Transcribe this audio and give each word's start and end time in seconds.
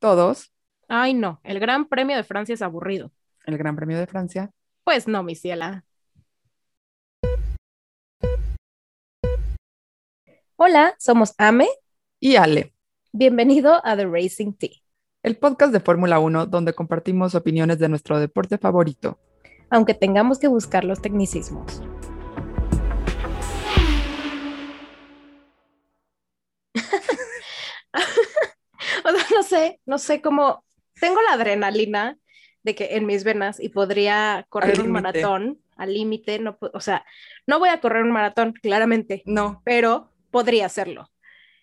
Todos. 0.00 0.50
Ay, 0.88 1.12
no, 1.12 1.40
el 1.44 1.60
Gran 1.60 1.86
Premio 1.86 2.16
de 2.16 2.24
Francia 2.24 2.54
es 2.54 2.62
aburrido. 2.62 3.12
El 3.44 3.58
Gran 3.58 3.76
Premio 3.76 3.98
de 3.98 4.06
Francia. 4.06 4.50
Pues 4.82 5.06
no, 5.06 5.22
mi 5.22 5.34
ciela. 5.34 5.84
Hola, 10.56 10.94
somos 10.98 11.34
Ame. 11.36 11.68
Y 12.18 12.36
Ale. 12.36 12.72
Bienvenido 13.12 13.84
a 13.84 13.94
The 13.94 14.06
Racing 14.06 14.54
Tea. 14.54 14.70
El 15.22 15.36
podcast 15.36 15.70
de 15.70 15.80
Fórmula 15.80 16.18
1 16.18 16.46
donde 16.46 16.72
compartimos 16.72 17.34
opiniones 17.34 17.78
de 17.78 17.90
nuestro 17.90 18.18
deporte 18.18 18.56
favorito. 18.56 19.18
Aunque 19.68 19.92
tengamos 19.92 20.38
que 20.38 20.48
buscar 20.48 20.84
los 20.84 21.02
tecnicismos. 21.02 21.82
Sé, 29.50 29.80
no 29.86 29.98
sé 29.98 30.20
cómo. 30.20 30.64
Tengo 31.00 31.20
la 31.22 31.34
adrenalina 31.34 32.16
de 32.62 32.74
que 32.74 32.96
en 32.96 33.06
mis 33.06 33.24
venas 33.24 33.58
y 33.60 33.70
podría 33.70 34.46
correr 34.48 34.78
Al 34.78 34.86
un 34.86 34.92
maratón 34.92 35.58
al 35.76 35.94
límite, 35.94 36.38
no, 36.38 36.58
o 36.74 36.80
sea, 36.80 37.06
no 37.46 37.58
voy 37.58 37.70
a 37.70 37.80
correr 37.80 38.02
un 38.02 38.12
maratón, 38.12 38.52
claramente, 38.52 39.22
No, 39.24 39.62
pero 39.64 40.12
podría 40.30 40.66
hacerlo. 40.66 41.10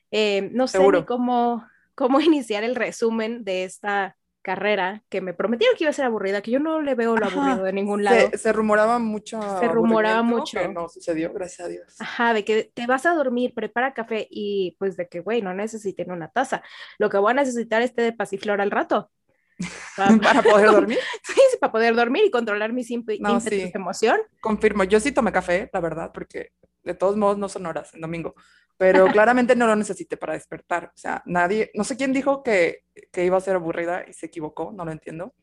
Eh, 0.10 0.50
no 0.54 0.68
sé 0.68 0.80
ni 0.80 1.06
cómo, 1.06 1.64
cómo 1.94 2.20
iniciar 2.22 2.64
el 2.64 2.76
resumen 2.76 3.44
de 3.44 3.64
esta 3.64 4.18
carrera 4.48 5.04
que 5.10 5.20
me 5.20 5.34
prometieron 5.34 5.76
que 5.78 5.84
iba 5.84 5.90
a 5.90 5.94
ser 5.94 6.06
aburrida, 6.06 6.42
que 6.42 6.52
yo 6.52 6.60
no 6.60 6.82
le 6.82 6.96
veo 6.96 7.18
lo 7.18 7.26
Ajá. 7.26 7.36
aburrido 7.42 7.66
de 7.66 7.74
ningún 7.74 8.04
lado. 8.06 8.30
se, 8.32 8.38
se 8.38 8.54
rumoraba 8.54 8.98
mucho. 8.98 9.42
Se 9.60 9.68
rumoraba 9.68 10.24
mucho. 10.24 10.58
Que 10.60 10.70
no 10.70 10.88
sucedió, 10.88 11.34
gracias 11.34 11.68
a 11.68 11.70
Dios. 11.70 11.96
Ajá, 12.00 12.34
de 12.34 12.46
que 12.46 12.72
te 12.74 12.88
vas 12.88 13.06
a 13.06 13.14
dormir, 13.14 13.54
prepara 13.54 13.94
café 13.94 14.26
y 14.32 14.78
pues 14.80 14.96
de 14.96 15.10
que, 15.10 15.20
güey, 15.20 15.42
no 15.42 15.54
necesiten 15.54 16.12
una 16.12 16.30
taza. 16.30 16.64
Lo 16.98 17.10
que 17.10 17.18
voy 17.18 17.32
a 17.32 17.34
necesitar 17.36 17.82
es 17.82 17.94
té 17.94 18.02
de 18.04 18.14
pasiflor 18.14 18.62
al 18.62 18.72
rato. 18.72 19.12
Pa- 19.98 20.08
Para 20.24 20.42
poder 20.42 20.72
dormir. 20.72 21.00
Sí, 21.24 21.42
sí, 21.52 21.58
para 21.60 21.72
poder 21.74 21.94
dormir 21.96 22.24
y 22.26 22.32
controlar 22.32 22.72
mis 22.72 22.90
imp- 22.90 23.20
No, 23.20 23.40
sí. 23.42 23.70
emoción. 23.76 24.18
Confirmo, 24.40 24.84
yo 24.86 25.00
sí 25.02 25.12
tomé 25.12 25.32
café, 25.34 25.70
la 25.74 25.80
verdad, 25.82 26.12
porque 26.14 26.52
de 26.84 26.94
todos 26.94 27.18
modos 27.18 27.38
no 27.38 27.50
son 27.50 27.66
horas 27.66 27.94
en 27.94 28.00
domingo, 28.02 28.34
pero 28.78 29.08
claramente 29.08 29.56
no 29.56 29.68
lo 29.68 29.76
necesité 29.76 30.18
para 30.18 30.34
despertar. 30.34 30.86
O 30.96 30.98
sea, 30.98 31.24
nadie, 31.26 31.72
no 31.76 31.84
sé 31.84 31.98
quién 31.98 32.14
dijo 32.14 32.44
que, 32.44 32.84
que 33.12 33.26
iba 33.26 33.38
a 33.38 33.42
ser 33.42 33.56
aburrida 33.56 34.06
y 34.08 34.14
se 34.14 34.28
equivocó, 34.28 34.72
no 34.72 34.86
lo 34.86 34.92
entiendo, 34.92 35.34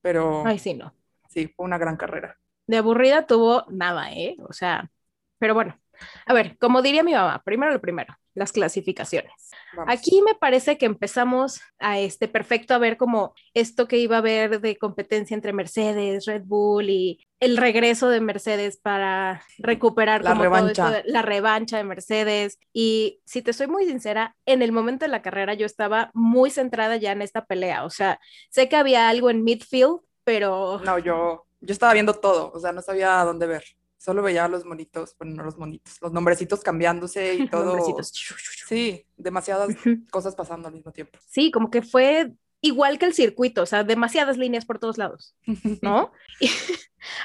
pero 0.00 0.44
Ay, 0.46 0.58
sí, 0.58 0.74
no. 0.74 0.94
sí, 1.28 1.48
fue 1.48 1.64
una 1.66 1.78
gran 1.78 1.96
carrera. 1.96 2.38
De 2.66 2.78
aburrida 2.78 3.26
tuvo 3.26 3.64
nada, 3.70 4.12
¿eh? 4.12 4.36
O 4.48 4.52
sea, 4.52 4.90
pero 5.38 5.54
bueno. 5.54 5.78
A 6.26 6.34
ver, 6.34 6.58
como 6.58 6.82
diría 6.82 7.02
mi 7.04 7.12
mamá, 7.12 7.42
primero 7.44 7.72
lo 7.72 7.80
primero, 7.80 8.14
las 8.34 8.52
clasificaciones. 8.52 9.32
Vamos. 9.76 9.94
Aquí 9.94 10.20
me 10.22 10.34
parece 10.34 10.76
que 10.78 10.86
empezamos 10.86 11.60
a 11.78 11.98
este 11.98 12.28
perfecto 12.28 12.74
a 12.74 12.78
ver 12.78 12.96
como 12.96 13.32
esto 13.54 13.86
que 13.88 13.98
iba 13.98 14.16
a 14.16 14.18
haber 14.18 14.60
de 14.60 14.76
competencia 14.76 15.34
entre 15.34 15.52
Mercedes, 15.52 16.26
Red 16.26 16.42
Bull 16.44 16.90
y 16.90 17.20
el 17.40 17.56
regreso 17.56 18.08
de 18.08 18.20
Mercedes 18.20 18.76
para 18.78 19.42
recuperar 19.58 20.22
La 20.24 20.34
revancha. 20.34 20.90
de- 20.90 21.02
la 21.06 21.22
revancha 21.22 21.76
de 21.76 21.84
Mercedes. 21.84 22.58
Y 22.72 23.20
si 23.24 23.42
te 23.42 23.52
soy 23.52 23.66
muy 23.68 23.86
sincera, 23.86 24.34
en 24.46 24.62
el 24.62 24.72
momento 24.72 25.04
de 25.04 25.10
la 25.10 25.22
carrera 25.22 25.54
yo 25.54 25.66
estaba 25.66 26.10
muy 26.14 26.50
centrada 26.50 26.96
ya 26.96 27.12
en 27.12 27.22
esta 27.22 27.44
pelea. 27.44 27.84
O 27.84 27.90
sea, 27.90 28.18
sé 28.50 28.68
que 28.68 28.76
había 28.76 29.08
algo 29.08 29.30
en 29.30 29.44
midfield, 29.44 30.00
pero 30.24 30.80
No, 30.84 30.98
yo, 30.98 31.46
yo 31.60 31.72
estaba 31.72 31.92
viendo 31.92 32.14
todo, 32.14 32.50
o 32.52 32.58
sea, 32.58 32.72
no 32.72 32.80
sabía 32.82 33.16
dónde 33.24 33.46
ver. 33.46 33.64
Solo 34.04 34.22
veía 34.22 34.46
los 34.48 34.66
monitos, 34.66 35.16
bueno, 35.18 35.36
no 35.36 35.44
los 35.44 35.56
monitos, 35.56 35.98
los 36.02 36.12
nombrecitos 36.12 36.60
cambiándose 36.60 37.36
y 37.36 37.48
todo. 37.48 37.78
Sí, 38.68 39.06
demasiadas 39.16 39.68
cosas 40.10 40.34
pasando 40.34 40.68
al 40.68 40.74
mismo 40.74 40.92
tiempo. 40.92 41.18
Sí, 41.26 41.50
como 41.50 41.70
que 41.70 41.80
fue 41.80 42.32
igual 42.60 42.98
que 42.98 43.06
el 43.06 43.14
circuito, 43.14 43.62
o 43.62 43.66
sea, 43.66 43.82
demasiadas 43.82 44.36
líneas 44.36 44.66
por 44.66 44.78
todos 44.78 44.98
lados, 44.98 45.34
¿no? 45.80 46.12
Y 46.40 46.50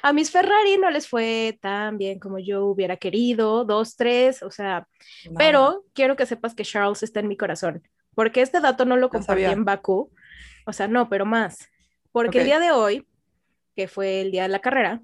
a 0.04 0.12
mis 0.12 0.32
Ferrari 0.32 0.78
no 0.78 0.90
les 0.90 1.08
fue 1.08 1.58
tan 1.62 1.98
bien 1.98 2.20
como 2.20 2.40
yo 2.40 2.66
hubiera 2.66 2.98
querido, 2.98 3.64
dos, 3.64 3.96
tres, 3.96 4.44
o 4.44 4.52
sea, 4.52 4.88
Nada. 5.26 5.38
pero 5.38 5.86
quiero 5.94 6.18
que 6.18 6.26
sepas 6.26 6.56
que 6.56 6.66
Charles 6.66 7.04
está 7.04 7.22
en 7.22 7.30
mi 7.30 7.38
corazón, 7.38 7.84
porque 8.16 8.42
este 8.42 8.60
dato 8.60 8.84
no 8.84 8.98
lo 8.98 9.10
compartí 9.10 9.46
en 9.46 9.64
Bakú, 9.64 10.12
o 10.66 10.74
sea, 10.74 10.90
no, 10.90 11.08
pero 11.08 11.26
más, 11.26 11.70
porque 12.12 12.40
el 12.40 12.46
día 12.46 12.60
de 12.60 12.72
hoy, 12.72 13.08
que 13.78 13.88
fue 13.88 14.22
el 14.22 14.32
día 14.32 14.44
de 14.44 14.50
la 14.50 14.60
carrera, 14.60 15.02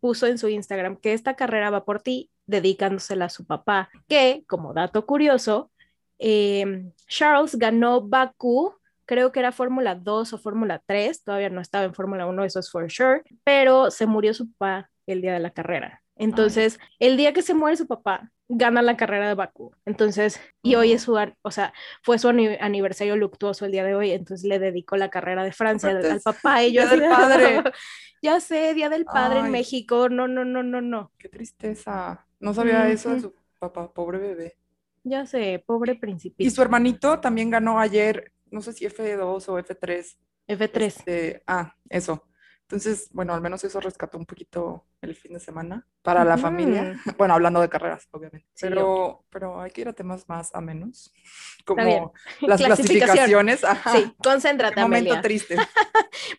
puso 0.00 0.26
en 0.26 0.38
su 0.38 0.48
Instagram 0.48 0.96
que 0.96 1.12
esta 1.12 1.34
carrera 1.34 1.70
va 1.70 1.84
por 1.84 2.00
ti, 2.00 2.30
dedicándosela 2.46 3.26
a 3.26 3.30
su 3.30 3.46
papá, 3.46 3.90
que, 4.08 4.44
como 4.46 4.72
dato 4.72 5.06
curioso, 5.06 5.70
eh, 6.18 6.90
Charles 7.06 7.56
ganó 7.56 8.00
Bakú, 8.00 8.74
creo 9.04 9.32
que 9.32 9.40
era 9.40 9.52
Fórmula 9.52 9.94
2 9.94 10.32
o 10.32 10.38
Fórmula 10.38 10.82
3, 10.86 11.24
todavía 11.24 11.50
no 11.50 11.60
estaba 11.60 11.84
en 11.84 11.94
Fórmula 11.94 12.26
1, 12.26 12.44
eso 12.44 12.60
es 12.60 12.70
for 12.70 12.90
sure, 12.90 13.22
pero 13.44 13.90
se 13.90 14.06
murió 14.06 14.34
su 14.34 14.50
papá 14.52 14.90
el 15.06 15.22
día 15.22 15.32
de 15.32 15.40
la 15.40 15.50
carrera. 15.50 16.02
Entonces, 16.16 16.78
el 16.98 17.16
día 17.16 17.32
que 17.32 17.42
se 17.42 17.54
muere 17.54 17.76
su 17.76 17.86
papá, 17.86 18.30
gana 18.48 18.82
la 18.82 18.96
carrera 18.96 19.28
de 19.28 19.34
Bakú. 19.34 19.72
Entonces, 19.84 20.40
y 20.62 20.74
hoy 20.76 20.92
es 20.92 21.02
su, 21.02 21.18
o 21.42 21.50
sea, 21.50 21.72
fue 22.02 22.18
su 22.18 22.28
ani- 22.28 22.56
aniversario 22.60 23.16
luctuoso 23.16 23.66
el 23.66 23.72
día 23.72 23.84
de 23.84 23.94
hoy, 23.94 24.10
entonces 24.12 24.48
le 24.48 24.58
dedicó 24.58 24.96
la 24.96 25.10
carrera 25.10 25.44
de 25.44 25.52
Francia 25.52 25.90
al, 25.90 25.98
Aparte 25.98 26.12
al 26.12 26.20
papá 26.20 26.62
y 26.64 26.72
yo 26.72 26.82
Día 26.82 26.90
así 26.90 27.00
del 27.00 27.08
de, 27.10 27.14
Padre. 27.14 27.62
ya 28.22 28.40
sé, 28.40 28.74
Día 28.74 28.88
del 28.88 29.04
Padre 29.04 29.40
en. 29.40 29.50
México, 29.50 30.08
no, 30.08 30.26
no, 30.28 30.44
no, 30.44 30.62
no, 30.62 30.80
no, 30.80 31.12
Qué 31.18 31.28
tristeza. 31.28 32.26
No 32.40 32.54
sabía 32.54 32.88
eso 32.88 33.12
de 33.14 33.20
su 33.20 33.34
papá, 33.58 33.92
pobre 33.92 34.18
bebé. 34.18 34.56
ya 35.04 35.26
sé, 35.26 35.62
pobre 35.66 35.92
Y 35.92 35.96
principito. 35.98 36.50
su 36.50 36.62
hermanito 36.62 37.18
también 37.20 37.50
ganó 37.50 37.78
ayer, 37.80 38.32
no 38.50 38.60
sé 38.62 38.72
si 38.72 38.86
F2 38.86 39.48
o 39.48 39.58
F3. 39.58 40.16
F3. 40.48 40.80
Este, 40.86 41.42
ah, 41.46 41.74
eso. 41.90 42.24
Entonces, 42.68 43.08
bueno, 43.12 43.32
al 43.32 43.40
menos 43.40 43.64
eso 43.64 43.80
rescató 43.80 44.18
un 44.18 44.26
poquito 44.26 44.84
el 45.00 45.14
fin 45.14 45.32
de 45.32 45.40
semana 45.40 45.86
para 46.02 46.22
la 46.22 46.36
familia. 46.36 47.00
Bueno, 47.16 47.32
hablando 47.32 47.62
de 47.62 47.70
carreras, 47.70 48.06
obviamente. 48.10 48.46
Sí, 48.52 48.66
Pero, 48.68 49.24
pero 49.30 49.62
hay 49.62 49.70
que 49.70 49.80
ir 49.80 49.88
a 49.88 49.94
temas 49.94 50.28
más 50.28 50.54
a 50.54 50.60
menos, 50.60 51.10
como 51.64 52.12
las 52.42 52.60
clasificaciones. 52.66 53.64
Ajá. 53.64 53.92
Sí, 53.96 54.12
concéntrate, 54.22 54.80
momento 54.82 55.12
Amelia. 55.14 55.22
triste. 55.22 55.56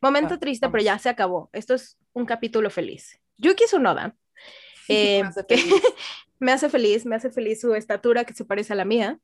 Momento 0.04 0.36
Ah, 0.36 0.40
triste, 0.40 0.70
pero 0.70 0.84
ya 0.84 1.00
se 1.00 1.10
acabó. 1.10 1.50
Esto 1.52 1.74
es 1.74 1.98
un 2.14 2.28
capítulo 2.28 2.70
feliz. 2.70 3.20
Yuki 3.38 3.66
Tsunoda 3.66 4.16
eh, 4.88 5.24
Me 5.24 5.30
hace 5.30 5.44
feliz. 5.44 5.74
me 6.40 6.52
hace 6.52 6.70
feliz, 6.70 7.06
me 7.08 7.16
hace 7.16 7.32
feliz 7.32 7.62
su 7.62 7.74
estatura 7.74 8.24
que 8.26 8.36
se 8.36 8.46
parece 8.46 8.74
a 8.74 8.76
la 8.76 8.86
mía. 8.86 9.20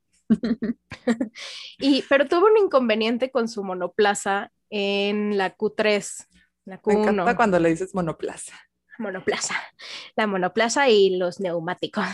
y, 1.77 2.01
pero 2.09 2.27
tuvo 2.27 2.47
un 2.47 2.57
inconveniente 2.57 3.29
con 3.29 3.47
su 3.47 3.63
monoplaza 3.63 4.51
en 4.71 5.38
la 5.38 5.55
Q3, 5.55 6.25
la 6.65 6.79
Me 6.85 6.93
encanta 6.93 7.23
Q1, 7.23 7.35
cuando 7.35 7.59
le 7.59 7.69
dices 7.69 7.93
monoplaza. 7.95 8.53
monoplaza, 8.97 9.55
la 10.15 10.27
monoplaza 10.27 10.89
y 10.89 11.17
los 11.17 11.39
neumáticos 11.39 12.05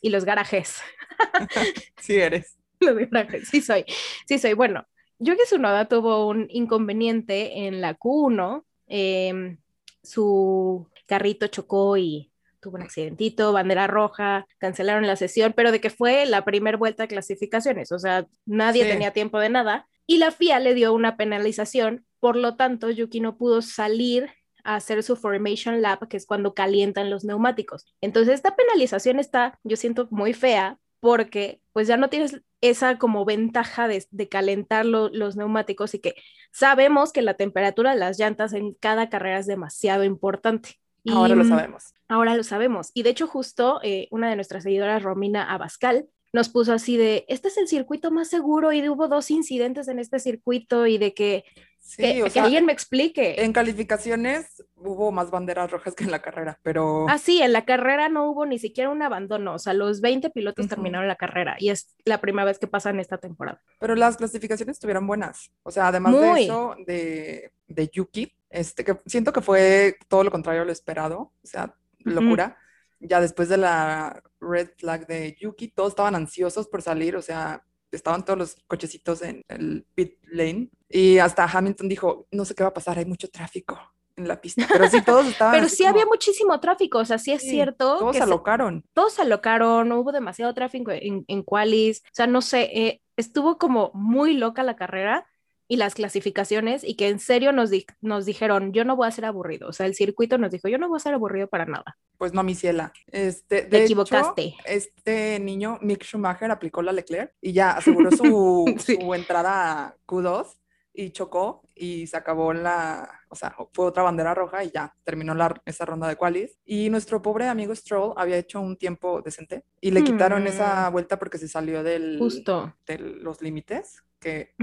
y 0.00 0.10
los 0.10 0.24
garajes. 0.24 0.80
Sí 2.00 2.16
eres. 2.16 2.56
Los 2.80 2.96
garajes, 2.96 3.48
sí 3.48 3.60
soy, 3.60 3.84
sí 4.26 4.38
soy. 4.38 4.54
Bueno, 4.54 4.86
Yuki 5.18 5.42
Tsunoda 5.44 5.86
tuvo 5.86 6.26
un 6.28 6.46
inconveniente 6.48 7.66
en 7.66 7.82
la 7.82 7.94
Q1, 7.94 8.64
em, 8.86 9.58
su 10.02 10.88
carrito 11.06 11.46
chocó 11.48 11.98
y 11.98 12.32
tuvo 12.58 12.76
un 12.76 12.82
accidentito, 12.82 13.52
bandera 13.52 13.86
roja, 13.86 14.46
cancelaron 14.58 15.06
la 15.06 15.16
sesión, 15.16 15.52
pero 15.54 15.72
de 15.72 15.80
que 15.82 15.90
fue 15.90 16.24
la 16.24 16.42
primera 16.44 16.78
vuelta 16.78 17.02
de 17.02 17.08
clasificaciones, 17.08 17.92
o 17.92 17.98
sea, 17.98 18.26
nadie 18.46 18.84
Sí. 18.84 18.88
tenía 18.90 19.12
tiempo 19.12 19.38
de 19.38 19.50
nada, 19.50 19.86
y 20.06 20.16
la 20.16 20.30
FIA 20.30 20.58
le 20.58 20.72
dio 20.72 20.94
una 20.94 21.16
penalización, 21.18 22.06
por 22.20 22.36
lo 22.36 22.56
tanto, 22.56 22.90
Yuki 22.90 23.20
no 23.20 23.36
pudo 23.36 23.62
salir 23.62 24.30
a 24.62 24.76
hacer 24.76 25.02
su 25.02 25.16
formation 25.16 25.80
lap, 25.82 26.06
que 26.08 26.16
es 26.18 26.26
cuando 26.26 26.54
calientan 26.54 27.10
los 27.10 27.24
neumáticos. 27.24 27.86
Entonces, 28.00 28.34
esta 28.34 28.54
penalización 28.56 29.18
está, 29.18 29.58
yo 29.64 29.76
siento, 29.76 30.06
muy 30.10 30.34
fea, 30.34 30.78
porque 31.00 31.62
pues 31.72 31.88
ya 31.88 31.96
no 31.96 32.10
tienes 32.10 32.42
esa 32.60 32.98
como 32.98 33.24
ventaja 33.24 33.88
de, 33.88 34.04
de 34.10 34.28
calentar 34.28 34.84
lo- 34.84 35.08
los 35.08 35.34
neumáticos 35.34 35.94
y 35.94 35.98
que 35.98 36.14
sabemos 36.52 37.12
que 37.12 37.22
la 37.22 37.34
temperatura 37.34 37.92
de 37.94 37.98
las 37.98 38.18
llantas 38.18 38.52
en 38.52 38.74
cada 38.74 39.08
carrera 39.08 39.38
es 39.38 39.46
demasiado 39.46 40.04
importante. 40.04 40.74
Y, 41.02 41.12
Ahora 41.12 41.34
lo 41.34 41.44
mm, 41.44 41.48
sabemos. 41.48 41.94
Ahora 42.06 42.36
lo 42.36 42.42
sabemos. 42.44 42.90
Y 42.92 43.02
de 43.02 43.10
hecho, 43.10 43.26
justo 43.26 43.80
eh, 43.82 44.08
una 44.10 44.28
de 44.28 44.36
nuestras 44.36 44.64
seguidoras, 44.64 45.02
Romina 45.02 45.50
Abascal, 45.50 46.06
nos 46.34 46.50
puso 46.50 46.74
así 46.74 46.98
de, 46.98 47.24
este 47.28 47.48
es 47.48 47.56
el 47.56 47.66
circuito 47.66 48.10
más 48.10 48.28
seguro 48.28 48.72
y 48.72 48.86
hubo 48.86 49.08
dos 49.08 49.30
incidentes 49.30 49.88
en 49.88 49.98
este 49.98 50.18
circuito 50.18 50.86
y 50.86 50.98
de 50.98 51.14
que, 51.14 51.44
Sí, 51.80 52.02
que, 52.02 52.22
que 52.24 52.30
sea, 52.30 52.44
alguien 52.44 52.66
me 52.66 52.72
explique. 52.72 53.42
en 53.42 53.52
calificaciones 53.52 54.64
hubo 54.76 55.10
más 55.10 55.30
banderas 55.30 55.70
rojas 55.70 55.94
que 55.94 56.04
en 56.04 56.10
la 56.12 56.20
carrera, 56.22 56.58
pero 56.62 57.06
Ah, 57.08 57.18
sí, 57.18 57.42
en 57.42 57.52
la 57.52 57.64
carrera 57.64 58.08
no 58.08 58.30
hubo 58.30 58.46
ni 58.46 58.58
siquiera 58.58 58.90
un 58.90 59.02
abandono, 59.02 59.54
o 59.54 59.58
sea, 59.58 59.72
los 59.74 60.00
20 60.00 60.30
pilotos 60.30 60.66
Ujú. 60.66 60.74
terminaron 60.76 61.08
la 61.08 61.16
carrera 61.16 61.56
y 61.58 61.70
es 61.70 61.96
la 62.04 62.20
primera 62.20 62.44
vez 62.44 62.58
que 62.58 62.66
pasa 62.68 62.90
en 62.90 63.00
esta 63.00 63.18
temporada. 63.18 63.60
Pero 63.80 63.94
las 63.96 64.16
clasificaciones 64.16 64.76
estuvieron 64.76 65.06
buenas. 65.06 65.50
O 65.62 65.70
sea, 65.70 65.88
además 65.88 66.12
Muy. 66.12 66.22
de 66.40 66.44
eso, 66.44 66.76
de, 66.86 67.52
de 67.66 67.88
Yuki, 67.88 68.32
este, 68.50 68.84
que 68.84 69.00
siento 69.06 69.32
que 69.32 69.40
fue 69.40 69.96
todo 70.08 70.22
lo 70.22 70.30
contrario 70.30 70.62
a 70.62 70.64
lo 70.64 70.72
esperado. 70.72 71.18
O 71.42 71.46
sea, 71.46 71.74
locura. 72.00 72.56
Ya 73.00 73.20
después 73.20 73.48
de 73.48 73.56
la 73.56 74.22
red 74.40 74.68
flag 74.76 75.06
de 75.06 75.34
Yuki, 75.40 75.68
todos 75.68 75.90
estaban 75.92 76.14
ansiosos 76.14 76.68
por 76.68 76.82
salir. 76.82 77.16
O 77.16 77.22
sea, 77.22 77.64
estaban 77.90 78.24
todos 78.24 78.38
los 78.38 78.56
cochecitos 78.66 79.22
en 79.22 79.42
el 79.48 79.86
pit 79.94 80.18
lane 80.30 80.68
Y 80.90 81.18
hasta 81.18 81.44
Hamilton 81.44 81.88
dijo, 81.88 82.26
no 82.32 82.44
sé 82.44 82.54
qué 82.54 82.64
va 82.64 82.70
a 82.70 82.74
pasar, 82.74 82.98
hay 82.98 83.04
mucho 83.04 83.28
tráfico 83.30 83.78
en 84.16 84.26
la 84.28 84.40
pista. 84.40 84.66
Pero 84.70 84.88
sí, 84.88 85.00
todos 85.02 85.26
estaban. 85.26 85.54
Pero 85.54 85.68
sí 85.68 85.84
como- 85.84 85.90
había 85.90 86.04
muchísimo 86.06 86.58
tráfico, 86.60 86.98
o 86.98 87.04
sea, 87.04 87.16
sí 87.18 87.32
es 87.32 87.42
sí, 87.42 87.50
cierto. 87.50 87.98
Todos 87.98 88.12
que 88.12 88.18
se 88.18 88.24
se- 88.24 88.30
alocaron. 88.30 88.84
todos 88.92 89.12
se 89.14 89.22
alocaron, 89.22 89.88
no 89.88 90.00
hubo 90.00 90.10
demasiado 90.12 90.52
tráfico 90.52 90.90
en, 90.90 91.24
en 91.28 91.42
qualis, 91.42 92.00
o 92.06 92.10
sea, 92.12 92.26
no 92.26 92.42
sé, 92.42 92.62
eh, 92.74 93.00
estuvo 93.16 93.56
como 93.56 93.90
muy 93.94 94.34
loca 94.34 94.62
la 94.64 94.74
carrera 94.76 95.26
y 95.68 95.76
las 95.76 95.94
clasificaciones 95.94 96.82
y 96.82 96.96
que 96.96 97.08
en 97.08 97.20
serio 97.20 97.52
nos, 97.52 97.70
di- 97.70 97.86
nos 98.00 98.26
dijeron, 98.26 98.72
yo 98.72 98.84
no 98.84 98.96
voy 98.96 99.06
a 99.06 99.12
ser 99.12 99.24
aburrido, 99.24 99.68
o 99.68 99.72
sea, 99.72 99.86
el 99.86 99.94
circuito 99.94 100.36
nos 100.36 100.50
dijo, 100.50 100.66
yo 100.68 100.78
no 100.78 100.88
voy 100.88 100.96
a 100.96 101.00
ser 101.00 101.14
aburrido 101.14 101.46
para 101.46 101.64
nada. 101.64 101.96
Pues 102.18 102.34
no, 102.34 102.42
mi 102.42 102.56
ciela. 102.56 102.92
Este, 103.06 103.62
Te 103.62 103.68
de 103.68 103.76
hecho, 103.78 103.84
equivocaste. 103.84 104.56
este 104.66 105.38
niño, 105.38 105.78
Mick 105.80 106.02
Schumacher, 106.04 106.50
aplicó 106.50 106.82
la 106.82 106.92
Leclerc 106.92 107.32
y 107.40 107.52
ya 107.52 107.70
aseguró 107.70 108.10
su, 108.10 108.64
Sí. 108.84 108.98
su 109.00 109.14
entrada 109.14 109.86
a 109.86 109.96
Q2 110.06 110.56
y 111.02 111.10
chocó 111.12 111.62
y 111.74 112.06
se 112.06 112.16
acabó 112.16 112.52
la, 112.52 113.08
o 113.28 113.34
sea, 113.34 113.54
fue 113.72 113.86
otra 113.86 114.02
bandera 114.02 114.34
roja 114.34 114.62
y 114.64 114.70
ya 114.70 114.94
terminó 115.04 115.34
la, 115.34 115.60
esa 115.64 115.84
ronda 115.86 116.06
de 116.08 116.16
qualis. 116.16 116.58
Y 116.64 116.90
nuestro 116.90 117.22
pobre 117.22 117.48
amigo 117.48 117.74
Stroll 117.74 118.12
había 118.16 118.36
hecho 118.36 118.60
un 118.60 118.76
tiempo 118.76 119.22
decente 119.22 119.64
y 119.80 119.90
le 119.92 120.04
quitaron 120.04 120.46
esa 120.46 120.88
Mm. 120.88 120.92
vuelta 120.92 121.18
porque 121.18 121.38
se 121.38 121.48
salió 121.48 121.82
del, 121.82 122.18
Justo. 122.18 122.74
de 122.86 122.98
los 122.98 123.40
límites, 123.40 124.02
que 124.18 124.54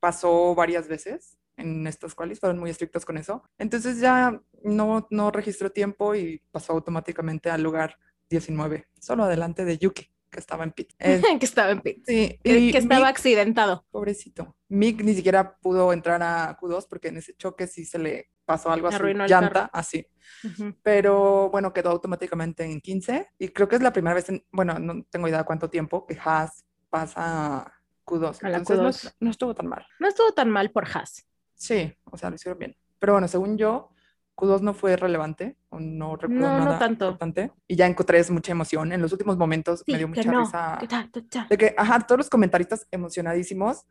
pasó 0.00 0.54
varias 0.54 0.88
veces 0.88 1.36
en 1.56 1.86
estas 1.86 2.14
qualis, 2.14 2.38
fueron 2.38 2.58
muy 2.58 2.70
estrictos 2.70 3.04
con 3.04 3.16
eso. 3.16 3.42
Entonces 3.58 3.98
ya 3.98 4.40
no, 4.62 5.06
no 5.10 5.30
registró 5.30 5.70
tiempo 5.70 6.14
y 6.14 6.42
pasó 6.52 6.74
automáticamente 6.74 7.50
al 7.50 7.62
lugar 7.62 7.96
19, 8.28 8.86
solo 9.00 9.24
adelante 9.24 9.64
de 9.64 9.78
Yuki, 9.78 10.10
que 10.36 10.40
estaba 10.40 10.62
en 10.64 10.70
pit. 10.72 10.92
Eh, 11.00 11.20
que 11.40 11.46
estaba 11.46 11.70
en 11.72 11.80
pit, 11.80 12.04
sí, 12.06 12.38
y 12.44 12.70
que 12.70 12.78
estaba 12.78 13.06
Mick- 13.06 13.10
accidentado. 13.10 13.84
pobrecito. 13.90 14.56
Mick 14.68 15.02
ni 15.02 15.14
siquiera 15.14 15.56
pudo 15.58 15.92
entrar 15.92 16.22
a 16.22 16.56
Q2 16.60 16.86
porque 16.88 17.08
en 17.08 17.16
ese 17.16 17.34
choque 17.36 17.66
sí 17.66 17.84
se 17.84 17.98
le 17.98 18.30
pasó 18.44 18.70
algo 18.70 18.86
a 18.88 18.92
su 18.92 19.02
llanta, 19.04 19.50
carro. 19.50 19.70
así. 19.72 20.06
Ujú. 20.44 20.74
Pero 20.82 21.50
bueno, 21.50 21.72
quedó 21.72 21.90
automáticamente 21.90 22.64
en 22.64 22.80
15 22.80 23.28
y 23.38 23.48
creo 23.48 23.66
que 23.68 23.76
es 23.76 23.82
la 23.82 23.92
primera 23.92 24.14
vez, 24.14 24.28
en, 24.28 24.44
bueno, 24.52 24.78
no 24.78 25.02
tengo 25.10 25.26
idea 25.28 25.42
cuánto 25.44 25.68
tiempo 25.68 26.06
que 26.06 26.16
Haas 26.24 26.64
pasa 26.90 27.56
a 27.62 27.72
Q2. 28.04 28.38
A 28.44 28.48
la 28.50 28.58
Entonces 28.58 28.78
no 28.82 28.88
Q2. 28.90 29.06
est- 29.08 29.16
no 29.20 29.30
estuvo 29.30 29.54
tan 29.54 29.66
mal. 29.66 29.84
No 29.98 30.06
estuvo 30.08 30.32
tan 30.32 30.48
mal 30.50 30.70
por 30.70 30.84
Haas. 30.86 31.26
Sí, 31.54 31.92
o 32.04 32.16
sea, 32.16 32.30
lo 32.30 32.36
hicieron 32.36 32.58
bien. 32.58 32.76
Pero 33.00 33.14
bueno, 33.14 33.26
según 33.28 33.56
yo, 33.58 33.90
Q2 34.36 34.60
no 34.60 34.74
fue 34.74 34.96
relevante, 34.96 35.56
no 35.80 36.16
recuerdo 36.16 36.42
No, 36.48 36.58
no 36.58 36.64
nada 36.64 36.78
tanto. 36.78 37.06
importante. 37.06 37.52
Y 37.68 37.76
ya 37.76 37.86
en 37.86 37.94
Q3 37.96 38.30
mucha 38.30 38.52
emoción. 38.52 38.92
En 38.92 39.00
los 39.02 39.12
últimos 39.12 39.36
momentos 39.36 39.82
me 39.86 39.94
Sí, 39.94 39.98
dio 39.98 40.10
que 40.12 40.20
mucha 40.20 40.32
no. 40.32 40.40
risa 40.40 40.78
ta, 40.88 41.08
ta, 41.12 41.20
ta. 41.28 41.46
de 41.48 41.58
que, 41.58 41.74
ajá, 41.76 42.00
todos 42.00 42.18
los 42.18 42.30
comentaristas 42.30 42.86
emocionadísimos 42.90 43.84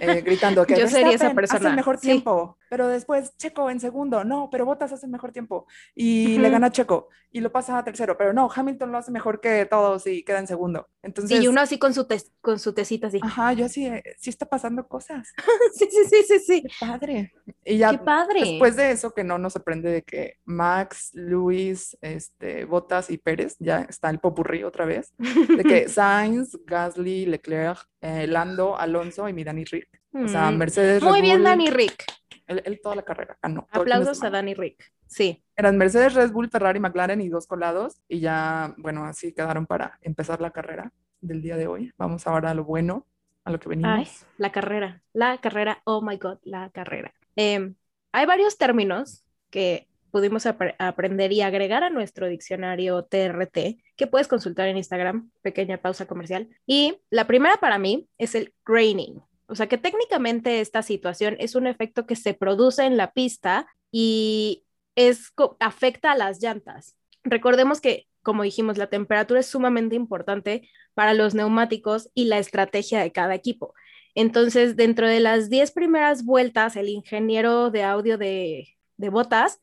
eh, 0.00 0.20
gritando 0.22 0.66
que 0.66 0.74
Yo 0.78 0.88
sería 0.88 1.14
esa 1.14 1.32
Verstappen 1.32 1.44
hace 1.44 1.52
persona, 1.52 1.70
el 1.70 1.76
mejor 1.76 1.98
sí. 1.98 2.06
tiempo, 2.06 2.58
pero 2.68 2.88
después 2.88 3.36
Checo 3.36 3.70
en 3.70 3.80
segundo, 3.80 4.24
no, 4.24 4.48
pero 4.50 4.64
Bottas 4.64 4.92
hace 4.92 5.06
el 5.06 5.12
mejor 5.12 5.32
tiempo 5.32 5.66
y 5.94 6.38
le 6.38 6.50
gana 6.50 6.70
Checo 6.70 7.08
y 7.30 7.40
lo 7.40 7.50
pasa 7.52 7.78
a 7.78 7.84
tercero, 7.84 8.16
pero 8.18 8.32
no, 8.32 8.50
Hamilton 8.54 8.92
lo 8.92 8.98
hace 8.98 9.10
mejor 9.10 9.40
que 9.40 9.64
todos 9.66 10.06
y 10.06 10.22
queda 10.22 10.38
en 10.38 10.46
segundo. 10.46 10.88
Entonces, 11.02 11.38
Sí, 11.38 11.44
y 11.44 11.48
uno 11.48 11.60
así 11.62 11.78
con 11.78 11.94
su, 11.94 12.04
tes- 12.06 12.30
con 12.40 12.58
su 12.58 12.74
tecita 12.74 13.06
así. 13.06 13.18
ajá, 13.22 13.52
yo 13.54 13.66
así, 13.66 13.86
eh, 13.86 14.02
sí 14.18 14.30
está 14.30 14.46
pasando 14.46 14.86
cosas, 14.86 15.28
Sí, 15.74 15.88
sí, 15.90 16.04
sí, 16.10 16.22
sí, 16.28 16.38
sí. 16.40 16.62
qué 16.62 16.68
padre. 16.78 17.32
Y 17.64 17.78
ya 17.78 17.90
Qué 17.90 17.98
padre. 17.98 18.40
Después 18.40 18.76
de 18.76 18.90
eso, 18.90 19.12
que 19.12 19.24
no 19.24 19.38
nos 19.38 19.54
sorprende 19.54 19.90
de 19.90 20.02
que 20.02 20.38
Max, 20.44 21.10
Luis, 21.14 21.96
este, 22.02 22.64
Bottas 22.64 23.10
y 23.10 23.18
Pérez, 23.18 23.56
ya 23.58 23.82
está 23.82 24.10
el 24.10 24.18
popurrí 24.20 24.64
otra 24.64 24.84
vez, 24.84 25.12
de 25.18 25.64
que 25.64 25.88
Sainz, 25.88 26.58
Gasly, 26.66 27.26
Leclerc, 27.26 27.78
eh, 28.02 28.26
Lando, 28.26 28.76
Alonso 28.76 29.28
y 29.28 29.32
mi 29.32 29.42
Dani 29.44 29.64
Rick. 29.64 29.88
O 30.12 30.28
sea, 30.28 30.50
Mm. 30.50 30.56
Mercedes, 30.58 31.02
Muy 31.02 31.14
Red 31.14 31.22
bien, 31.22 31.36
Bull, 31.38 31.44
Dani 31.44 31.70
Rick. 31.70 32.04
Él, 32.46 32.62
él 32.66 32.80
toda 32.82 32.96
la 32.96 33.02
carrera 33.02 33.38
ganó. 33.42 33.62
fin 33.62 33.70
de 33.72 33.80
Aplausos 33.80 34.22
a. 34.22 34.30
Dani 34.30 34.52
Rick. 34.54 34.92
Sí. 35.06 35.42
Eran 35.56 35.78
Mercedes, 35.78 36.14
Red 36.14 36.32
Bull, 36.32 36.50
Ferrari, 36.50 36.80
McLaren 36.80 37.20
y 37.20 37.28
dos 37.28 37.46
colados. 37.46 38.02
Y 38.08 38.20
ya, 38.20 38.74
bueno, 38.78 39.04
así 39.04 39.32
quedaron 39.32 39.66
para 39.66 39.98
empezar 40.02 40.40
la 40.40 40.50
carrera 40.50 40.92
del 41.20 41.40
día 41.42 41.56
de 41.56 41.66
hoy. 41.66 41.92
Vamos 41.96 42.26
ahora 42.26 42.50
a 42.50 42.54
lo 42.54 42.64
bueno, 42.64 43.06
a 43.44 43.50
lo 43.50 43.60
que 43.60 43.68
venimos. 43.68 43.92
Ay, 43.96 44.08
la 44.38 44.50
carrera. 44.52 45.02
La 45.12 45.38
carrera. 45.38 45.80
Oh 45.84 46.02
my 46.02 46.16
God, 46.16 46.38
la 46.42 46.70
carrera. 46.70 47.14
Em, 47.36 47.74
hay 48.12 48.26
varios 48.26 48.58
términos 48.58 49.24
que 49.50 49.86
pudimos 50.12 50.46
apre- 50.46 50.76
aprender 50.78 51.32
y 51.32 51.40
agregar 51.40 51.82
a 51.82 51.90
nuestro 51.90 52.28
diccionario 52.28 53.04
TRT 53.04 53.82
que 53.96 54.06
puedes 54.06 54.28
consultar 54.28 54.68
en 54.68 54.76
Instagram. 54.76 55.32
Pequeña 55.42 55.78
pausa 55.78 56.06
comercial. 56.06 56.48
Y 56.66 56.98
la 57.10 57.26
primera 57.26 57.56
para 57.56 57.78
mí 57.78 58.08
es 58.18 58.36
el 58.36 58.54
graining. 58.64 59.20
O 59.46 59.56
sea 59.56 59.66
que 59.66 59.78
técnicamente 59.78 60.60
esta 60.60 60.82
situación 60.82 61.36
es 61.40 61.56
un 61.56 61.66
efecto 61.66 62.06
que 62.06 62.14
se 62.14 62.34
produce 62.34 62.84
en 62.84 62.96
la 62.96 63.12
pista 63.12 63.66
y 63.90 64.64
es, 64.94 65.32
afecta 65.58 66.12
a 66.12 66.16
las 66.16 66.40
llantas. 66.40 66.96
Recordemos 67.24 67.80
que, 67.80 68.06
como 68.22 68.42
dijimos, 68.44 68.78
la 68.78 68.88
temperatura 68.88 69.40
es 69.40 69.46
sumamente 69.46 69.96
importante 69.96 70.68
para 70.94 71.14
los 71.14 71.34
neumáticos 71.34 72.10
y 72.14 72.26
la 72.26 72.38
estrategia 72.38 73.00
de 73.00 73.12
cada 73.12 73.34
equipo. 73.34 73.74
Entonces, 74.14 74.76
dentro 74.76 75.08
de 75.08 75.20
las 75.20 75.48
10 75.48 75.72
primeras 75.72 76.24
vueltas, 76.24 76.76
el 76.76 76.90
ingeniero 76.90 77.70
de 77.70 77.82
audio 77.82 78.18
de, 78.18 78.76
de 78.98 79.08
Botas 79.08 79.58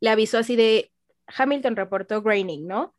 le 0.00 0.10
avisó 0.10 0.38
así 0.38 0.56
de 0.56 0.90
Hamilton 1.26 1.76
reportó 1.76 2.22
graining, 2.22 2.66
¿no? 2.66 2.94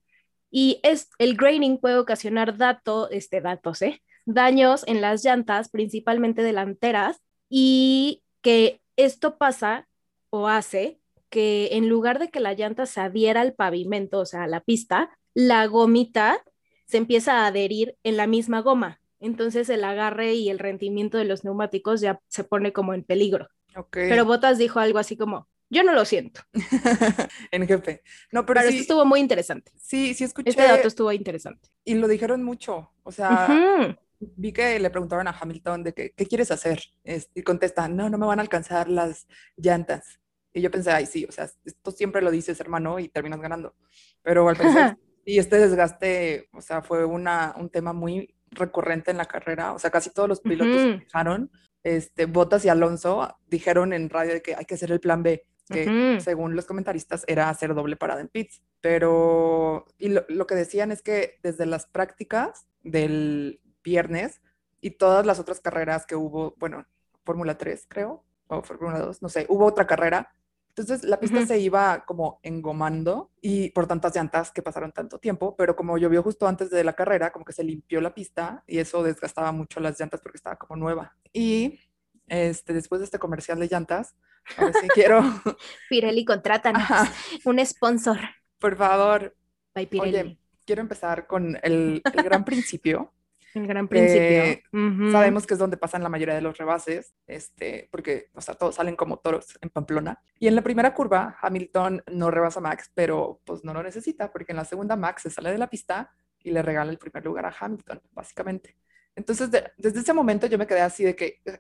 Y 0.52 0.80
es, 0.84 1.10
el 1.20 1.36
graining 1.36 1.78
puede 1.78 1.98
ocasionar 1.98 2.58
dato, 2.58 3.10
este, 3.10 3.42
datos, 3.42 3.82
¿eh? 3.82 4.02
daños 4.26 4.84
en 4.88 5.02
las 5.02 5.24
llantas, 5.24 5.70
principalmente 5.70 6.44
delanteras, 6.44 7.22
y 7.50 8.24
que 8.42 8.82
esto 8.96 9.38
pasa 9.38 9.88
o 10.30 10.48
hace 10.48 11.00
que 11.30 11.70
en 11.74 11.90
lugar 11.90 12.20
de 12.20 12.30
que 12.30 12.40
la 12.40 12.54
llanta 12.54 12.86
se 12.86 13.02
adhiera 13.02 13.42
al 13.42 13.54
pavimento, 13.54 14.20
o 14.20 14.26
sea, 14.26 14.44
a 14.44 14.48
la 14.48 14.62
pista, 14.62 15.18
la 15.34 15.66
gomita 15.68 16.44
se 16.86 16.98
empieza 16.98 17.42
a 17.42 17.48
adherir 17.48 17.96
en 18.04 18.18
la 18.18 18.28
misma 18.28 18.62
goma. 18.62 19.00
Entonces 19.20 19.70
el 19.70 19.84
agarre 19.84 20.34
y 20.34 20.50
el 20.50 20.60
rendimiento 20.60 21.18
de 21.18 21.26
los 21.26 21.44
neumáticos 21.44 22.02
ya 22.02 22.20
se 22.28 22.44
pone 22.44 22.74
como 22.74 22.94
en 22.94 23.04
peligro. 23.04 23.48
Ok. 23.76 23.92
Pero 23.92 24.26
Botas 24.26 24.58
dijo 24.58 24.80
algo 24.80 24.98
así 24.98 25.18
como, 25.18 25.48
yo 25.70 25.84
no 25.84 25.94
lo 25.94 26.06
siento. 26.06 26.42
en 27.52 27.68
jefe. 27.68 28.04
No, 28.32 28.46
pero, 28.46 28.60
Pero, 28.60 28.72
sí, 28.72 28.78
esto 28.78 28.82
estuvo 28.94 29.06
muy 29.06 29.20
interesante. 29.20 29.72
sí, 29.76 30.14
sí 30.14 30.24
escuché 30.24 30.50
Este 30.50 30.64
dato 30.64 30.88
estuvo 30.88 31.12
interesante. 31.12 31.70
y 31.86 31.96
lo 31.96 32.08
dijeron 32.08 32.44
mucho. 32.44 32.92
O 33.04 33.12
sea, 33.12 33.48
Ujú. 33.80 33.96
vi 34.20 34.52
que 34.52 34.80
le 34.80 34.90
preguntaron 34.90 35.28
a 35.28 35.38
Hamilton 35.40 35.84
de 35.84 35.94
que, 35.94 36.12
¿qué 36.12 36.26
quieres 36.26 36.52
hacer? 36.52 36.82
Es- 37.04 37.30
y 37.36 37.44
contesta, 37.44 37.88
no, 37.88 38.10
no 38.10 38.18
me 38.18 38.26
van 38.26 38.40
a 38.40 38.42
alcanzar 38.42 38.90
las 38.90 39.28
llantas. 39.58 40.20
Y 40.54 40.62
yo 40.62 40.72
pensé, 40.72 40.92
ay, 40.92 41.06
sí, 41.06 41.26
o 41.30 41.32
sea, 41.32 41.48
esto 41.64 41.92
siempre 41.92 42.22
lo 42.22 42.32
dices, 42.32 42.60
hermano, 42.60 42.98
y 43.00 43.08
terminas 43.10 43.40
ganando. 43.40 43.76
Pero 44.24 44.50
al 44.50 44.56
parecer, 44.56 44.98
y 45.24 45.38
este 45.38 45.58
desgaste, 45.60 46.50
o 46.54 46.62
sea, 46.62 46.82
fue 46.82 47.06
una, 47.06 47.54
un 47.58 47.70
tema 47.70 47.94
muy 47.94 48.34
recurrente 48.52 49.12
en 49.12 49.18
la 49.18 49.26
carrera. 49.26 49.74
O 49.74 49.80
sea, 49.80 49.92
casi 49.92 50.10
todos 50.10 50.28
los 50.28 50.42
pilotos 50.42 50.82
se 50.82 50.90
Ujú. 50.90 51.00
quejaron. 51.02 51.52
Este, 51.84 52.26
Bottas 52.26 52.66
y 52.66 52.70
Alonso 52.70 53.38
dijeron 53.48 53.94
en 53.94 54.10
radio 54.10 54.34
de 54.34 54.42
que 54.42 54.56
hay 54.56 54.66
que 54.66 54.74
hacer 54.74 54.92
el 54.92 55.00
plan 55.00 55.22
B, 55.22 55.46
que 55.70 56.20
según 56.22 56.56
los 56.56 56.66
comentaristas 56.66 57.24
era 57.28 57.50
hacer 57.50 57.74
doble 57.74 57.96
parada 57.96 58.22
en 58.22 58.28
pits. 58.28 58.62
Pero, 58.82 59.86
y 59.98 60.10
lo, 60.10 60.26
lo 60.28 60.48
que 60.48 60.56
decían 60.56 60.92
es 60.92 61.02
que 61.02 61.40
desde 61.44 61.66
las 61.66 61.86
prácticas 61.86 62.66
del 62.84 63.62
viernes 63.84 64.42
y 64.82 64.92
todas 64.92 65.26
las 65.26 65.40
otras 65.40 65.60
carreras 65.60 66.06
que 66.06 66.16
hubo, 66.16 66.56
bueno, 66.58 66.86
Fórmula 67.24 67.58
3 67.58 67.86
creo, 67.88 68.24
o 68.48 68.62
Fórmula 68.64 69.00
2, 69.00 69.22
no 69.22 69.30
sé, 69.30 69.46
hubo 69.50 69.66
otra 69.66 69.86
carrera. 69.86 70.34
Entonces 70.70 71.04
la 71.04 71.20
pista 71.20 71.46
se 71.46 71.60
iba 71.60 72.06
como 72.06 72.40
engomando 72.42 73.32
y 73.42 73.70
por 73.72 73.86
tantas 73.86 74.16
llantas 74.16 74.52
que 74.52 74.62
pasaron 74.62 74.94
tanto 74.94 75.20
tiempo, 75.20 75.56
pero 75.58 75.76
como 75.76 75.98
llovió 75.98 76.24
justo 76.24 76.48
antes 76.48 76.70
de 76.70 76.84
la 76.84 76.94
carrera, 76.94 77.32
como 77.32 77.44
que 77.44 77.54
se 77.54 77.64
limpió 77.64 78.00
la 78.00 78.14
pista 78.14 78.64
y 78.66 78.78
eso 78.80 79.04
desgastaba 79.04 79.52
mucho 79.52 79.80
las 79.82 80.00
llantas 80.00 80.22
porque 80.22 80.38
estaba 80.38 80.56
como 80.56 80.80
nueva. 80.80 81.18
Y 81.34 81.80
este, 82.28 82.74
después 82.74 83.00
de 83.00 83.06
este 83.06 83.20
comercial 83.20 83.60
de 83.60 83.68
llantas, 83.68 84.16
ahora 84.58 84.74
sí 84.80 84.88
quiero, 84.94 85.22
Pirelli, 85.90 86.26
contrátanos. 86.26 86.82
Ajá, 86.84 87.12
Un 87.46 87.64
sponsor. 87.66 88.18
por 88.58 88.76
favor, 88.76 89.36
By 89.74 89.86
Pirelli. 89.88 90.18
oye, 90.20 90.40
quiero 90.66 90.82
empezar 90.82 91.28
con 91.28 91.58
el, 91.64 92.02
el 92.04 92.24
gran 92.24 92.44
principio. 92.46 93.14
el 93.56 93.66
gran 93.68 93.86
eh, 93.86 93.88
principio. 93.88 94.70
Ujú. 94.72 95.12
Sabemos 95.12 95.48
que 95.48 95.56
es 95.56 95.60
donde 95.60 95.78
pasan 95.78 96.04
la 96.04 96.10
mayoría 96.10 96.36
de 96.36 96.42
los 96.42 96.58
rebases, 96.58 97.16
este, 97.26 97.88
porque, 97.92 98.30
o 98.34 98.42
sea, 98.42 98.54
todos 98.56 98.76
salen 98.76 98.96
como 98.96 99.18
toros 99.18 99.58
en 99.62 99.70
Pamplona. 99.70 100.22
Y 100.40 100.48
en 100.48 100.56
la 100.56 100.62
primera 100.62 100.94
curva, 100.94 101.38
Hamilton 101.42 102.04
no 102.12 102.30
rebasa 102.30 102.60
a 102.60 102.64
Max, 102.64 102.92
pero 102.94 103.42
pues 103.46 103.64
no 103.64 103.74
lo 103.74 103.82
necesita, 103.82 104.32
porque 104.32 104.52
en 104.52 104.58
la 104.58 104.66
segunda 104.66 104.96
Max 104.96 105.24
se 105.24 105.30
sale 105.32 105.52
de 105.52 105.58
la 105.58 105.68
pista 105.70 106.12
y 106.44 106.52
le 106.52 106.62
regala 106.62 106.92
el 106.92 107.00
primer 107.00 107.26
lugar 107.26 107.46
a 107.48 107.56
Hamilton, 107.60 108.02
básicamente. 108.12 108.78
Entonces, 109.16 109.50
de- 109.52 109.72
desde 109.78 110.00
ese 110.02 110.14
momento 110.14 110.46
yo 110.48 110.58
me 110.60 110.68
quedé 110.68 110.82
así 110.82 111.04
de 111.04 111.16
que 111.16 111.42
eh, 111.44 111.60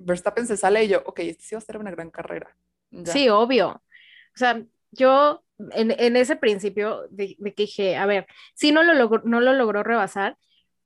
Verstappen 0.00 0.46
se 0.46 0.56
sale 0.56 0.84
y 0.84 0.88
yo, 0.88 1.02
ok, 1.04 1.20
este 1.20 1.42
sí 1.42 1.54
va 1.54 1.58
a 1.58 1.62
ser 1.62 1.76
una 1.76 1.90
gran 1.90 2.10
carrera. 2.10 2.56
Ya. 2.90 3.12
Sí, 3.12 3.28
obvio. 3.28 3.68
O 4.34 4.38
sea, 4.38 4.62
yo 4.90 5.44
en, 5.72 5.92
en 5.98 6.16
ese 6.16 6.36
principio 6.36 7.06
de, 7.10 7.36
de 7.38 7.54
que 7.54 7.64
dije, 7.64 7.96
a 7.96 8.06
ver, 8.06 8.26
sí 8.54 8.72
no 8.72 8.82
lo 8.82 8.94
logró, 8.94 9.22
no 9.24 9.40
lo 9.40 9.52
logró 9.52 9.82
rebasar, 9.82 10.36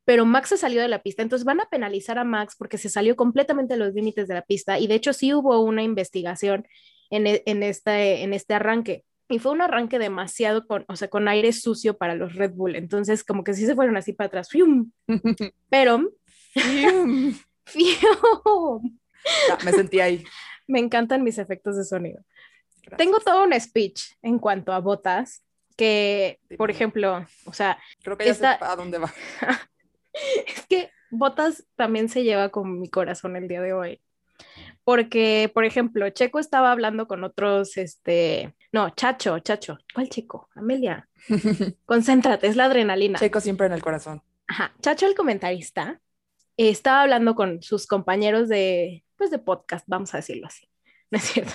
pero 0.04 0.26
Max 0.26 0.50
se 0.50 0.56
salió 0.56 0.83
de 0.83 0.88
la 0.88 1.02
pista, 1.02 1.23
entonces 1.23 1.44
van 1.44 1.61
a 1.61 1.68
penalizar 1.68 2.18
a 2.18 2.25
Max 2.25 2.56
porque 2.59 2.78
se 2.78 2.88
salió 2.88 3.16
completamente 3.16 3.75
de 3.75 3.80
los 3.80 3.94
límites 3.94 4.28
de 4.28 4.35
la 4.35 4.42
pista 4.42 4.78
y 4.78 4.87
de 4.87 4.94
hecho 4.97 5.12
sí 5.12 5.33
hubo 5.33 5.61
una 5.61 5.83
investigación 5.83 6.66
en, 7.11 7.26
e, 7.26 7.42
en, 7.47 7.62
este, 7.62 8.23
en 8.23 8.35
este 8.35 8.54
arranque 8.54 9.04
y 9.28 9.38
fue 9.38 9.52
un 9.52 9.62
arranque 9.62 9.99
demasiado 9.99 10.66
con, 10.66 10.85
o 10.88 10.97
sea, 10.97 11.09
con 11.09 11.28
aire 11.28 11.52
sucio 11.52 11.97
para 11.97 12.14
los 12.14 12.35
Red 12.35 12.52
Bull, 12.52 12.76
entonces 12.76 13.25
como 13.25 13.44
que 13.44 13.54
sí 13.54 13.64
se 13.64 13.75
fueron 13.75 13.97
así 13.97 14.12
para 14.12 14.28
atrás, 14.28 14.50
¡fium! 14.50 14.90
pero 15.71 16.11
¡fium! 16.52 17.35
me 19.64 19.73
sentí 19.73 20.00
ahí. 20.00 20.25
Me 20.66 20.78
encantan 20.78 21.23
mis 21.23 21.37
efectos 21.37 21.76
de 21.76 21.85
sonido. 21.85 22.25
Tengo 22.97 23.21
todo 23.21 23.45
un 23.45 23.52
speech 23.61 24.14
en 24.23 24.38
cuanto 24.38 24.73
a 24.73 24.81
botas 24.81 25.45
que, 25.76 26.40
por 26.57 26.71
ejemplo, 26.71 27.26
o 27.45 27.52
sea, 27.52 27.78
creo 28.02 28.16
que 28.16 28.25
ya 28.25 28.35
sé 28.35 28.47
a 28.47 28.75
dónde 28.75 28.97
va. 28.97 29.12
es 30.47 30.66
que 30.66 30.90
Botas 31.11 31.64
también 31.76 32.09
se 32.09 32.25
lleva 32.25 32.49
con 32.49 32.81
mi 32.81 32.88
corazón 32.88 33.37
el 33.37 33.49
día 33.49 33.61
de 33.61 33.73
hoy. 33.73 34.00
Porque, 34.85 35.50
por 35.52 35.64
ejemplo, 35.64 36.09
Checo 36.11 36.38
estaba 36.38 36.71
hablando 36.71 37.07
con 37.09 37.25
otros, 37.25 37.76
este, 37.78 38.54
no, 38.73 38.90
Chacho, 38.90 39.38
Chacho, 39.38 39.78
¿cuál 39.95 40.11
Checo? 40.11 40.50
Amelia, 40.54 41.09
concéntrate, 41.87 42.49
es 42.49 42.57
la 42.57 42.66
adrenalina. 42.66 43.19
Checo 43.19 43.40
siempre 43.40 43.66
en 43.66 43.73
el 43.73 43.83
corazón. 43.83 44.23
Ajá, 44.47 44.75
Chacho, 44.81 45.07
el 45.07 45.14
comentarista, 45.14 46.00
estaba 46.59 47.02
hablando 47.02 47.35
con 47.35 47.62
sus 47.62 47.87
compañeros 47.87 48.49
de, 48.49 49.03
pues, 49.16 49.30
de 49.30 49.38
podcast, 49.38 49.85
vamos 49.88 50.14
a 50.14 50.18
decirlo 50.18 50.47
así. 50.47 50.68
no 51.11 51.18
es 51.18 51.25
cierto, 51.25 51.52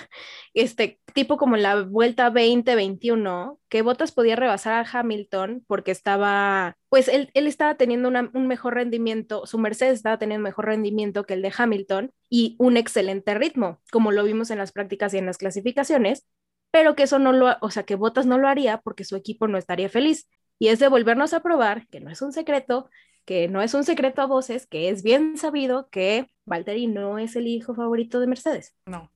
este 0.54 1.00
tipo 1.12 1.36
como 1.36 1.56
la 1.56 1.82
vuelta 1.82 2.30
2021, 2.30 3.60
que 3.68 3.82
Bottas 3.82 4.12
podía 4.12 4.36
rebasar 4.36 4.72
a 4.72 4.88
Hamilton 4.90 5.64
porque 5.66 5.90
estaba, 5.90 6.76
pues 6.88 7.08
él, 7.08 7.30
él 7.34 7.46
estaba 7.46 7.74
teniendo 7.76 8.08
un 8.08 8.46
mejor 8.46 8.74
rendimiento, 8.74 9.46
su 9.46 9.58
Mercedes 9.58 9.94
estaba 9.94 10.18
teniendo 10.18 10.44
mejor 10.44 10.66
rendimiento 10.66 11.24
que 11.24 11.34
el 11.34 11.42
de 11.42 11.52
Hamilton 11.56 12.12
y 12.30 12.56
un 12.58 12.76
excelente 12.76 13.34
ritmo, 13.34 13.80
como 13.92 14.12
lo 14.12 14.24
vimos 14.24 14.50
en 14.50 14.58
las 14.58 14.72
prácticas 14.72 15.12
y 15.14 15.18
en 15.18 15.26
las 15.26 15.36
clasificaciones, 15.36 16.26
pero 16.70 16.94
que 16.94 17.02
eso 17.02 17.18
no 17.18 17.32
lo, 17.32 17.56
o 17.60 17.70
sea, 17.70 17.82
que 17.82 17.96
Bottas 17.96 18.26
no 18.26 18.38
lo 18.38 18.48
haría 18.48 18.78
porque 18.78 19.04
su 19.04 19.16
equipo 19.16 19.48
no 19.48 19.58
estaría 19.58 19.88
feliz. 19.88 20.28
Y 20.58 20.68
es 20.68 20.78
de 20.78 20.88
volvernos 20.88 21.32
a 21.32 21.40
probar 21.40 21.88
que 21.88 22.00
no 22.00 22.10
es 22.10 22.20
un 22.20 22.32
secreto, 22.32 22.90
que 23.24 23.48
no 23.48 23.62
es 23.62 23.74
un 23.74 23.84
secreto 23.84 24.22
a 24.22 24.26
voces, 24.26 24.66
que 24.66 24.88
es 24.88 25.02
bien 25.02 25.36
sabido 25.36 25.88
que 25.90 26.30
Valtteri 26.44 26.86
no 26.86 27.18
es 27.18 27.36
el 27.36 27.46
hijo 27.46 27.74
favorito 27.74 28.20
de 28.20 28.26
Mercedes. 28.26 28.74
No. 28.86 29.10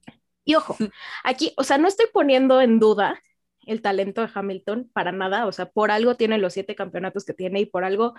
Y 0.44 0.54
ojo, 0.54 0.76
aquí, 1.24 1.52
o 1.56 1.64
sea, 1.64 1.78
no 1.78 1.88
estoy 1.88 2.06
poniendo 2.12 2.60
en 2.60 2.78
duda 2.78 3.20
el 3.66 3.82
talento 3.82 4.20
de 4.20 4.30
Hamilton 4.32 4.90
para 4.92 5.10
nada, 5.12 5.46
o 5.46 5.52
sea, 5.52 5.70
por 5.70 5.90
algo 5.90 6.16
tiene 6.16 6.38
los 6.38 6.52
siete 6.52 6.74
campeonatos 6.74 7.24
que 7.24 7.32
tiene 7.32 7.60
y 7.60 7.66
por 7.66 7.84
algo 7.84 8.14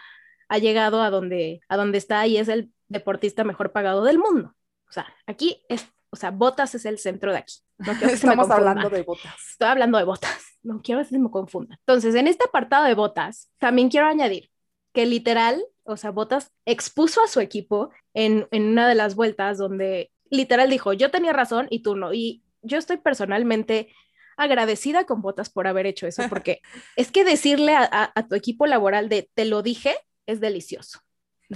ha 0.49 0.57
llegado 0.57 1.01
a 1.01 1.09
donde, 1.09 1.61
a 1.69 1.77
donde 1.77 1.97
está 1.97 2.25
y 2.27 2.37
es 2.37 2.47
el 2.47 2.71
deportista 2.87 3.43
mejor 3.43 3.71
pagado 3.71 4.03
del 4.03 4.19
mundo. 4.19 4.55
O 4.87 4.91
sea, 4.91 5.07
aquí 5.25 5.63
es, 5.69 5.87
o 6.09 6.15
sea, 6.15 6.31
Botas 6.31 6.75
es 6.75 6.85
el 6.85 6.99
centro 6.99 7.31
de 7.31 7.39
aquí. 7.39 7.55
No 7.77 7.91
Estamos 7.91 8.49
hablando 8.49 8.89
de 8.89 9.03
Botas. 9.03 9.33
Estoy 9.51 9.67
hablando 9.67 9.97
de 9.97 10.03
Botas, 10.03 10.57
no 10.63 10.81
quiero 10.81 11.01
que 11.01 11.09
se 11.09 11.19
me 11.19 11.29
confunda. 11.29 11.75
Entonces, 11.79 12.15
en 12.15 12.27
este 12.27 12.45
apartado 12.45 12.85
de 12.85 12.95
Botas, 12.95 13.51
también 13.59 13.89
quiero 13.89 14.07
añadir 14.07 14.49
que 14.95 15.05
literal, 15.05 15.63
o 15.83 15.97
sea, 15.97 16.09
Botas 16.09 16.51
expuso 16.65 17.23
a 17.23 17.27
su 17.27 17.39
equipo 17.39 17.91
en, 18.15 18.47
en 18.49 18.63
una 18.69 18.89
de 18.89 18.95
las 18.95 19.13
vueltas 19.13 19.59
donde 19.59 20.11
literal 20.31 20.71
dijo, 20.71 20.93
yo 20.93 21.11
tenía 21.11 21.33
razón 21.33 21.67
y 21.69 21.83
tú 21.83 21.95
no. 21.95 22.13
Y 22.13 22.43
yo 22.63 22.79
estoy 22.79 22.97
personalmente 22.97 23.89
agradecida 24.37 25.05
con 25.05 25.21
Botas 25.21 25.49
por 25.49 25.67
haber 25.67 25.85
hecho 25.85 26.07
eso, 26.07 26.23
porque 26.29 26.61
es 26.95 27.11
que 27.11 27.23
decirle 27.23 27.75
a, 27.75 28.11
tu 28.27 28.35
equipo 28.35 28.65
laboral 28.65 29.09
de 29.09 29.29
te 29.33 29.45
lo 29.45 29.61
dije 29.61 29.95
es 30.25 30.39
delicioso. 30.39 31.01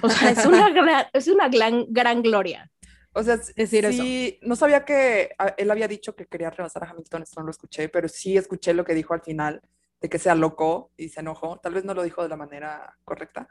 O 0.01 0.10
sea, 0.10 0.31
es 0.31 0.46
una 0.46 0.69
gran, 0.74 1.08
es 1.13 1.27
una 1.27 1.50
gran, 1.50 1.86
gran 1.89 2.22
gloria. 2.22 2.72
O 3.13 3.24
sea, 3.24 3.39
decir 3.55 3.91
sí, 3.91 4.38
no 4.43 4.55
sabía 4.55 4.86
que 4.86 5.31
él 5.58 5.72
había 5.72 5.88
dicho 5.88 6.15
que 6.15 6.27
quería 6.27 6.51
rebasar 6.51 6.84
a 6.84 6.91
Hamilton, 6.91 7.24
esto 7.24 7.39
no 7.39 7.48
lo 7.48 7.51
escuché, 7.51 7.89
pero 7.89 8.08
sí 8.08 8.38
escuché 8.38 8.74
lo 8.74 8.86
que 8.86 8.93
dijo 8.93 9.15
al 9.15 9.22
final, 9.22 9.62
de 10.01 10.09
que 10.09 10.19
se 10.19 10.29
alocó 10.29 10.91
y 10.97 11.09
se 11.09 11.19
enojó. 11.19 11.59
Tal 11.59 11.73
vez 11.73 11.85
no 11.85 11.93
lo 11.93 12.03
dijo 12.03 12.23
de 12.23 12.29
la 12.29 12.37
manera 12.37 12.97
correcta, 13.03 13.47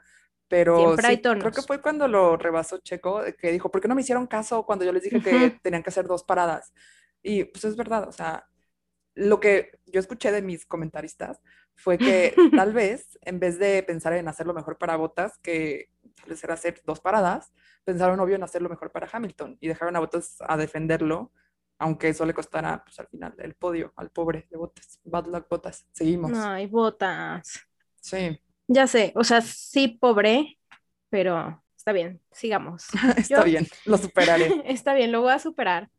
pero 0.47 0.97
sí, 0.97 1.21
creo 1.21 1.51
que 1.51 1.61
fue 1.61 1.81
cuando 1.81 2.07
lo 2.07 2.35
rebasó 2.35 2.79
Checo, 2.79 3.21
que 3.39 3.51
dijo, 3.51 3.69
¿por 3.69 3.81
qué 3.81 3.87
no 3.87 3.95
me 3.95 4.01
hicieron 4.01 4.25
caso 4.25 4.65
cuando 4.65 4.83
yo 4.83 4.91
les 4.91 5.03
dije 5.03 5.21
que 5.21 5.59
tenían 5.61 5.83
que 5.83 5.89
hacer 5.89 6.07
dos 6.07 6.23
paradas? 6.23 6.73
Y 7.21 7.43
pues 7.45 7.65
es 7.65 7.75
verdad, 7.75 8.07
o 8.07 8.11
sea, 8.11 8.47
lo 9.13 9.39
que 9.39 9.79
yo 9.85 9.99
escuché 9.99 10.31
de 10.31 10.41
mis 10.41 10.65
comentaristas 10.65 11.39
fue 11.75 11.97
que 11.97 12.33
tal 12.67 12.73
vez 12.73 13.19
en 13.21 13.39
vez 13.39 13.59
de 13.59 13.83
pensar 13.83 14.13
en 14.13 14.27
hacer 14.27 14.47
lo 14.47 14.53
mejor 14.53 14.77
para 14.77 14.95
Botas, 14.95 15.37
que 15.39 15.89
vez 16.27 16.43
era 16.43 16.53
hacer 16.53 16.81
dos 16.85 16.99
paradas, 16.99 17.51
pensaron 17.83 18.19
obvio 18.19 18.35
en 18.35 18.43
hacer 18.43 18.61
lo 18.61 18.69
mejor 18.69 18.91
para 18.91 19.07
Hamilton 19.11 19.57
y 19.59 19.67
dejaron 19.67 19.95
a 19.95 19.99
Botas 19.99 20.37
a 20.39 20.57
defenderlo, 20.57 21.31
aunque 21.79 22.09
eso 22.09 22.25
le 22.25 22.33
costara 22.33 22.83
pues 22.83 22.99
al 22.99 23.07
final 23.07 23.33
el 23.39 23.55
podio 23.55 23.93
al 23.95 24.11
pobre 24.11 24.47
de 24.51 24.57
Botas. 24.57 24.99
Bad 25.03 25.27
luck 25.27 25.47
Botas, 25.49 25.87
seguimos. 25.91 26.31
Ay, 26.35 26.67
Botas. 26.67 27.61
Sí. 27.99 28.39
Ya 28.67 28.85
sé, 28.85 29.13
o 29.15 29.23
sea, 29.23 29.41
sí, 29.41 29.87
pobre, 29.87 30.59
pero 31.09 31.63
está 31.75 31.91
bien, 31.91 32.21
sigamos. 32.31 32.85
está 33.17 33.43
bien, 33.43 33.67
lo 33.85 33.97
superaré. 33.97 34.61
está 34.65 34.93
bien, 34.93 35.11
lo 35.11 35.21
voy 35.21 35.31
a 35.31 35.39
superar. 35.39 35.89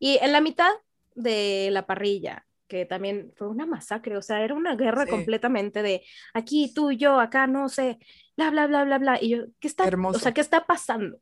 Y 0.00 0.18
en 0.22 0.32
la 0.32 0.40
mitad 0.40 0.70
de 1.14 1.68
la 1.70 1.86
parrilla, 1.86 2.46
que 2.66 2.86
también 2.86 3.32
fue 3.36 3.48
una 3.48 3.66
masacre, 3.66 4.16
o 4.16 4.22
sea, 4.22 4.42
era 4.42 4.54
una 4.54 4.76
guerra 4.76 5.06
completamente 5.06 5.82
de 5.82 6.04
aquí, 6.34 6.72
tú, 6.74 6.90
yo, 6.92 7.20
acá, 7.20 7.46
no 7.46 7.68
sé, 7.68 7.98
bla, 8.36 8.50
bla, 8.50 8.66
bla, 8.66 8.84
bla, 8.84 8.98
bla. 8.98 9.22
Y 9.22 9.30
yo, 9.30 9.44
¿qué 9.60 9.68
está, 9.68 9.84
o 9.84 10.18
sea, 10.18 10.32
¿qué 10.32 10.40
está 10.40 10.66
pasando? 10.66 11.20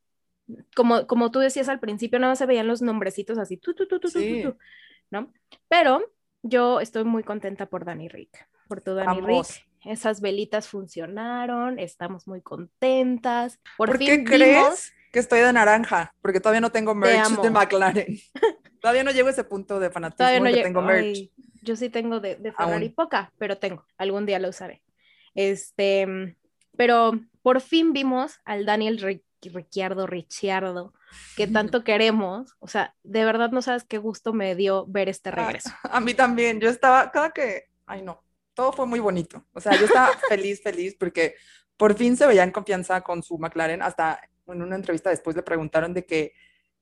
Como, 0.74 1.06
como 1.06 1.30
tú 1.30 1.40
decías 1.40 1.68
al 1.68 1.80
principio, 1.80 2.18
nada 2.18 2.32
más 2.32 2.38
se 2.38 2.46
veían 2.46 2.68
los 2.68 2.82
nombrecitos 2.82 3.38
así, 3.38 3.56
tú, 3.56 3.74
tú, 3.74 3.86
tú, 3.86 3.98
tú, 3.98 4.10
tú, 4.10 4.20
tú, 4.20 4.56
¿no? 5.10 5.32
Pero 5.68 6.12
yo 6.42 6.80
estoy 6.80 7.04
muy 7.04 7.24
contenta 7.24 7.66
por 7.66 7.84
Dani 7.84 8.08
Rick, 8.08 8.48
por 8.68 8.80
tu 8.80 8.94
Dani 8.94 9.20
Rick 9.20 9.66
esas 9.86 10.20
velitas 10.20 10.68
funcionaron, 10.68 11.78
estamos 11.78 12.26
muy 12.26 12.42
contentas. 12.42 13.60
Por, 13.76 13.98
qué 13.98 14.24
crees 14.24 14.92
que 15.12 15.20
estoy 15.20 15.40
de 15.40 15.52
naranja? 15.52 16.12
Porque 16.20 16.40
todavía 16.40 16.60
no 16.60 16.72
tengo 16.72 16.94
merch 16.94 17.40
de 17.40 17.50
McLaren. 17.50 18.18
todavía 18.80 19.04
no 19.04 19.12
llego 19.12 19.28
a 19.28 19.30
ese 19.30 19.44
punto 19.44 19.78
de 19.78 19.90
fanatismo 19.90 20.44
no 20.44 20.52
que 20.52 20.62
tengo 20.62 20.82
merch. 20.82 21.30
yo 21.62 21.76
sí 21.76 21.88
tengo 21.88 22.20
de, 22.20 22.36
de 22.36 22.52
Ferrari 22.52 22.88
poca, 22.88 23.32
pero 23.38 23.58
tengo. 23.58 23.84
Algún 23.96 24.26
día 24.26 24.38
lo 24.38 24.48
usaré. 24.48 24.82
Este, 25.34 26.36
pero 26.76 27.20
por 27.42 27.60
fin 27.60 27.92
vimos 27.92 28.40
al 28.44 28.66
Daniel 28.66 28.98
Ricciardo, 29.48 30.06
Ricciardo, 30.06 30.92
que 31.36 31.46
tanto 31.46 31.84
queremos. 31.84 32.56
O 32.58 32.68
sea, 32.68 32.94
de 33.02 33.24
verdad 33.24 33.50
no 33.50 33.62
sabes 33.62 33.84
qué 33.84 33.98
gusto 33.98 34.32
me 34.32 34.54
dio 34.54 34.86
ver 34.86 35.08
este 35.08 35.30
regreso. 35.30 35.70
a 35.82 36.00
mí 36.00 36.14
también. 36.14 36.60
Yo 36.60 36.68
estaba, 36.68 37.10
cada 37.10 37.30
que, 37.30 37.64
ay 37.86 38.02
no, 38.02 38.22
todo 38.54 38.72
fue 38.72 38.86
muy 38.86 39.00
bonito. 39.00 39.44
O 39.52 39.60
sea, 39.60 39.76
yo 39.78 39.86
estaba 39.86 40.08
feliz, 40.28 40.62
feliz, 40.62 40.96
porque 40.98 41.34
por 41.76 41.94
fin 41.94 42.16
se 42.16 42.26
veía 42.26 42.42
en 42.42 42.50
confianza 42.50 43.00
con 43.02 43.22
su 43.22 43.38
McLaren. 43.38 43.82
Hasta 43.82 44.20
en 44.46 44.62
una 44.62 44.76
entrevista 44.76 45.10
después 45.10 45.36
le 45.36 45.42
preguntaron 45.42 45.92
de 45.94 46.06
que, 46.06 46.32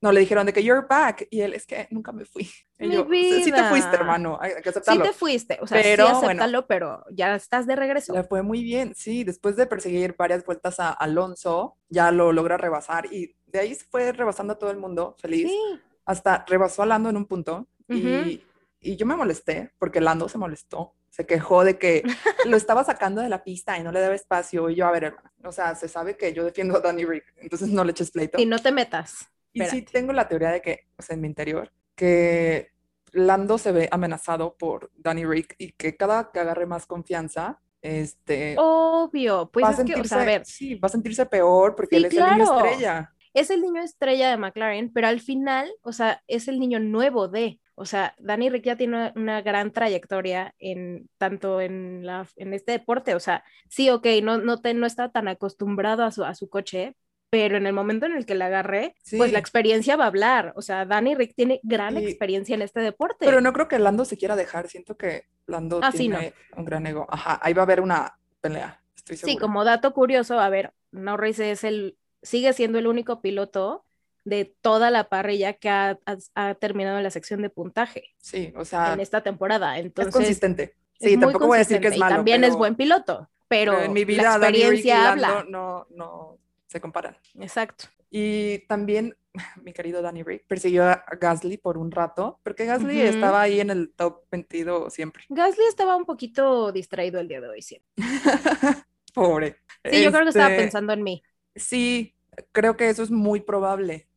no, 0.05 0.11
le 0.11 0.19
dijeron 0.19 0.45
de 0.45 0.53
que 0.53 0.63
you're 0.63 0.85
back. 0.87 1.27
Y 1.29 1.41
él, 1.41 1.53
es 1.53 1.65
que 1.65 1.87
nunca 1.91 2.11
me 2.11 2.25
fui. 2.25 2.49
Y 2.79 2.91
yo, 2.91 3.07
sí 3.09 3.51
te 3.51 3.63
fuiste, 3.65 3.95
hermano, 3.95 4.37
hay 4.39 4.61
que 4.61 4.69
aceptarlo. 4.69 5.03
Sí 5.03 5.11
te 5.11 5.17
fuiste, 5.17 5.57
o 5.61 5.67
sea, 5.67 5.81
pero, 5.81 6.07
sí 6.07 6.25
acéptalo, 6.25 6.67
pero 6.67 7.03
ya 7.11 7.35
estás 7.35 7.65
de 7.65 7.75
regreso. 7.75 8.13
Le 8.13 8.23
fue 8.23 8.41
muy 8.41 8.63
bien, 8.63 8.93
sí. 8.95 9.23
Después 9.23 9.55
de 9.55 9.65
perseguir 9.65 10.15
varias 10.17 10.45
vueltas 10.45 10.79
a 10.79 10.91
Alonso, 10.91 11.77
ya 11.89 12.11
lo 12.11 12.31
logra 12.31 12.57
rebasar 12.57 13.11
y 13.11 13.35
de 13.47 13.59
ahí 13.59 13.75
se 13.75 13.85
fue 13.85 14.11
rebasando 14.11 14.53
a 14.53 14.59
todo 14.59 14.71
el 14.71 14.77
mundo, 14.77 15.15
feliz. 15.19 15.49
Sí. 15.49 15.79
Hasta 16.05 16.45
rebasó 16.47 16.83
a 16.83 16.85
Lando 16.85 17.09
en 17.09 17.17
un 17.17 17.25
punto 17.25 17.67
y, 17.87 18.43
y 18.79 18.95
yo 18.95 19.05
me 19.05 19.15
molesté 19.15 19.71
porque 19.79 20.01
Lando 20.01 20.29
se 20.29 20.37
molestó 20.37 20.93
se 21.15 21.25
quejó 21.25 21.63
de 21.63 21.77
que 21.77 22.03
lo 22.45 22.57
estaba 22.57 22.83
sacando 22.83 23.21
de 23.21 23.29
la 23.29 23.43
pista 23.43 23.77
y 23.77 23.83
no 23.83 23.91
le 23.93 24.01
daba 24.01 24.15
espacio. 24.15 24.69
Y 24.69 24.75
yo, 24.75 24.85
a 24.85 24.91
ver, 24.91 25.15
o 25.43 25.51
sea, 25.51 25.73
se 25.75 25.87
sabe 25.87 26.17
que 26.17 26.33
yo 26.33 26.43
defiendo 26.43 26.75
a 26.75 26.81
Danny 26.81 27.05
Rick, 27.05 27.23
entonces 27.37 27.69
no 27.69 27.85
le 27.85 27.91
eches 27.91 28.11
pleito. 28.11 28.39
Y 28.39 28.45
no 28.45 28.59
te 28.59 28.73
metas. 28.73 29.29
Y 29.55 29.65
sí 29.65 29.81
tengo 29.81 30.11
la 30.11 30.27
teoría 30.27 30.51
de 30.51 30.61
que, 30.61 30.87
o 30.97 31.01
sea, 31.01 31.13
en 31.13 31.21
mi 31.21 31.27
interior, 31.27 31.71
que 31.95 32.71
Lando 33.13 33.57
se 33.57 33.71
ve 33.71 33.87
amenazado 33.91 34.57
por 34.57 34.91
Danny 34.97 35.25
Rick 35.25 35.55
y 35.57 35.71
que 35.71 35.95
cada 35.95 36.31
que 36.31 36.39
agarre 36.41 36.65
más 36.65 36.85
confianza, 36.85 37.61
este... 37.81 38.55
Obvio, 38.57 39.49
pues 39.51 39.63
va 39.63 39.69
a 39.69 39.73
sentirse, 39.73 40.15
a 40.15 40.25
ver. 40.25 40.45
Sí, 40.45 40.75
va 40.75 40.87
a 40.87 40.89
sentirse 40.89 41.25
peor 41.25 41.75
porque 41.75 41.95
él 41.95 42.05
es 42.05 42.13
el 42.13 42.25
niño 42.25 42.43
estrella. 42.43 43.13
Es 43.33 43.49
el 43.49 43.61
niño 43.61 43.81
estrella 43.81 44.29
de 44.29 44.37
McLaren, 44.37 44.91
pero 44.91 45.07
al 45.07 45.21
final, 45.21 45.71
o 45.81 45.93
sea, 45.93 46.21
es 46.27 46.47
el 46.49 46.59
niño 46.59 46.79
nuevo 46.79 47.29
de... 47.29 47.61
O 47.77 47.85
sea, 47.85 48.15
Dani 48.19 48.49
Rick 48.49 48.63
ya 48.63 48.77
tiene 48.77 49.13
una, 49.15 49.41
gran 49.41 49.71
trayectoria 49.71 50.55
en 50.59 51.09
tanto 51.17 51.59
en, 51.59 52.05
la, 52.05 52.27
en 52.37 52.53
este 52.53 52.73
deporte. 52.73 53.15
O 53.15 53.19
sea, 53.19 53.43
sí, 53.69 53.89
ok, 53.89 54.07
no, 54.23 54.37
no, 54.37 54.61
te, 54.61 54.73
no 54.73 54.85
está 54.85 55.11
tan 55.11 55.27
acostumbrado 55.27 56.03
a 56.03 56.11
su, 56.11 56.23
a 56.23 56.35
su 56.35 56.49
coche, 56.49 56.95
pero 57.29 57.57
en 57.57 57.67
el 57.67 57.73
momento 57.73 58.05
en 58.05 58.13
el 58.13 58.25
que 58.25 58.35
la 58.35 58.45
agarré, 58.45 58.95
pues 59.17 59.31
la 59.31 59.39
experiencia 59.39 59.95
va 59.95 60.05
a 60.05 60.07
hablar. 60.07 60.53
O 60.55 60.61
sea, 60.61 60.85
Dani 60.85 61.15
Rick 61.15 61.35
tiene 61.35 61.59
gran 61.63 61.97
experiencia 61.97 62.55
en 62.55 62.61
este 62.61 62.79
deporte. 62.79 63.25
Pero 63.25 63.41
no 63.41 63.51
creo 63.51 63.67
que 63.67 63.79
Lando 63.79 64.05
se 64.05 64.17
quiera 64.17 64.35
dejar. 64.35 64.69
Siento 64.69 64.95
que 64.95 65.25
Lando 65.45 65.79
ah, 65.83 65.91
tiene 65.91 66.33
un 66.55 66.65
gran 66.65 66.85
ego. 66.87 67.07
Ajá, 67.09 67.39
ahí 67.41 67.53
va 67.53 67.63
a 67.63 67.65
haber 67.65 67.81
una 67.81 68.17
pelea. 68.41 68.81
Estoy 68.95 69.17
segura. 69.17 69.33
Sí, 69.33 69.39
como 69.39 69.63
dato 69.63 69.93
curioso, 69.93 70.39
a 70.39 70.49
ver, 70.49 70.73
Norris 70.91 71.39
es 71.39 71.63
el, 71.63 71.97
sigue 72.21 72.53
siendo 72.53 72.79
el 72.79 72.87
único 72.87 73.21
piloto 73.21 73.83
de 74.23 74.55
toda 74.61 74.89
la 74.89 75.09
parrilla 75.09 75.53
que 75.53 75.69
ha, 75.69 75.99
ha, 76.35 76.53
terminado 76.55 76.97
en 76.97 77.03
la 77.03 77.11
sección 77.11 77.41
de 77.41 77.49
puntaje. 77.49 78.15
Sí, 78.17 78.53
o 78.55 78.65
sea. 78.65 78.93
En 78.93 78.99
esta 78.99 79.21
temporada. 79.21 79.77
Entonces, 79.77 80.09
es 80.09 80.15
consistente. 80.15 80.75
Sí, 80.99 81.17
tampoco 81.17 81.47
voy 81.47 81.57
a 81.57 81.59
decir 81.59 81.81
que 81.81 81.89
es 81.89 81.97
malo. 81.97 82.15
también 82.15 82.43
es 82.43 82.55
buen 82.55 82.75
piloto, 82.75 83.29
pero, 83.49 83.81
en 83.81 83.91
mi 83.91 84.05
vida, 84.05 84.37
la 84.37 84.47
experiencia 84.47 85.11
habla. 85.11 85.45
No, 85.49 85.85
no 85.89 86.39
se 86.67 86.81
comparan. 86.81 87.17
Exacto. 87.39 87.85
Y 88.09 88.59
también 88.67 89.15
mi 89.63 89.73
querido 89.73 90.01
Danny 90.01 90.23
Rick 90.23 90.45
persiguió 90.47 90.85
a 90.85 91.03
Gasly 91.19 91.57
por 91.57 91.77
un 91.77 91.91
rato, 91.91 92.39
porque 92.43 92.65
Gasly 92.65 93.01
estaba 93.01 93.41
ahí 93.41 93.59
en 93.59 93.69
el 93.69 93.91
top 93.93 94.23
22 94.31 94.93
siempre. 94.93 95.23
Gasly 95.29 95.65
estaba 95.65 95.95
un 95.95 96.05
poquito 96.05 96.71
distraído 96.71 97.19
el 97.19 97.27
día 97.27 97.41
de 97.41 97.49
hoy, 97.49 97.61
sí. 97.61 97.81
Pobre. 99.13 99.57
Sí, 99.83 100.03
yo 100.03 100.11
creo 100.11 100.23
que 100.23 100.29
estaba 100.29 100.51
este, 100.51 100.63
pensando 100.63 100.93
en 100.93 101.03
mí. 101.03 101.23
Sí, 101.55 102.15
creo 102.51 102.75
que 102.75 102.89
eso 102.89 103.03
es 103.03 103.11
muy 103.11 103.39
probable. 103.39 104.07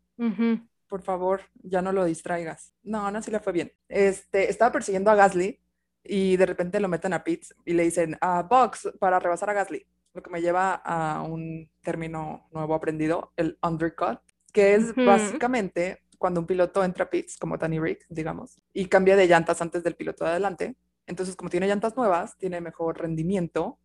Por 0.88 1.02
favor, 1.02 1.42
ya 1.62 1.82
no 1.82 1.92
lo 1.92 2.04
distraigas. 2.04 2.74
No, 2.82 3.10
no, 3.10 3.22
sí 3.22 3.30
le 3.30 3.38
fue 3.38 3.52
bien. 3.52 3.72
Este, 3.88 4.50
estaba 4.50 4.72
persiguiendo 4.72 5.10
a 5.10 5.14
Gasly 5.14 5.60
y 6.02 6.36
de 6.36 6.46
repente 6.46 6.80
lo 6.80 6.88
meten 6.88 7.12
a 7.12 7.22
pits 7.22 7.54
y 7.64 7.74
le 7.74 7.84
dicen 7.84 8.16
a 8.20 8.42
box 8.42 8.90
para 8.98 9.20
rebasar 9.20 9.50
a 9.50 9.52
Gasly, 9.52 9.86
lo 10.18 10.22
que 10.22 10.30
me 10.30 10.42
lleva 10.42 10.74
a 10.74 11.22
un 11.22 11.70
término 11.80 12.48
nuevo 12.50 12.74
aprendido, 12.74 13.32
el 13.36 13.56
undercut, 13.62 14.18
que 14.52 14.74
es 14.74 14.92
básicamente 14.96 16.02
cuando 16.18 16.40
un 16.40 16.46
piloto 16.46 16.82
entra 16.82 17.04
a 17.04 17.10
pits, 17.10 17.36
como 17.36 17.56
Danny 17.56 17.78
Rick, 17.78 18.04
digamos, 18.08 18.60
y 18.72 18.86
cambia 18.86 19.14
de 19.14 19.28
llantas 19.28 19.62
antes 19.62 19.84
del 19.84 19.94
piloto 19.94 20.24
de 20.24 20.30
adelante. 20.30 20.76
Entonces, 21.06 21.36
como 21.36 21.50
tiene 21.50 21.68
llantas 21.68 21.96
nuevas, 21.96 22.36
tiene 22.36 22.60
mejor 22.60 22.98
rendimiento 22.98 23.78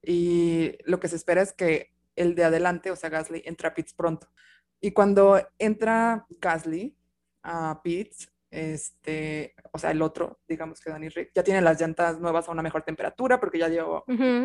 y 0.00 0.78
lo 0.84 1.00
que 1.00 1.08
se 1.08 1.16
espera 1.16 1.42
es 1.42 1.52
que 1.52 1.92
el 2.14 2.36
de 2.36 2.44
adelante, 2.44 2.92
o 2.92 2.96
sea, 2.96 3.10
Gasly, 3.10 3.42
entra 3.44 3.70
a 3.70 3.74
pits 3.74 3.92
pronto. 3.92 4.28
Y 4.80 4.92
cuando 4.92 5.44
entra 5.58 6.24
Gasly 6.40 6.96
a 7.42 7.80
pits, 7.82 8.30
este, 8.50 9.54
o 9.72 9.78
sea, 9.78 9.92
el 9.92 10.02
otro, 10.02 10.40
digamos 10.48 10.80
que 10.80 10.90
Danny 10.90 11.08
Rick, 11.08 11.30
ya 11.34 11.44
tiene 11.44 11.60
las 11.60 11.80
llantas 11.80 12.20
nuevas 12.20 12.48
a 12.48 12.52
una 12.52 12.62
mejor 12.62 12.82
temperatura 12.82 13.38
porque 13.38 13.58
ya 13.58 13.68
llevó 13.68 14.04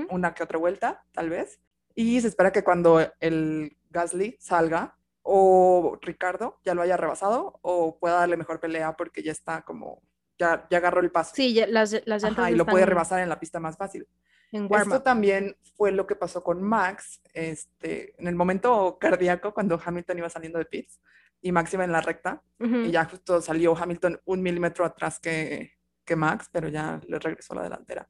una 0.10 0.34
que 0.34 0.44
otra 0.44 0.60
vuelta, 0.60 1.04
tal 1.12 1.30
vez. 1.30 1.60
Y 1.96 2.22
se 2.22 2.28
espera 2.28 2.52
que 2.52 2.64
cuando 2.64 3.00
el 3.20 3.78
Gasly 3.90 4.38
salga, 4.40 4.98
o 5.28 5.98
Ricardo 6.02 6.60
ya 6.64 6.76
lo 6.76 6.84
haya 6.84 6.98
rebasado, 6.98 7.60
o 7.62 7.98
pueda 7.98 8.16
darle 8.16 8.38
mejor 8.38 8.60
pelea 8.60 8.96
porque 8.96 9.24
ya 9.24 9.32
está 9.32 9.64
como, 9.64 10.04
ya, 10.38 10.68
ya 10.70 10.78
agarró 10.78 11.02
el 11.02 11.12
paso. 11.12 11.34
Sí, 11.34 11.60
las, 11.68 12.00
las 12.06 12.24
llantas. 12.24 12.52
y 12.52 12.56
lo 12.56 12.66
puede 12.66 12.86
rebasar 12.86 13.22
en 13.22 13.30
la 13.30 13.40
pista 13.40 13.60
más 13.60 13.76
fácil. 13.76 14.08
Esto 14.52 15.02
también 15.02 15.58
fue 15.76 15.92
lo 15.92 16.06
que 16.06 16.16
pasó 16.16 16.44
con 16.44 16.62
Max, 16.62 17.22
este, 17.34 18.14
en 18.22 18.28
el 18.28 18.36
momento 18.36 18.98
cardíaco, 19.00 19.54
cuando 19.54 19.82
Hamilton 19.84 20.20
iba 20.20 20.30
saliendo 20.30 20.60
de 20.60 20.66
pits 20.66 21.02
y 21.42 21.52
Max 21.52 21.74
iba 21.74 21.84
en 21.84 21.92
la 21.92 22.02
recta, 22.02 22.42
y 22.60 22.90
ya 22.90 23.06
justo 23.06 23.42
salió 23.42 23.78
Hamilton 23.78 24.20
un 24.26 24.42
milímetro 24.42 24.86
atrás 24.86 25.20
que, 25.20 25.74
que 26.04 26.16
Max, 26.16 26.50
pero 26.52 26.70
ya 26.70 27.00
le 27.08 27.20
regresó 27.20 27.54
a 27.54 27.58
la 27.58 27.64
delantera. 27.64 28.10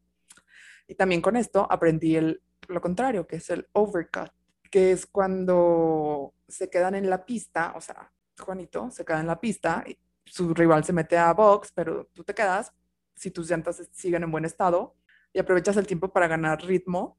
Y 0.88 0.96
también 0.96 1.22
con 1.22 1.36
esto 1.36 1.68
aprendí 1.70 2.16
el, 2.16 2.42
lo 2.68 2.80
contrario, 2.80 3.28
que 3.28 3.38
es 3.38 3.50
el 3.50 3.68
overcut, 3.74 4.32
que 4.70 4.92
es 4.92 5.06
cuando 5.06 6.34
se 6.48 6.70
quedan 6.70 6.96
en 6.96 7.10
la 7.10 7.26
pista, 7.26 7.74
o 7.76 7.82
sea, 7.82 8.12
Juanito 8.40 8.90
se 8.92 9.04
queda 9.04 9.20
en 9.20 9.28
la 9.28 9.40
pista, 9.40 9.84
y 9.86 9.98
su 10.26 10.54
rival 10.54 10.84
se 10.84 10.94
mete 10.94 11.18
a 11.18 11.34
box, 11.34 11.72
pero 11.74 12.08
tú 12.14 12.24
te 12.24 12.34
quedas 12.34 12.72
si 13.16 13.32
tus 13.32 13.50
llantas 13.50 13.88
siguen 13.92 14.24
en 14.24 14.32
buen 14.32 14.46
estado 14.46 14.96
y 15.34 15.40
aprovechas 15.40 15.78
el 15.78 15.88
tiempo 15.88 16.12
para 16.12 16.28
ganar 16.28 16.64
ritmo 16.64 17.18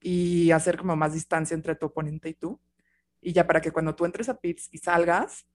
y 0.00 0.50
hacer 0.50 0.78
como 0.78 0.96
más 0.96 1.12
distancia 1.12 1.54
entre 1.54 1.74
tu 1.74 1.86
oponente 1.86 2.28
y 2.28 2.34
tú. 2.34 2.60
Y 3.20 3.32
ya 3.32 3.46
para 3.46 3.60
que 3.60 3.72
cuando 3.72 3.94
tú 3.94 4.04
entres 4.04 4.28
a 4.28 4.38
pits 4.38 4.68
y 4.72 4.78
salgas, 4.78 5.46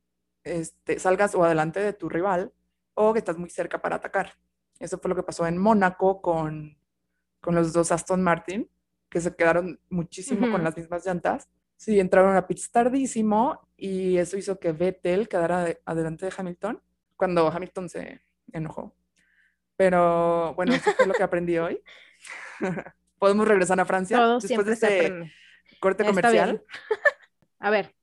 este, 0.43 0.99
salgas 0.99 1.35
o 1.35 1.43
adelante 1.43 1.79
de 1.79 1.93
tu 1.93 2.09
rival 2.09 2.51
o 2.93 3.13
que 3.13 3.19
estás 3.19 3.37
muy 3.37 3.49
cerca 3.49 3.81
para 3.81 3.95
atacar. 3.95 4.33
Eso 4.79 4.97
fue 4.97 5.09
lo 5.09 5.15
que 5.15 5.23
pasó 5.23 5.47
en 5.47 5.57
Mónaco 5.57 6.21
con, 6.21 6.77
con 7.39 7.55
los 7.55 7.73
dos 7.73 7.91
Aston 7.91 8.21
Martin, 8.21 8.69
que 9.09 9.21
se 9.21 9.35
quedaron 9.35 9.79
muchísimo 9.89 10.51
con 10.51 10.63
las 10.63 10.75
mismas 10.75 11.05
llantas. 11.05 11.49
Sí, 11.77 11.99
entraron 11.99 12.35
a 12.35 12.47
pits 12.47 12.71
tardísimo 12.71 13.67
y 13.77 14.17
eso 14.17 14.37
hizo 14.37 14.59
que 14.59 14.71
Vettel 14.71 15.27
quedara 15.27 15.77
adelante 15.85 16.25
de 16.25 16.33
Hamilton 16.35 16.81
cuando 17.15 17.47
Hamilton 17.47 17.89
se 17.89 18.21
enojó. 18.51 18.95
Pero 19.75 20.53
bueno, 20.55 20.73
eso 20.73 20.91
fue 20.93 21.07
lo 21.07 21.13
que 21.13 21.23
aprendí 21.23 21.57
hoy. 21.57 21.81
Podemos 23.19 23.47
regresar 23.47 23.79
a 23.79 23.85
Francia 23.85 24.37
después 24.41 24.65
de 24.65 24.73
este 24.73 25.33
corte 25.79 26.05
comercial. 26.05 26.63
A 27.63 27.69
ver, 27.69 27.95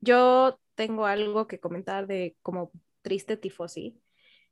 yo 0.00 0.60
tengo 0.76 1.06
algo 1.06 1.48
que 1.48 1.58
comentar 1.58 2.06
de 2.06 2.36
como 2.40 2.70
triste 3.02 3.36
tifosi 3.36 4.00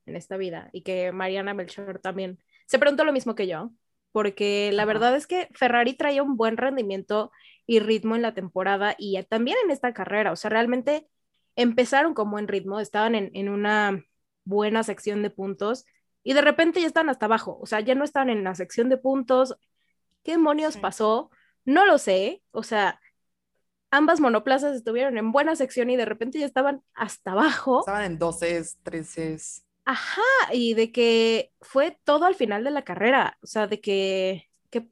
en 0.07 0.17
esta 0.17 0.37
vida 0.37 0.71
y 0.73 0.83
que 0.83 1.13
Mariana 1.13 1.55
Melchor 1.55 2.01
también. 2.01 2.43
Se 2.67 2.81
preguntó 2.81 3.05
lo 3.05 3.13
mismo 3.13 3.37
que 3.37 3.47
yo, 3.47 3.71
porque 4.11 4.73
la 4.73 4.87
verdad 4.87 5.15
es 5.15 5.29
que 5.29 5.49
Ferrari 5.55 5.95
traía 5.95 6.25
un 6.25 6.37
buen 6.37 6.57
rendimiento 6.57 7.31
y 7.65 7.79
ritmo 7.79 8.17
en 8.17 8.23
la 8.23 8.35
temporada 8.35 8.97
y 8.99 9.23
también 9.23 9.57
en 9.65 9.71
esta 9.71 9.95
carrera, 9.95 10.33
o 10.33 10.37
sea, 10.37 10.51
realmente 10.51 11.07
empezaron 11.55 12.13
con 12.13 12.29
buen 12.29 12.49
ritmo, 12.49 12.81
estaban 12.81 13.15
en 13.15 13.49
una 13.49 14.05
buena 14.45 14.83
sección 14.83 15.23
de 15.23 15.31
puntos 15.31 15.85
y 16.25 16.33
de 16.33 16.43
repente 16.43 16.81
ya 16.81 16.89
están 16.89 17.09
hasta 17.09 17.27
abajo, 17.27 17.57
o 17.63 17.67
sea, 17.67 17.79
ya 17.79 17.95
no 17.95 18.03
están 18.03 18.31
en 18.31 18.43
la 18.43 18.57
sección 18.57 18.89
de 18.89 18.97
puntos. 18.97 19.57
¿Qué 20.25 20.33
demonios 20.33 20.77
pasó? 20.77 21.31
No 21.65 21.87
lo 21.87 21.99
sé, 21.99 22.43
o 22.51 22.65
sea, 22.65 22.99
ambas 23.97 24.21
monoplazas 24.21 24.77
estuvieron 24.77 25.19
en 25.19 25.33
buena 25.33 25.57
sección 25.57 25.91
y 25.91 25.97
de 25.97 26.05
repente 26.05 26.39
ya 26.39 26.47
estaban 26.47 26.83
hasta 26.95 27.33
abajo. 27.33 27.81
Estaban 27.81 28.05
en 28.05 28.19
12, 28.19 28.63
13. 28.83 29.39
Ajá, 29.85 30.23
y 30.53 30.75
de 30.75 30.93
que 30.93 31.53
fue 31.61 31.99
todo 32.05 32.25
al 32.25 32.35
final 32.35 32.65
de 32.65 32.71
la 32.71 32.83
carrera, 32.83 33.39
o 33.43 33.47
sea, 33.47 33.67
de 33.67 33.81
que 33.81 34.49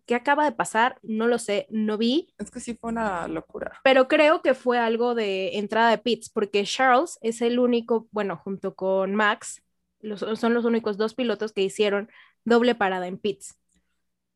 ¿Qué, 0.06 0.14
acaba 0.14 0.44
de 0.44 0.52
pasar? 0.52 0.98
No 1.02 1.26
lo 1.26 1.38
sé, 1.38 1.66
no 1.68 1.98
vi. 1.98 2.32
Es 2.38 2.52
que 2.52 2.60
sí 2.60 2.74
fue 2.74 2.90
una 2.90 3.26
locura. 3.26 3.80
Pero 3.82 4.06
creo 4.06 4.40
que 4.40 4.54
fue 4.54 4.78
algo 4.78 5.16
de 5.16 5.58
entrada 5.58 5.90
de 5.90 5.98
pits, 5.98 6.28
porque 6.28 6.62
Charles 6.62 7.18
es 7.20 7.42
el 7.42 7.58
único, 7.58 8.06
bueno, 8.12 8.36
junto 8.36 8.76
con 8.76 9.16
Max, 9.16 9.62
son 10.14 10.54
los 10.54 10.64
únicos 10.64 10.98
dos 10.98 11.14
pilotos 11.14 11.52
que 11.52 11.62
hicieron 11.62 12.08
doble 12.44 12.76
parada 12.76 13.08
en 13.08 13.18
pits. 13.18 13.56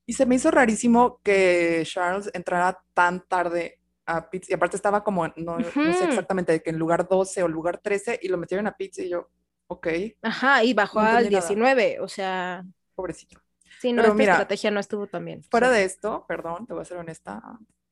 Y 0.04 0.14
se 0.14 0.26
me 0.26 0.34
hizo 0.34 0.50
rarísimo 0.50 1.20
que 1.22 1.82
Charles 1.84 2.30
entrara 2.34 2.82
tan 2.94 3.20
tarde 3.20 3.78
a 4.06 4.30
pits. 4.30 4.48
Y 4.50 4.54
aparte 4.54 4.76
estaba 4.76 5.04
como, 5.04 5.28
no, 5.36 5.58
sé 5.60 6.04
exactamente, 6.04 6.62
que 6.62 6.70
en 6.70 6.78
lugar 6.78 7.08
12 7.08 7.42
o 7.42 7.48
lugar 7.48 7.78
13 7.78 8.20
y 8.22 8.28
lo 8.28 8.38
metieron 8.38 8.66
a 8.66 8.76
pits 8.76 9.00
y 9.00 9.08
yo, 9.08 9.28
ok. 9.66 9.88
Ajá, 10.22 10.64
y 10.64 10.72
bajó 10.74 11.00
al 11.00 11.28
19, 11.28 12.00
o 12.00 12.08
sea. 12.08 12.64
Pobrecito. 12.94 13.40
Sí, 13.80 13.92
no, 13.92 14.02
esta 14.02 14.22
estrategia 14.22 14.70
no 14.70 14.80
estuvo 14.80 15.06
tan 15.06 15.24
bien. 15.24 15.42
Fuera 15.44 15.70
de 15.70 15.84
esto, 15.84 16.24
perdón, 16.26 16.66
te 16.66 16.72
voy 16.72 16.82
a 16.82 16.86
ser 16.86 16.96
honesta, 16.96 17.42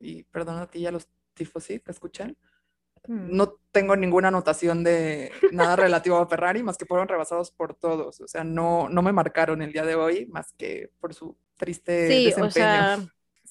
y 0.01 0.23
perdón 0.25 0.59
a 0.59 0.67
ti 0.67 0.79
y 0.79 0.87
a 0.87 0.93
los 0.93 1.09
tifosi 1.35 1.81
que 1.81 1.91
escuchan, 1.91 2.37
Mm. 3.07 3.37
no 3.37 3.61
tengo 3.71 3.97
ninguna 3.97 4.29
anotación 4.29 4.83
de 4.83 5.31
nada 5.53 5.77
relativo 5.77 6.17
a 6.17 6.27
Ferrari, 6.27 6.63
más 6.63 6.79
que 6.79 6.87
fueron 6.87 7.09
rebasados 7.09 7.51
por 7.51 7.75
todos. 7.75 8.21
O 8.21 8.29
sea, 8.29 8.45
no, 8.45 8.89
no 8.89 9.03
me 9.03 9.13
marcaron 9.13 9.61
el 9.63 9.73
día 9.73 9.85
de 9.85 9.95
hoy, 9.95 10.27
más 10.27 10.53
que 10.53 10.91
por 11.01 11.13
su 11.13 11.37
triste 11.57 12.09
sí, 12.09 12.25
desempeño. 12.27 12.47
O 12.47 12.51
sea, 12.51 12.99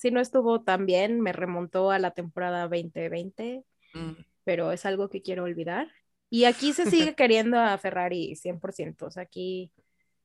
si 0.03 0.11
no 0.11 0.19
estuvo 0.19 0.61
tan 0.61 0.85
bien, 0.85 1.21
me 1.21 1.31
remontó 1.31 1.89
a 1.89 1.97
la 1.97 2.11
temporada 2.11 2.63
2020, 2.63 3.63
mm. 3.93 4.11
pero 4.43 4.73
es 4.73 4.85
algo 4.85 5.07
que 5.09 5.21
quiero 5.21 5.45
olvidar. 5.45 5.89
Y 6.29 6.43
aquí 6.43 6.73
se 6.73 6.91
sigue 6.91 7.15
queriendo 7.15 7.57
a 7.57 7.77
Ferrari 7.77 8.35
100%. 8.35 9.03
O 9.03 9.11
sea, 9.11 9.23
aquí, 9.23 9.71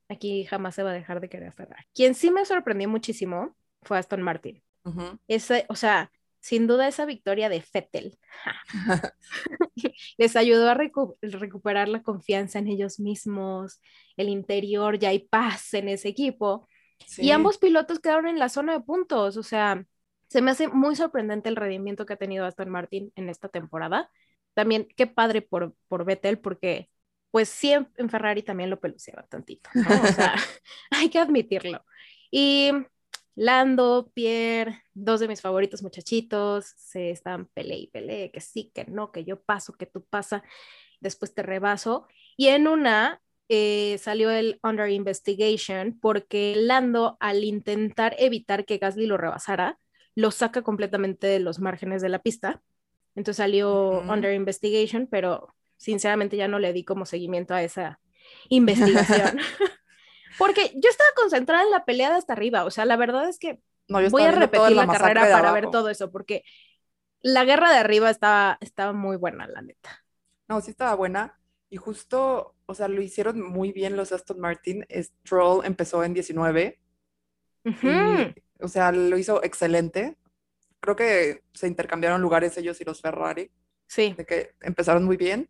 aquí 0.08 0.44
jamás 0.46 0.74
se 0.74 0.82
va 0.82 0.90
a 0.90 0.94
dejar 0.94 1.20
de 1.20 1.28
querer 1.28 1.50
a 1.50 1.52
Ferrari. 1.52 1.84
Quien 1.94 2.16
sí 2.16 2.32
me 2.32 2.44
sorprendió 2.44 2.88
muchísimo 2.88 3.54
fue 3.82 3.98
Aston 3.98 4.20
Martin. 4.20 4.60
Ese, 5.28 5.64
o 5.68 5.76
sea, 5.76 6.10
sin 6.40 6.66
duda 6.66 6.88
esa 6.88 7.04
victoria 7.04 7.48
de 7.48 7.62
Fettel 7.62 8.18
les 10.18 10.34
ayudó 10.34 10.70
a 10.70 10.74
recuperar 10.74 11.88
la 11.88 12.02
confianza 12.02 12.58
en 12.58 12.66
ellos 12.66 12.98
mismos, 12.98 13.80
el 14.16 14.28
interior, 14.28 14.98
ya 14.98 15.10
hay 15.10 15.20
paz 15.20 15.72
en 15.74 15.88
ese 15.88 16.08
equipo. 16.08 16.66
Y 17.16 17.30
ambos 17.30 17.58
pilotos 17.58 18.00
quedaron 18.00 18.26
en 18.26 18.38
la 18.38 18.48
zona 18.48 18.72
de 18.72 18.80
puntos, 18.80 19.36
o 19.36 19.42
sea, 19.42 19.84
se 20.28 20.42
me 20.42 20.50
hace 20.50 20.68
muy 20.68 20.94
sorprendente 20.94 21.48
el 21.48 21.56
rendimiento 21.56 22.06
que 22.06 22.12
ha 22.12 22.16
tenido 22.18 22.44
Aston 22.44 22.68
Martin 22.68 23.12
en 23.16 23.28
esta 23.28 23.48
temporada. 23.48 24.10
También 24.54 24.88
qué 24.96 25.06
padre 25.06 25.42
por, 25.42 25.74
por 25.88 26.04
Vettel, 26.04 26.38
porque 26.38 26.90
pues 27.30 27.48
sí 27.48 27.72
en, 27.72 28.10
Ferrari 28.10 28.42
también 28.42 28.70
lo 28.70 28.80
peluceaba 28.80 29.22
tantito, 29.24 29.70
o 29.74 30.06
sea, 30.06 30.34
hay 30.90 31.08
que 31.10 31.18
admitirlo. 31.18 31.84
Y 32.30 32.72
Lando, 33.34 34.10
Pierre, 34.14 34.82
dos 34.94 35.20
de 35.20 35.28
mis 35.28 35.40
favoritos 35.40 35.82
muchachitos, 35.82 36.74
se 36.76 37.10
están 37.10 37.46
pele 37.46 37.76
y 37.76 37.86
pele, 37.86 38.32
que 38.32 38.40
sí, 38.40 38.72
que 38.74 38.84
no, 38.86 39.12
que 39.12 39.24
yo 39.24 39.40
paso, 39.40 39.74
que 39.74 39.86
tú 39.86 40.04
pasa, 40.04 40.42
después 40.98 41.34
te 41.34 41.44
rebaso. 41.44 42.08
Y 42.36 42.48
en 42.48 42.66
una 42.66 43.22
eh, 43.48 43.98
salió 43.98 44.30
el 44.30 44.60
Under 44.62 44.90
Investigation 44.90 45.98
porque 46.00 46.54
Lando, 46.56 47.16
al 47.20 47.44
intentar 47.44 48.14
evitar 48.18 48.64
que 48.64 48.78
Gasly 48.78 49.06
lo 49.06 49.16
rebasara, 49.16 49.78
lo 50.14 50.30
saca 50.30 50.62
completamente 50.62 51.26
de 51.26 51.38
los 51.38 51.60
márgenes 51.60 52.02
de 52.02 52.08
la 52.08 52.18
pista. 52.18 52.60
Entonces 53.14 53.36
salió 53.36 54.00
under 54.08 54.32
investigation, 54.34 55.06
pero 55.08 55.54
sinceramente 55.76 56.36
ya 56.36 56.48
no 56.48 56.58
le 56.58 56.72
di 56.72 56.84
como 56.84 57.06
seguimiento 57.06 57.54
a 57.54 57.62
esa 57.62 58.00
investigación. 58.48 59.38
Porque 60.38 60.72
yo 60.74 60.90
estaba 60.90 61.10
concentrada 61.16 61.62
en 61.62 61.70
la 61.70 61.84
pelea 61.84 62.10
de 62.10 62.16
hasta 62.16 62.32
arriba, 62.32 62.64
o 62.64 62.70
sea, 62.70 62.84
la 62.84 62.96
verdad 62.96 63.28
es 63.28 63.38
que 63.38 63.60
No, 63.88 64.00
voy 64.10 64.22
a 64.22 64.30
repetir 64.30 64.76
la, 64.76 64.86
carrera 64.86 65.22
para 65.22 65.52
ver 65.52 65.70
todo 65.70 65.88
eso, 65.88 66.12
porque 66.12 66.44
la 67.20 67.44
guerra 67.44 67.72
de 67.72 67.78
arriba 67.78 68.08
estaba, 68.10 68.58
estaba 68.60 68.92
muy 68.92 69.16
buena, 69.16 69.48
la 69.48 69.62
neta. 69.62 70.04
No, 70.46 70.60
sí 70.60 70.70
estaba 70.70 70.94
buena. 70.94 71.40
Y 71.70 71.76
justo, 71.76 72.54
o 72.68 72.74
sea, 72.74 72.86
lo 72.88 73.00
hicieron 73.02 73.40
muy 73.42 73.72
bien 73.72 73.96
los 73.96 74.12
Aston 74.12 74.38
Martin. 74.40 74.86
Stroll 74.90 75.64
empezó 75.64 76.04
en 76.04 76.14
19 76.14 76.78
Ujú. 77.64 77.86
y, 77.88 78.34
o 78.62 78.68
sea, 78.68 78.92
lo 78.92 79.16
hizo 79.18 79.42
excelente. 79.42 80.16
Creo 80.80 80.94
que 80.96 81.42
se 81.54 81.66
intercambiaron 81.66 82.20
lugares 82.20 82.56
ellos 82.58 82.80
y 82.80 82.84
los 82.84 83.00
Ferrari, 83.00 83.50
Sí, 83.86 84.12
de 84.16 84.26
que 84.26 84.54
empezaron 84.60 85.04
muy 85.04 85.16
bien, 85.16 85.48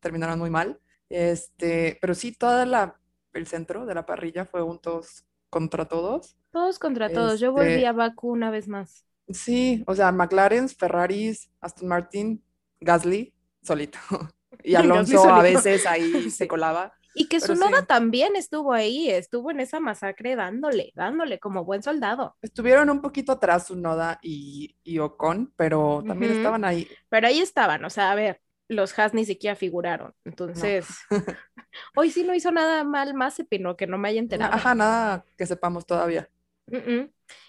terminaron 0.00 0.38
muy 0.38 0.50
mal. 0.50 0.80
Este, 1.10 1.98
pero 2.00 2.14
sí, 2.14 2.32
toda 2.32 2.64
la, 2.66 2.98
el 3.34 3.46
centro 3.46 3.84
de 3.86 3.94
la 3.94 4.06
parrilla 4.06 4.46
fue 4.46 4.62
un 4.62 4.78
todos 4.80 5.24
contra 5.50 5.84
todos. 5.86 6.36
todos 6.50 6.78
contra 6.78 7.10
todos. 7.12 7.38
Yo 7.40 7.52
volví 7.52 7.72
Este- 7.74 7.86
a 7.86 7.92
Baku 7.92 8.30
una 8.30 8.50
vez 8.50 8.68
más. 8.68 9.04
Sí, 9.28 9.84
o 9.86 9.94
sea, 9.94 10.12
McLaren, 10.12 10.68
Ferraris, 10.68 11.50
Aston 11.60 11.88
Martin, 11.88 12.42
Gasly, 12.80 13.32
solito. 13.62 13.98
Y 14.62 14.74
Alonso 14.74 15.24
a 15.28 15.42
veces 15.42 15.86
ahí 15.86 16.30
se 16.30 16.46
colaba. 16.48 16.92
Y 17.16 17.28
que 17.28 17.38
sí. 17.38 17.52
también 17.86 18.34
estuvo 18.34 18.72
ahí, 18.72 19.08
estuvo 19.08 19.52
en 19.52 19.60
esa 19.60 19.78
masacre 19.78 20.34
dándole, 20.34 20.92
dándole 20.96 21.38
como 21.38 21.64
buen 21.64 21.82
soldado. 21.82 22.36
Estuvieron 22.42 22.90
un 22.90 23.00
poquito 23.00 23.32
atrás 23.32 23.70
Noda 23.70 24.18
y, 24.20 24.76
y 24.82 24.98
Ocon, 24.98 25.52
pero 25.54 26.02
también 26.04 26.32
estaban 26.32 26.64
ahí. 26.64 26.88
Pero 27.08 27.28
ahí 27.28 27.38
estaban, 27.38 27.84
o 27.84 27.90
sea, 27.90 28.10
a 28.10 28.16
ver, 28.16 28.40
los 28.68 28.98
Haas 28.98 29.14
ni 29.14 29.24
siquiera 29.24 29.54
figuraron. 29.54 30.12
Entonces, 30.24 30.88
hoy 31.96 32.10
sí 32.10 32.24
no 32.24 32.34
hizo 32.34 32.50
nada 32.50 32.82
mal 32.84 33.14
Mazepin, 33.14 33.66
o 33.66 33.76
que 33.76 33.86
no 33.86 33.98
me 33.98 34.08
haya 34.08 34.18
enterado. 34.18 34.52
Ajá, 34.52 34.74
nada 34.74 35.24
que 35.36 35.46
sepamos 35.46 35.86
todavía. 35.86 36.28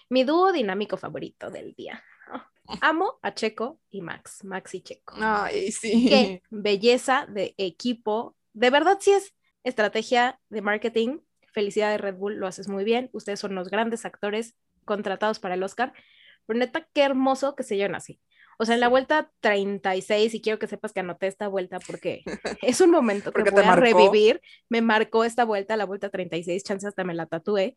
Mi 0.08 0.24
dúo 0.24 0.52
dinámico 0.52 0.96
favorito 0.96 1.50
del 1.50 1.74
día. 1.74 2.02
Amo 2.80 3.18
a 3.22 3.34
Checo 3.34 3.80
y 3.90 4.00
Max, 4.02 4.44
Max 4.44 4.74
y 4.74 4.80
Checo. 4.80 5.14
Ay, 5.18 5.72
sí. 5.72 6.06
Qué 6.08 6.42
belleza 6.50 7.26
de 7.28 7.54
equipo. 7.58 8.36
De 8.52 8.70
verdad 8.70 8.98
sí 9.00 9.12
es 9.12 9.34
estrategia 9.64 10.40
de 10.48 10.62
marketing. 10.62 11.18
Felicidades 11.52 12.00
Red 12.00 12.16
Bull, 12.16 12.36
lo 12.36 12.46
haces 12.46 12.68
muy 12.68 12.84
bien. 12.84 13.10
Ustedes 13.12 13.40
son 13.40 13.54
los 13.54 13.68
grandes 13.70 14.04
actores 14.04 14.56
contratados 14.84 15.38
para 15.38 15.54
el 15.54 15.62
Oscar. 15.62 15.92
Pero 16.46 16.58
neta, 16.58 16.88
qué 16.92 17.02
hermoso 17.02 17.56
que 17.56 17.62
se 17.62 17.76
lleven 17.76 17.94
así. 17.94 18.20
O 18.58 18.64
sea, 18.64 18.74
en 18.74 18.80
la 18.80 18.88
vuelta 18.88 19.30
36, 19.40 20.34
y 20.34 20.40
quiero 20.40 20.58
que 20.58 20.66
sepas 20.66 20.92
que 20.92 21.00
anoté 21.00 21.26
esta 21.26 21.48
vuelta 21.48 21.78
porque 21.80 22.22
es 22.62 22.80
un 22.80 22.90
momento 22.90 23.32
que 23.32 23.50
voy 23.50 23.62
a 23.62 23.76
revivir. 23.76 24.40
Me 24.68 24.80
marcó 24.80 25.24
esta 25.24 25.44
vuelta, 25.44 25.76
la 25.76 25.84
vuelta 25.84 26.08
36, 26.08 26.64
chance 26.64 26.86
hasta 26.86 27.04
me 27.04 27.14
la 27.14 27.26
tatué, 27.26 27.74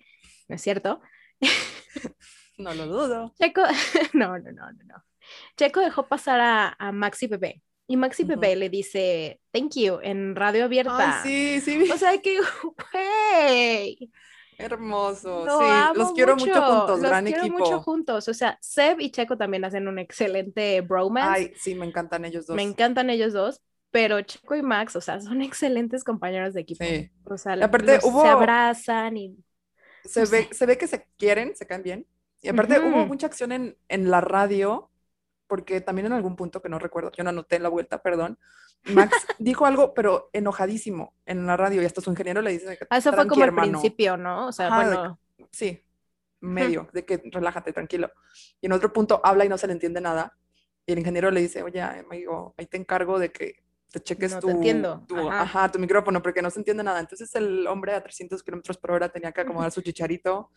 ¿no 0.48 0.56
es 0.56 0.62
cierto? 0.62 1.02
No 2.60 2.74
lo 2.76 2.86
dudo. 2.86 3.34
Checo, 3.40 3.62
no, 4.14 4.38
no, 4.38 4.52
no, 4.52 4.72
no, 4.72 4.84
no. 4.86 5.04
Checo 5.58 5.80
dejó 5.80 6.08
pasar 6.08 6.40
a, 6.40 6.76
a 6.78 6.92
Maxi 6.92 7.26
Bebé 7.28 7.62
y 7.88 7.98
Maxi 7.98 8.24
Ujú. 8.24 8.30
Bebé 8.32 8.56
le 8.56 8.70
dice 8.70 9.40
thank 9.52 9.72
you 9.76 10.00
en 10.04 10.36
radio 10.36 10.66
abierta. 10.66 11.24
Ay, 11.24 11.60
sí, 11.62 11.82
sí. 11.84 11.92
O 11.92 11.98
sea 11.98 12.18
que, 12.22 12.38
güey, 12.94 14.12
Hermoso. 14.58 15.46
lo 15.46 15.60
sí, 15.60 15.66
amo 15.68 15.94
los 15.96 16.12
quiero 16.14 16.36
mucho, 16.36 16.54
juntos, 16.62 17.00
los 17.00 17.10
gran 17.10 17.26
quiero 17.26 17.42
equipo. 17.44 17.58
mucho 17.60 17.82
juntos. 17.82 18.28
O 18.28 18.34
sea, 18.34 18.58
Seb 18.62 19.00
y 19.00 19.10
Checo 19.12 19.38
también 19.38 19.64
hacen 19.66 19.88
un 19.88 20.00
excelente 20.00 20.82
bromance. 20.82 21.30
Ay, 21.50 21.54
sí, 21.58 21.76
me 21.76 21.86
encantan 21.86 22.26
ellos 22.26 22.46
dos. 22.46 22.56
Me 22.56 22.64
encantan 22.64 23.10
ellos 23.10 23.34
dos, 23.34 23.62
pero 23.92 24.22
Checo 24.22 24.56
y 24.56 24.62
Max, 24.62 24.96
o 24.98 25.02
sea, 25.02 25.20
son 25.22 25.42
excelentes 25.42 26.04
compañeros 26.04 26.54
de 26.54 26.62
equipo. 26.62 26.84
Sí. 26.84 27.10
O 27.24 27.38
sea, 27.38 27.54
aparte 27.54 27.96
los- 27.96 28.04
hubo- 28.04 28.22
se 28.22 28.28
abrazan 28.28 29.16
y 29.18 29.38
Se 30.04 30.22
no 30.24 30.30
ve, 30.30 30.48
sé. 30.50 30.54
se 30.54 30.66
ve 30.66 30.78
que 30.78 30.88
se 30.88 31.08
quieren, 31.18 31.56
se 31.56 31.66
caen 31.66 31.84
bien. 31.84 32.06
Y 32.42 32.50
aparte 32.50 32.80
hubo 32.80 33.00
Ujú. 33.02 33.08
mucha 33.08 33.28
acción 33.28 33.52
en, 33.52 33.78
en 33.90 34.10
la 34.10 34.22
radio, 34.22 34.90
porque 35.48 35.82
también 35.82 36.06
en 36.08 36.14
algún 36.14 36.36
punto 36.36 36.62
que 36.62 36.70
no 36.70 36.80
recuerdo, 36.80 37.12
yo 37.18 37.24
no 37.24 37.32
anoté 37.32 37.58
en 37.58 37.64
la 37.64 37.70
vuelta, 37.70 38.02
perdón, 38.02 38.38
Max 38.86 39.26
dijo 39.40 39.66
algo, 39.66 39.94
pero 39.94 40.30
enojadísimo 40.32 41.14
en 41.26 41.46
la 41.46 41.58
radio, 41.58 41.82
y 41.82 41.86
hasta 41.86 42.02
su 42.02 42.10
ingeniero 42.12 42.42
le 42.42 42.52
dice 42.52 42.78
que 42.78 42.88
Ah, 42.90 42.98
Eso 42.98 43.10
fue 43.10 43.18
"Tranqui, 43.18 43.30
como 43.32 43.44
al 43.44 43.50
hermano". 43.50 43.80
principio, 43.80 44.16
¿no? 44.18 44.48
O 44.48 44.52
sea, 44.52 44.68
Ajá, 44.68 44.90
de 44.90 44.96
bueno, 44.98 45.20
Sí, 45.52 45.84
medio, 46.42 46.88
de 46.94 47.06
que 47.06 47.22
relájate, 47.32 47.74
tranquilo. 47.74 48.12
Y 48.62 48.68
en 48.68 48.72
otro 48.74 48.94
punto 48.94 49.20
habla 49.24 49.46
y 49.46 49.50
no 49.50 49.58
se 49.58 49.68
le 49.68 49.74
entiende 49.74 50.00
nada. 50.02 50.38
Y 50.86 50.94
el 50.94 51.00
ingeniero 51.00 51.32
le 51.32 51.42
dice, 51.42 51.64
oye, 51.64 51.82
amigo, 51.82 52.54
ahí 52.58 52.66
te 52.68 52.78
encargo 52.78 53.20
de 53.20 53.32
que 53.32 53.56
te 53.92 54.00
cheques 54.00 54.32
No 54.32 54.40
te 54.40 54.46
tu, 54.46 54.50
entiendo, 54.52 55.04
tu- 55.08 55.18
ajá. 55.28 55.42
ajá, 55.42 55.72
tu 55.72 55.80
micrófono, 55.80 56.22
porque 56.22 56.42
no 56.42 56.50
se 56.50 56.60
entiende 56.60 56.84
nada. 56.84 57.00
Entonces 57.00 57.34
el 57.36 57.68
hombre 57.68 57.94
a 57.94 58.02
300 58.02 58.44
kilómetros 58.44 58.78
por 58.78 58.92
hora 58.92 59.10
tenía 59.10 59.32
que 59.32 59.42
acomodar 59.42 59.72
su 59.72 59.82
chicharito. 59.82 60.52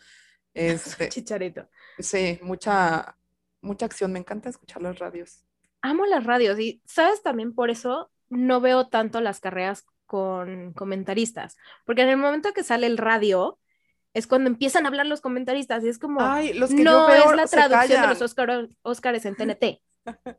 Este, 0.54 1.08
chicharito. 1.08 1.68
sí, 1.98 2.38
mucha, 2.42 3.16
mucha 3.60 3.86
acción. 3.86 4.12
Me 4.12 4.18
encanta 4.18 4.48
escuchar 4.48 4.82
las 4.82 4.98
radios. 4.98 5.44
Amo 5.80 6.06
las 6.06 6.24
radios 6.24 6.58
y, 6.60 6.80
¿sabes? 6.86 7.22
También 7.22 7.54
por 7.54 7.70
eso 7.70 8.10
no 8.28 8.60
veo 8.60 8.88
tanto 8.88 9.20
las 9.20 9.40
carreras 9.40 9.84
con 10.06 10.72
comentaristas, 10.74 11.56
porque 11.86 12.02
en 12.02 12.10
el 12.10 12.16
momento 12.18 12.52
que 12.52 12.62
sale 12.64 12.86
el 12.86 12.98
radio 12.98 13.58
es 14.14 14.26
cuando 14.26 14.50
empiezan 14.50 14.84
a 14.84 14.88
hablar 14.88 15.06
los 15.06 15.20
comentaristas 15.22 15.82
y 15.84 15.88
es 15.88 15.98
como, 15.98 16.20
Ay, 16.20 16.52
los 16.52 16.74
que 16.74 16.84
yo 16.84 16.84
no 16.84 17.06
veo 17.06 17.30
es 17.30 17.36
la 17.36 17.46
traducción 17.46 18.02
de 18.02 18.08
los. 18.08 18.20
Oscar, 18.22 18.68
Oscars 18.82 19.24
en 19.24 19.36
TNT. 19.36 19.80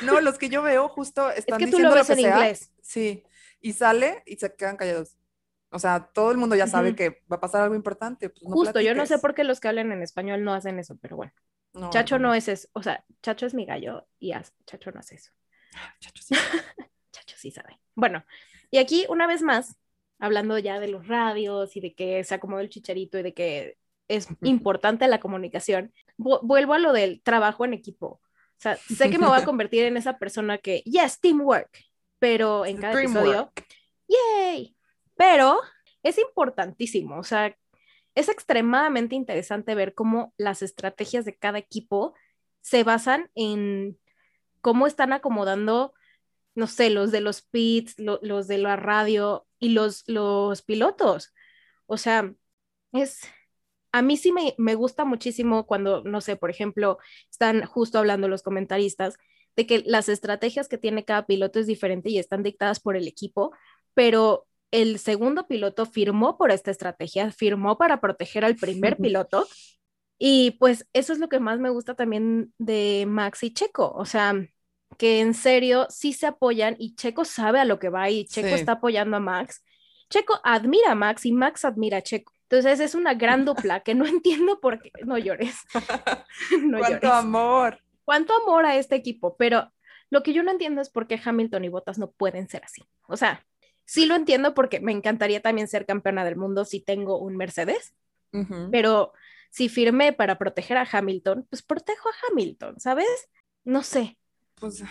No, 0.00 0.20
los 0.20 0.38
que 0.38 0.48
yo 0.48 0.62
veo 0.62 0.88
justo 0.88 1.30
Es 1.30 1.38
están 1.40 1.58
que 1.58 1.66
tú 1.66 1.78
diciendo 1.78 1.90
lo 1.90 1.96
lo 1.96 2.00
ves 2.00 2.06
que 2.06 2.12
en 2.14 2.18
sea. 2.20 2.30
inglés. 2.36 2.72
Sí, 2.80 3.24
y 3.60 3.72
sale 3.74 4.22
y 4.26 4.36
se 4.36 4.54
quedan 4.54 4.76
callados. 4.76 5.16
O 5.72 5.78
sea, 5.78 6.10
todo 6.12 6.30
el 6.30 6.36
mundo 6.36 6.54
ya 6.54 6.66
sabe 6.66 6.94
que 6.94 7.22
va 7.30 7.36
a 7.36 7.40
pasar 7.40 7.62
algo 7.62 7.74
importante. 7.74 8.28
pues, 8.28 8.42
no 8.42 8.54
Justo, 8.56 8.80
yo 8.80 8.94
no 8.94 9.06
sé 9.06 9.18
por 9.18 9.34
qué 9.34 9.42
los 9.44 9.58
que 9.58 9.68
hablan 9.68 9.90
en 9.92 10.02
español 10.02 10.44
no 10.44 10.52
hacen 10.54 10.78
eso, 10.78 10.96
pero 11.00 11.16
bueno. 11.16 11.32
No, 11.74 11.88
Chacho 11.90 12.18
no, 12.18 12.28
no 12.28 12.34
es 12.34 12.48
eso, 12.48 12.68
o 12.74 12.82
sea, 12.82 13.04
Chacho 13.22 13.46
es 13.46 13.54
mi 13.54 13.64
gallo 13.64 14.06
y 14.18 14.32
Chacho 14.66 14.90
no 14.92 15.00
hace 15.00 15.14
eso. 15.14 15.32
Chacho, 16.00 16.22
sí. 16.22 16.34
Chacho 17.12 17.36
sí 17.38 17.50
sabe. 17.50 17.80
Bueno, 17.94 18.24
y 18.70 18.76
aquí 18.78 19.06
una 19.08 19.26
vez 19.26 19.40
más, 19.40 19.76
hablando 20.18 20.58
ya 20.58 20.78
de 20.80 20.88
los 20.88 21.08
radios 21.08 21.74
y 21.76 21.80
de 21.80 21.94
que 21.94 22.22
se 22.24 22.34
acomodó 22.34 22.60
el 22.60 22.68
chicharito 22.68 23.18
y 23.18 23.22
de 23.22 23.32
que 23.32 23.78
es 24.08 24.28
importante 24.42 25.08
la 25.08 25.20
comunicación, 25.20 25.94
vu- 26.18 26.40
vuelvo 26.42 26.74
a 26.74 26.78
lo 26.78 26.92
del 26.92 27.22
trabajo 27.22 27.64
en 27.64 27.72
equipo. 27.72 28.06
O 28.06 28.20
sea, 28.62 28.76
sé 28.76 29.08
que 29.10 29.18
me 29.18 29.26
voy 29.26 29.40
a 29.40 29.44
convertir 29.46 29.84
en 29.84 29.96
esa 29.96 30.18
persona 30.18 30.58
que, 30.58 30.82
yes, 30.82 31.18
teamwork, 31.20 31.70
pero 32.18 32.66
en 32.66 32.76
cada 32.76 32.92
episodio, 32.92 33.22
Dreamwork. 33.22 33.66
¡yay! 34.08 34.76
Pero 35.22 35.60
es 36.02 36.18
importantísimo, 36.18 37.18
o 37.18 37.22
sea, 37.24 37.56
es 38.16 38.28
extremadamente 38.28 39.14
interesante 39.14 39.76
ver 39.76 39.94
cómo 39.94 40.34
las 40.36 40.62
estrategias 40.62 41.24
de 41.24 41.36
cada 41.36 41.58
equipo 41.58 42.14
se 42.60 42.82
basan 42.84 43.30
en 43.36 43.98
cómo 44.62 44.86
están 44.88 45.12
acomodando, 45.12 45.94
no 46.56 46.66
sé, 46.68 46.90
los 46.90 47.12
de 47.12 47.20
los 47.22 47.42
pits, 47.42 47.98
lo- 48.00 48.20
los 48.22 48.48
de 48.48 48.58
la 48.58 48.76
radio 48.76 49.46
y 49.60 49.70
los, 49.70 50.04
los 50.08 50.62
pilotos. 50.62 51.34
O 51.86 51.96
sea, 51.98 52.34
es, 52.92 53.22
a 53.92 54.02
mí 54.02 54.16
sí 54.16 54.32
me, 54.32 54.54
me 54.58 54.74
gusta 54.74 55.04
muchísimo 55.04 55.66
cuando, 55.66 56.02
no 56.04 56.20
sé, 56.20 56.36
por 56.36 56.50
ejemplo, 56.50 56.98
están 57.30 57.64
justo 57.66 57.98
hablando 57.98 58.28
los 58.28 58.42
comentaristas 58.42 59.16
de 59.56 59.66
que 59.66 59.82
las 59.86 60.08
estrategias 60.08 60.68
que 60.68 60.78
tiene 60.78 61.04
cada 61.04 61.26
piloto 61.26 61.60
es 61.60 61.66
diferente 61.66 62.08
y 62.10 62.18
están 62.18 62.42
dictadas 62.42 62.80
por 62.80 62.96
el 62.96 63.06
equipo, 63.08 63.52
pero 63.94 64.46
el 64.72 64.98
segundo 64.98 65.46
piloto 65.46 65.86
firmó 65.86 66.36
por 66.36 66.50
esta 66.50 66.72
estrategia, 66.72 67.30
firmó 67.30 67.78
para 67.78 68.00
proteger 68.00 68.44
al 68.44 68.56
primer 68.56 68.96
piloto. 68.96 69.46
Y 70.18 70.52
pues 70.52 70.86
eso 70.92 71.12
es 71.12 71.18
lo 71.20 71.28
que 71.28 71.40
más 71.40 71.58
me 71.60 71.70
gusta 71.70 71.94
también 71.94 72.52
de 72.58 73.04
Max 73.08 73.42
y 73.44 73.52
Checo, 73.54 73.92
o 73.92 74.04
sea, 74.04 74.34
que 74.98 75.20
en 75.20 75.34
serio 75.34 75.86
sí 75.90 76.12
se 76.12 76.26
apoyan 76.26 76.76
y 76.78 76.94
Checo 76.94 77.24
sabe 77.24 77.60
a 77.60 77.64
lo 77.64 77.78
que 77.78 77.88
va 77.88 78.10
y 78.10 78.26
Checo 78.26 78.48
Sí. 78.48 78.54
está 78.54 78.72
apoyando 78.72 79.16
a 79.16 79.20
Max. 79.20 79.64
Checo 80.10 80.38
admira 80.44 80.92
a 80.92 80.94
Max 80.94 81.26
y 81.26 81.32
Max 81.32 81.64
admira 81.64 81.98
a 81.98 82.02
Checo. 82.02 82.32
Entonces 82.50 82.80
es 82.80 82.94
una 82.94 83.14
gran 83.14 83.44
dupla 83.44 83.80
que 83.80 83.94
no 83.94 84.04
entiendo 84.06 84.60
por 84.60 84.80
qué. 84.80 84.90
No 85.06 85.18
llores. 85.18 85.56
no 86.62 86.78
¡Cuánto 86.78 87.08
llores. 87.08 87.10
amor! 87.10 87.78
Cuánto 88.04 88.34
amor 88.42 88.66
a 88.66 88.76
este 88.76 88.94
equipo, 88.96 89.36
pero 89.36 89.72
lo 90.10 90.22
que 90.22 90.32
yo 90.34 90.42
no 90.42 90.50
entiendo 90.50 90.82
es 90.82 90.90
por 90.90 91.06
qué 91.06 91.18
Hamilton 91.24 91.64
y 91.64 91.68
Bottas 91.68 91.98
no 91.98 92.10
pueden 92.12 92.48
ser 92.48 92.62
así. 92.64 92.82
O 93.08 93.16
sea, 93.16 93.44
sí 93.84 94.06
lo 94.06 94.14
entiendo 94.14 94.54
porque 94.54 94.80
me 94.80 94.92
encantaría 94.92 95.40
también 95.42 95.68
ser 95.68 95.86
campeona 95.86 96.24
del 96.24 96.36
mundo 96.36 96.64
si 96.64 96.80
tengo 96.80 97.18
un 97.18 97.36
Mercedes, 97.36 97.94
Ujú. 98.32 98.68
pero 98.70 99.12
si 99.50 99.68
firmé 99.68 100.12
para 100.12 100.38
proteger 100.38 100.76
a 100.78 100.88
Hamilton, 100.90 101.46
pues 101.50 101.62
protejo 101.62 102.08
a 102.08 102.12
Hamilton, 102.30 102.80
¿sabes? 102.80 103.28
No 103.64 103.82
sé. 103.82 104.18
Pues, 104.54 104.82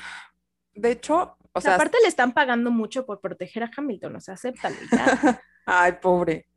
de 0.74 0.92
hecho, 0.92 1.38
o 1.54 1.62
sea, 1.62 1.76
Aparte 1.76 1.98
le 2.02 2.08
están 2.08 2.34
pagando 2.34 2.72
mucho 2.72 3.06
por 3.06 3.20
proteger 3.22 3.64
a 3.64 3.72
Hamilton, 3.76 4.16
o 4.16 4.20
sea, 4.22 4.36
acéptalo 4.36 4.76
ya. 4.92 5.42
ay, 5.66 5.94
pobre. 6.02 6.48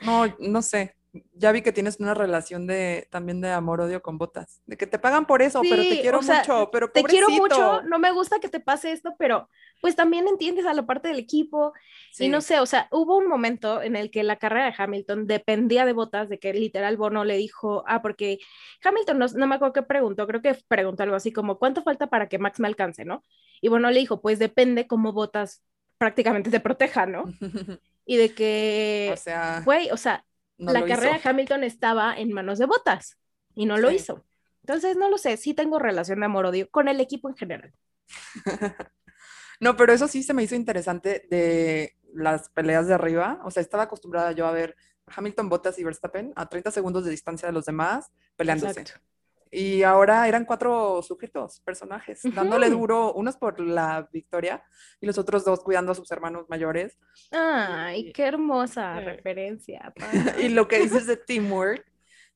No, 0.00 0.24
no 0.38 0.62
sé. 0.62 0.94
ya 1.34 1.52
vi 1.52 1.60
que 1.62 1.72
tienes 1.72 2.00
una 2.00 2.14
relación 2.14 2.66
de 2.66 3.06
también 3.10 3.40
de 3.40 3.50
amor-odio 3.50 4.00
con 4.02 4.16
botas. 4.18 4.62
De 4.66 4.76
que 4.76 4.86
te 4.86 4.98
pagan 4.98 5.26
por 5.26 5.42
eso, 5.42 5.60
pero 5.68 5.82
te 5.82 5.96
Sí, 5.96 6.00
quiero 6.00 6.18
o 6.18 6.22
sea, 6.22 6.38
mucho, 6.38 6.70
pero 6.72 6.90
te 6.90 7.04
quiero 7.04 7.26
pobrecito. 7.28 7.56
mucho, 7.56 7.82
no 7.82 7.98
me 7.98 8.10
gusta 8.12 8.40
que 8.40 8.48
te 8.48 8.60
pase 8.60 8.92
esto, 8.92 9.14
pero 9.18 9.48
pues 9.82 9.96
también 9.96 10.28
entiendes 10.28 10.64
a 10.64 10.72
la 10.72 10.86
parte 10.86 11.08
del 11.08 11.18
equipo 11.18 11.74
y 12.18 12.28
no 12.28 12.40
Sí. 12.40 12.46
sé, 12.54 12.60
o 12.60 12.66
sea, 12.66 12.86
hubo 12.92 13.18
un 13.18 13.26
momento 13.26 13.82
en 13.82 13.96
el 13.96 14.10
que 14.10 14.22
la 14.22 14.36
carrera 14.36 14.66
de 14.66 14.74
Hamilton 14.78 15.26
dependía 15.26 15.84
de 15.84 15.92
botas, 15.92 16.28
de 16.28 16.38
que 16.38 16.54
literal 16.54 16.96
Bono 16.96 17.24
le 17.24 17.36
dijo, 17.36 17.82
ah, 17.88 18.00
porque 18.00 18.38
Hamilton 18.84 19.18
no, 19.18 19.26
no 19.26 19.46
me 19.48 19.56
acuerdo 19.56 19.72
qué 19.74 19.82
preguntó, 19.82 20.26
creo 20.26 20.40
que 20.40 20.56
preguntó 20.68 21.02
algo 21.02 21.16
así 21.16 21.32
como, 21.32 21.58
¿cuánto 21.58 21.82
falta 21.82 22.06
para 22.06 22.28
que 22.28 22.38
Max 22.38 22.60
me 22.60 22.68
alcance, 22.68 23.04
no? 23.04 23.22
Y 23.60 23.68
Bono 23.68 23.90
le 23.90 23.98
dijo, 23.98 24.22
pues 24.22 24.38
depende 24.38 24.86
cómo 24.86 25.12
botas 25.12 25.62
prácticamente 25.98 26.48
te 26.50 26.60
proteja, 26.60 27.04
¿no? 27.06 27.24
Y 28.06 28.16
de 28.16 28.34
que, 28.34 29.10
O 29.12 29.16
sea, 29.16 29.62
güey, 29.64 29.90
o 29.90 29.96
sea, 29.96 30.24
no 30.58 30.72
la 30.72 30.84
carrera 30.84 31.16
hizo. 31.16 31.22
de 31.22 31.28
Hamilton 31.30 31.64
estaba 31.64 32.16
en 32.16 32.32
manos 32.32 32.58
de 32.58 32.66
botas 32.66 33.18
y 33.54 33.66
no 33.66 33.78
lo 33.78 33.90
Sí. 33.90 33.96
hizo. 33.96 34.24
Entonces, 34.62 34.96
no 34.96 35.08
lo 35.10 35.18
sé, 35.18 35.36
sí 35.36 35.54
tengo 35.54 35.78
relación 35.80 36.20
de 36.20 36.26
amor-odio 36.26 36.68
con 36.70 36.86
el 36.88 37.00
equipo 37.00 37.28
en 37.28 37.36
general. 37.36 37.72
No, 39.62 39.76
pero 39.76 39.92
eso 39.92 40.08
sí 40.08 40.22
se 40.22 40.34
me 40.34 40.42
hizo 40.42 40.54
interesante 40.56 41.26
de 41.30 41.96
las 42.12 42.48
peleas 42.48 42.86
de 42.88 42.94
arriba. 42.94 43.40
O 43.44 43.50
sea, 43.50 43.60
estaba 43.60 43.84
acostumbrada 43.84 44.32
yo 44.32 44.46
a 44.46 44.50
ver 44.52 44.74
Hamilton, 45.06 45.48
Bottas 45.48 45.78
y 45.78 45.84
Verstappen 45.84 46.32
a 46.36 46.48
30 46.48 46.70
segundos 46.72 47.04
de 47.04 47.10
distancia 47.12 47.46
de 47.46 47.52
los 47.52 47.64
demás 47.64 48.10
peleándose. 48.36 48.80
Exacto. 48.80 49.00
Y 49.54 49.82
ahora 49.82 50.26
eran 50.28 50.46
cuatro 50.46 51.02
sujetos, 51.02 51.60
personajes, 51.60 52.24
Ujú. 52.24 52.34
dándole 52.34 52.70
duro, 52.70 53.12
unos 53.12 53.36
por 53.36 53.60
la 53.60 54.08
victoria 54.10 54.64
y 54.98 55.06
los 55.06 55.18
otros 55.18 55.44
dos 55.44 55.60
cuidando 55.62 55.92
a 55.92 55.94
sus 55.94 56.10
hermanos 56.10 56.46
mayores. 56.48 56.98
Ay, 57.30 58.08
Y- 58.08 58.12
qué 58.14 58.24
hermosa 58.24 58.98
Eh. 59.00 59.04
referencia. 59.04 59.92
Y 60.46 60.48
lo 60.48 60.66
que 60.68 60.78
dices 60.80 61.06
de 61.06 61.18
teamwork, 61.18 61.84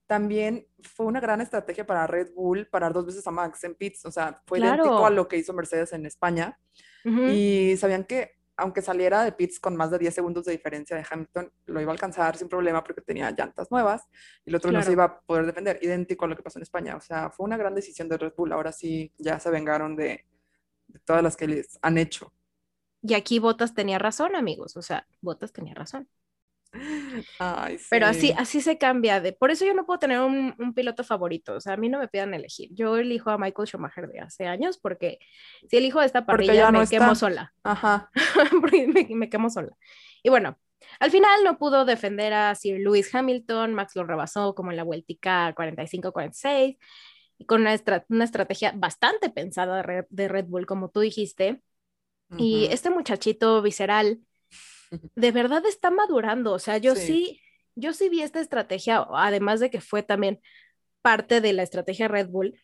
también 0.07 0.69
fue 0.83 1.07
una 1.07 1.19
gran 1.21 1.41
estrategia 1.41 1.85
para 1.87 2.07
Red 2.07 2.33
Bull 2.35 2.69
parar 2.69 2.93
dos 2.93 3.07
veces 3.07 3.27
a 3.27 3.31
Max 3.33 3.65
en 3.65 3.75
pits. 3.75 4.05
O 4.05 4.13
sea, 4.13 4.41
fue 4.47 4.59
idéntico 4.61 4.85
Claro. 4.91 5.07
a 5.07 5.11
lo 5.11 5.27
que 5.27 5.39
hizo 5.39 5.53
Mercedes 5.55 5.93
en 5.95 6.07
España. 6.07 6.59
Y 7.07 7.77
sabían 7.77 8.05
que 8.05 8.37
aunque 8.57 8.81
saliera 8.81 9.23
de 9.23 9.33
pits 9.33 9.61
con 9.61 9.77
más 9.77 9.91
de 9.91 9.99
10 9.99 10.15
segundos 10.15 10.45
de 10.47 10.53
diferencia 10.53 10.97
de 10.97 11.05
Hamilton, 11.09 11.53
lo 11.67 11.81
iba 11.81 11.91
a 11.91 11.93
alcanzar 11.93 12.37
sin 12.37 12.49
problema 12.49 12.83
porque 12.83 13.03
tenía 13.03 13.31
llantas 13.31 13.71
nuevas 13.71 14.09
y 14.45 14.51
el 14.51 14.57
otro 14.57 14.73
no 14.73 14.83
se 14.83 14.93
iba 14.93 15.05
a 15.05 15.21
poder 15.21 15.45
defender, 15.47 15.79
idéntico 15.83 16.25
a 16.25 16.29
lo 16.29 16.37
que 16.37 16.43
pasó 16.43 16.59
en 16.59 16.63
España. 16.63 16.97
O 16.97 17.01
sea, 17.01 17.31
fue 17.31 17.45
una 17.45 17.57
gran 17.57 17.75
decisión 17.75 18.09
de 18.09 18.17
Red 18.17 18.33
Bull. 18.37 18.53
Ahora 18.53 18.73
sí, 18.73 19.13
ya 19.19 19.39
se 19.39 19.51
vengaron 19.51 19.95
de, 19.95 20.25
de 20.87 20.99
todas 21.01 21.23
las 21.23 21.37
que 21.37 21.49
les 21.49 21.79
han 21.83 21.99
hecho. 21.99 22.33
Y 23.03 23.15
aquí 23.15 23.39
Botas 23.39 23.75
tenía 23.75 23.99
razón, 23.99 24.35
amigos. 24.35 24.77
O 24.77 24.83
sea, 24.83 25.07
Botas 25.21 25.53
tenía 25.53 25.75
razón. 25.75 26.09
Ay, 27.39 27.79
Pero 27.89 28.07
así, 28.07 28.29
sí. 28.29 28.35
así 28.37 28.61
se 28.61 28.79
cambia 28.79 29.21
de. 29.21 29.33
Por 29.33 29.51
eso 29.51 29.65
yo 29.65 29.75
no 29.75 29.87
puedo 29.87 29.99
tener 29.99 30.21
un, 30.21 30.55
un 30.59 30.75
piloto 30.75 31.05
favorito. 31.05 31.55
O 31.55 31.61
sea, 31.61 31.75
a 31.75 31.77
mí 31.77 31.89
no 31.89 31.99
me 31.99 32.09
pidan 32.09 32.35
elegir. 32.35 32.69
Yo 32.73 32.97
elijo 32.99 33.31
a 33.31 33.39
Michael 33.39 33.69
Schumacher 33.69 34.09
de 34.09 34.21
hace 34.21 34.47
años 34.47 34.79
porque 34.79 35.19
si 35.69 35.77
elijo 35.77 36.03
esta 36.03 36.27
parrilla 36.27 36.71
no 36.73 36.79
me 36.81 36.85
está. 36.85 36.97
quemo 36.99 37.15
sola. 37.15 37.55
Ajá. 37.63 38.11
me, 38.73 39.07
me 39.15 39.29
quemo 39.31 39.51
sola. 39.51 39.71
Y 40.23 40.29
bueno, 40.31 40.59
al 41.01 41.11
final 41.11 41.45
no 41.45 41.59
pudo 41.59 41.85
defender 41.85 42.33
a 42.33 42.55
Sir 42.55 42.81
Lewis 42.81 43.15
Hamilton, 43.15 43.75
Max 43.75 43.95
lo 43.97 44.05
rebasó 44.05 44.55
como 44.55 44.71
en 44.71 44.77
la 44.77 44.85
vueltica 44.85 45.55
45-46, 45.55 46.79
y 47.39 47.47
con 47.47 47.61
una, 47.63 47.75
estra- 47.75 48.05
una 48.09 48.25
estrategia 48.25 48.73
bastante 48.77 49.31
pensada 49.31 49.77
de 49.77 49.83
Red, 49.83 50.05
de 50.11 50.29
Red 50.29 50.47
Bull, 50.47 50.67
como 50.67 50.91
tú 50.91 51.01
dijiste. 51.01 51.63
Y 52.37 52.67
este 52.73 52.91
muchachito 52.91 53.63
visceral 53.63 54.21
de 55.15 55.33
verdad 55.33 55.65
está 55.67 55.91
madurando, 55.91 56.53
o 56.53 56.59
sea, 56.59 56.79
yo 56.79 56.95
Sí. 56.95 57.01
sí, 57.07 57.41
yo 57.75 57.93
sí 57.93 58.09
vi 58.09 58.23
esta 58.23 58.41
estrategia, 58.41 59.07
además 59.13 59.61
de 59.61 59.71
que 59.71 59.81
fue 59.81 60.03
también 60.03 60.41
parte 61.03 61.41
de 61.41 61.53
la 61.53 61.63
estrategia 61.63 62.09
Red 62.09 62.29
Bull. 62.29 62.61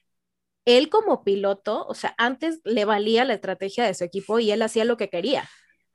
Él 0.67 0.91
como 0.91 1.25
piloto, 1.25 1.87
o 1.87 1.95
sea, 1.95 2.15
antes 2.19 2.61
le 2.65 2.85
valía 2.85 3.25
la 3.25 3.35
estrategia 3.35 3.85
de 3.87 3.95
su 3.95 4.05
equipo 4.05 4.39
y 4.41 4.51
él 4.53 4.63
hacía 4.63 4.85
lo 4.85 4.97
que 4.97 5.11
quería, 5.11 5.49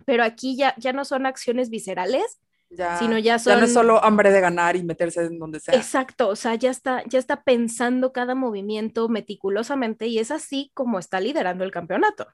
pero 0.05 0.23
aquí 0.23 0.57
ya, 0.57 0.75
ya 0.77 0.93
no 0.93 1.05
son 1.05 1.25
acciones 1.25 1.69
viscerales, 1.69 2.39
Ya, 2.69 2.99
sino 2.99 3.17
ya 3.17 3.37
ya 3.45 3.55
no 3.55 3.65
es 3.65 3.71
son- 3.71 3.73
solo 3.73 4.03
hambre 4.03 4.31
de 4.31 4.41
ganar 4.41 4.75
y 4.75 4.83
meterse 4.83 5.25
en 5.25 5.39
donde 5.39 5.59
sea. 5.59 5.75
exacto, 5.75 6.27
o 6.29 6.35
sea, 6.35 6.55
ya 6.55 6.69
está, 6.71 7.03
ya 7.07 7.19
está 7.19 7.43
pensando 7.43 8.11
cada 8.13 8.35
movimiento 8.35 9.09
meticulosamente 9.09 10.07
y 10.07 10.19
es 10.19 10.31
así 10.31 10.71
como 10.73 10.99
está 10.99 11.19
liderando 11.19 11.63
el 11.63 11.71
campeonato. 11.71 12.27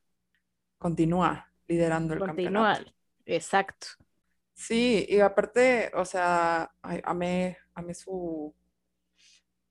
Continúa 0.77 1.49
liderando 1.67 2.13
el 2.13 2.19
Continúa, 2.19 2.73
campeonato. 2.73 2.91
Exacto. 3.25 3.87
Sí, 4.53 5.05
y 5.09 5.19
aparte, 5.19 5.91
o 5.95 6.05
sea, 6.05 6.71
ay, 6.81 7.01
amé, 7.03 7.57
amé 7.73 7.93
su, 7.93 8.53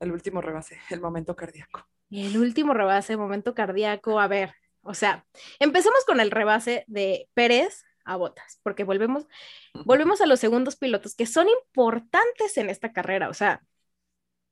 el 0.00 0.12
último 0.12 0.40
rebase, 0.40 0.78
el 0.90 1.00
momento 1.00 1.36
cardíaco. 1.36 1.86
El 2.10 2.36
último 2.36 2.74
rebase, 2.74 3.16
momento 3.16 3.54
cardíaco, 3.54 4.20
a 4.20 4.28
ver, 4.28 4.54
o 4.82 4.94
sea, 4.94 5.24
empecemos 5.60 6.04
con 6.04 6.20
el 6.20 6.30
rebase 6.30 6.84
de 6.88 7.28
Pérez 7.34 7.84
a 8.04 8.16
Botas, 8.16 8.60
porque 8.62 8.84
volvemos, 8.84 9.26
volvemos 9.86 10.20
a 10.20 10.26
los 10.26 10.40
segundos 10.40 10.76
pilotos 10.76 11.14
que 11.14 11.26
son 11.26 11.48
importantes 11.48 12.58
en 12.58 12.68
esta 12.68 12.92
carrera, 12.92 13.28
o 13.28 13.34
sea, 13.34 13.62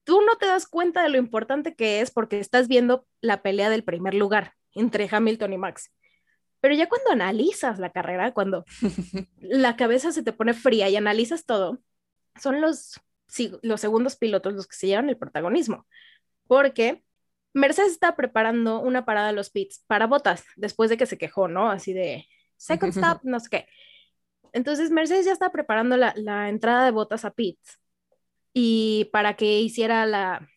tú 0.05 0.23
no 0.23 0.37
te 0.37 0.47
das 0.47 0.67
cuenta 0.67 1.03
de 1.03 1.09
lo 1.09 1.19
importante 1.19 1.75
que 1.75 2.01
es 2.01 2.11
porque 2.11 2.39
estás 2.39 2.69
viendo 2.69 3.07
la 3.21 3.43
pelea 3.43 3.71
del 3.71 3.85
primer 3.85 4.15
lugar 4.15 4.55
entre 4.73 5.09
Hamilton 5.11 5.53
y 5.53 5.59
Max. 5.59 5.93
Pero 6.61 6.75
ya 6.75 6.89
cuando 6.89 7.11
analizas 7.11 7.79
la 7.79 7.91
carrera, 7.91 8.33
cuando 8.33 8.65
la 9.39 9.77
cabeza 9.77 10.13
se 10.13 10.23
te 10.23 10.33
pone 10.33 10.55
fría 10.55 10.89
y 10.89 10.97
analizas 10.97 11.47
todo, 11.47 11.79
son 12.41 12.61
los, 12.61 13.01
sí, 13.29 13.53
los 13.63 13.81
segundos 13.81 14.17
pilotos 14.17 14.55
los 14.55 14.67
que 14.67 14.77
se 14.77 14.87
llevan 14.89 15.09
el 15.09 15.19
protagonismo. 15.19 15.87
Porque 16.49 17.05
Mercedes 17.55 17.93
está 17.93 18.17
preparando 18.17 18.81
una 18.81 19.05
parada 19.05 19.31
a 19.31 19.33
los 19.33 19.51
pits 19.51 19.85
para 19.87 20.07
botas 20.07 20.45
después 20.57 20.91
de 20.91 20.97
que 20.97 21.07
se 21.07 21.19
quejó, 21.19 21.49
¿no? 21.49 21.71
Así 21.71 21.93
de 21.93 22.27
second 22.57 22.93
stop, 22.97 23.21
no 23.25 23.41
sé 23.41 23.49
qué. 23.51 23.69
Entonces 24.53 24.91
Mercedes 24.91 25.27
ya 25.27 25.33
está 25.33 25.51
preparando 25.53 25.97
la, 25.97 26.13
la 26.17 26.49
entrada 26.49 26.85
de 26.85 26.91
botas 26.91 27.25
a 27.25 27.31
pits 27.33 27.79
y 28.53 29.09
para 29.13 29.35
que 29.37 29.61
hiciera 29.61 30.07
la, 30.07 30.49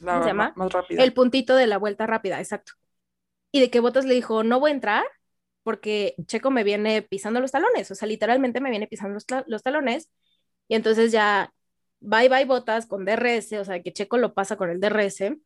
La 0.00 0.12
¿Cómo 0.14 0.22
se 0.22 0.28
ma- 0.34 0.50
llama? 0.50 0.52
más 0.56 0.72
rápida. 0.72 1.02
el 1.04 1.12
puntito 1.14 1.56
de 1.56 1.66
la 1.66 1.78
vuelta 1.78 2.06
rápida, 2.06 2.40
exacto. 2.40 2.72
Y 3.52 3.60
de 3.60 3.70
que 3.70 3.80
Botas 3.80 4.04
le 4.04 4.14
dijo, 4.14 4.44
no 4.44 4.60
voy 4.60 4.70
a 4.72 4.74
entrar 4.74 5.04
porque 5.68 6.14
Checo 6.24 6.50
me 6.50 6.64
viene 6.64 7.02
pisando 7.02 7.40
los 7.40 7.52
talones, 7.52 7.90
o 7.90 7.94
sea, 7.94 8.08
literalmente 8.08 8.58
me 8.58 8.70
viene 8.70 8.86
pisando 8.86 9.12
los, 9.12 9.26
los 9.46 9.62
talones. 9.62 10.08
Y 10.66 10.74
entonces 10.76 11.12
ya, 11.12 11.52
bye 12.00 12.30
bye 12.30 12.46
Botas 12.46 12.86
con 12.86 13.04
DRS, 13.04 13.52
o 13.60 13.64
sea, 13.66 13.82
que 13.82 13.92
Checo 13.92 14.16
lo 14.16 14.32
pasa 14.32 14.56
con 14.56 14.70
el 14.70 14.80
DRS. 14.80 15.36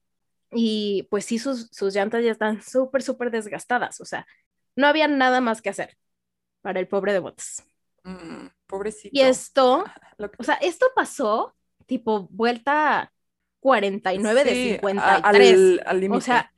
Y 0.53 1.09
pues 1.11 1.25
sí, 1.25 1.41
sus, 1.41 1.71
sus 1.73 1.93
llantas 1.93 2.23
ya 2.23 2.31
están 2.31 2.63
súper, 2.63 3.03
súper 3.03 3.33
desgastadas, 3.33 4.01
o 4.01 4.05
sea, 4.05 4.25
no 4.77 4.87
había 4.87 5.09
nada 5.09 5.41
más 5.41 5.61
que 5.61 5.71
hacer 5.71 5.97
para 6.61 6.79
el 6.79 6.87
pobre 6.87 7.13
de 7.13 7.19
Botas. 7.19 7.65
Mm, 8.05 8.47
pobrecito. 8.69 9.09
Y 9.19 9.23
esto, 9.23 9.85
o 10.39 10.45
sea, 10.45 10.55
esto 10.55 10.87
pasó 10.95 11.53
tipo 11.87 12.29
vuelta 12.31 13.13
49 13.59 14.45
de 14.45 14.51
Sí, 14.53 14.75
a- 15.01 15.17
53. 15.17 15.81
al, 15.85 16.05
al 16.05 16.13
O 16.13 16.21
sea, 16.21 16.53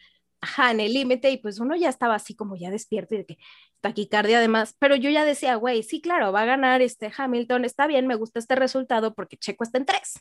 ajá, 0.44 0.70
en 0.70 0.80
el 0.80 0.92
límite 0.94 1.30
y 1.30 1.38
pues 1.38 1.59
uno 1.61 1.74
ya 1.76 1.88
estaba 1.88 2.14
así 2.14 2.35
como 2.37 2.57
ya 2.57 2.70
despierto 2.70 3.14
y 3.14 3.18
de 3.18 3.26
que 3.26 3.38
taquicardia 3.80 4.38
además, 4.38 4.76
pero 4.78 4.96
yo 4.96 5.11
ya 5.11 5.24
decía, 5.24 5.57
güey, 5.57 5.83
sí, 5.83 6.00
claro, 6.00 6.33
va 6.33 6.42
a 6.42 6.46
ganar 6.46 6.83
este 6.83 7.11
Hamilton, 7.16 7.64
está 7.64 7.87
bien, 7.87 8.07
me 8.07 8.14
gusta 8.14 8.38
este 8.38 8.54
resultado 8.57 9.14
porque 9.14 9.37
Checo 9.37 9.64
está 9.64 9.78
en 9.78 9.87
tres. 9.87 10.14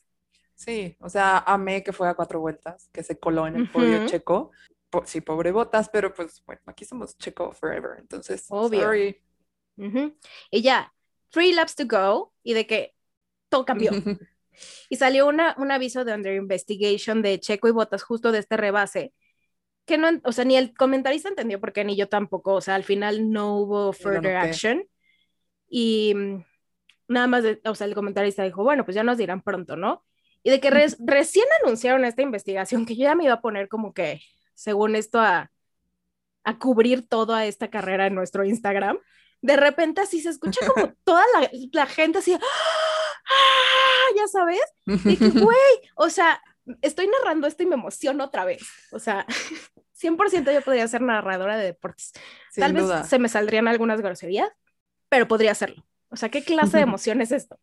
Sí, 0.56 0.96
o 1.00 1.10
sea, 1.10 1.40
amé 1.40 1.84
que 1.84 1.94
fue 1.94 2.08
a 2.08 2.14
cuatro 2.14 2.40
vueltas, 2.40 2.90
que 2.94 3.04
se 3.04 3.20
coló 3.20 3.48
en 3.48 3.56
el 3.56 3.70
podio 3.70 3.98
Ujú. 3.98 4.06
checo. 4.06 4.52
Po- 4.90 5.04
sí, 5.06 5.22
pobre 5.22 5.52
botas, 5.52 5.90
pero 5.90 6.14
pues 6.14 6.44
bueno, 6.46 6.62
aquí 6.68 6.86
somos 6.86 7.18
checo 7.18 7.52
forever, 7.52 7.98
entonces, 8.00 8.46
Obvio. 8.50 8.82
sorry. 8.82 9.22
Ujú. 9.78 10.16
Y 10.52 10.62
ya, 10.62 10.94
three 11.32 11.54
laps 11.54 11.76
to 11.76 11.86
go 11.88 12.34
y 12.44 12.54
de 12.54 12.68
que 12.68 12.94
todo 13.50 13.66
cambió. 13.66 13.92
y 14.90 14.96
salió 14.98 15.28
una, 15.28 15.56
un 15.58 15.72
aviso 15.72 16.06
de 16.06 16.14
under 16.14 16.36
investigation 16.36 17.22
de 17.22 17.40
Checo 17.40 17.68
y 17.68 17.72
Botas 17.72 18.04
justo 18.04 18.32
de 18.32 18.40
este 18.40 18.58
rebase, 18.58 19.14
que 19.86 19.98
no, 19.98 20.10
o 20.24 20.32
sea, 20.32 20.46
ni 20.46 20.56
el 20.58 20.74
comentarista 20.76 21.30
entendió 21.30 21.60
porque 21.60 21.84
ni 21.84 21.96
yo 21.96 22.08
tampoco, 22.10 22.54
o 22.54 22.62
sea, 22.62 22.76
al 22.76 22.84
final 22.84 23.32
no 23.32 23.58
hubo 23.58 23.94
further 23.94 24.38
action 24.38 24.88
y 25.68 26.14
mm, 26.16 26.44
nada 27.10 27.28
más, 27.28 27.44
de- 27.44 27.62
o 27.66 27.76
sea, 27.76 27.88
el 27.88 27.96
comentarista 27.96 28.44
dijo, 28.44 28.64
bueno, 28.64 28.86
pues 28.86 28.96
ya 28.96 29.04
nos 29.04 29.18
dirán 29.18 29.42
pronto, 29.42 29.76
¿no? 29.76 30.06
Y 30.44 30.50
de 30.52 30.60
que 30.60 30.70
res- 30.70 30.98
recién 31.00 31.46
anunciaron 31.64 32.06
esta 32.06 32.22
investigación, 32.22 32.86
que 32.86 32.96
yo 32.96 33.04
ya 33.04 33.16
me 33.16 33.26
iba 33.26 33.34
a 33.34 33.42
poner 33.42 33.68
como 33.70 33.94
que, 33.94 34.22
según 34.56 34.96
esto, 34.96 35.20
a, 35.20 35.52
a 36.44 36.58
cubrir 36.60 37.08
toda 37.08 37.46
esta 37.46 37.70
carrera 37.70 38.08
en 38.08 38.16
nuestro 38.16 38.44
Instagram, 38.46 39.00
de 39.42 39.58
repente 39.58 40.02
así 40.02 40.22
se 40.22 40.30
escucha 40.30 40.60
como 40.74 40.94
toda 41.04 41.24
la, 41.34 41.50
la 41.72 41.86
gente 41.86 42.20
así, 42.20 42.34
¡ah! 42.34 42.40
ya 44.16 44.28
sabes, 44.28 44.62
de 44.86 45.18
que, 45.18 45.30
güey, 45.40 45.58
o 45.96 46.10
sea, 46.10 46.42
estoy 46.82 47.08
narrando 47.08 47.48
esto 47.48 47.64
y 47.64 47.66
me 47.66 47.76
emociono 47.76 48.24
otra 48.26 48.46
vez. 48.46 48.62
O 48.92 49.00
sea, 49.00 49.26
100% 50.04 50.54
yo 50.54 50.62
podría 50.62 50.88
ser 50.88 51.02
narradora 51.02 51.58
de 51.58 51.66
deportes. 51.66 52.12
Sin 52.52 52.62
Tal 52.62 52.74
vez 52.74 52.84
duda. 52.84 53.04
se 53.04 53.20
me 53.20 53.30
saldrían 53.30 53.68
algunas 53.68 54.02
groserías, 54.02 54.50
pero 55.10 55.28
podría 55.28 55.52
hacerlo. 55.52 55.86
O 56.10 56.16
sea, 56.16 56.30
¿qué 56.30 56.44
clase 56.44 56.78
de 56.78 56.84
emoción 56.84 57.22
es 57.22 57.32
esto? 57.32 57.60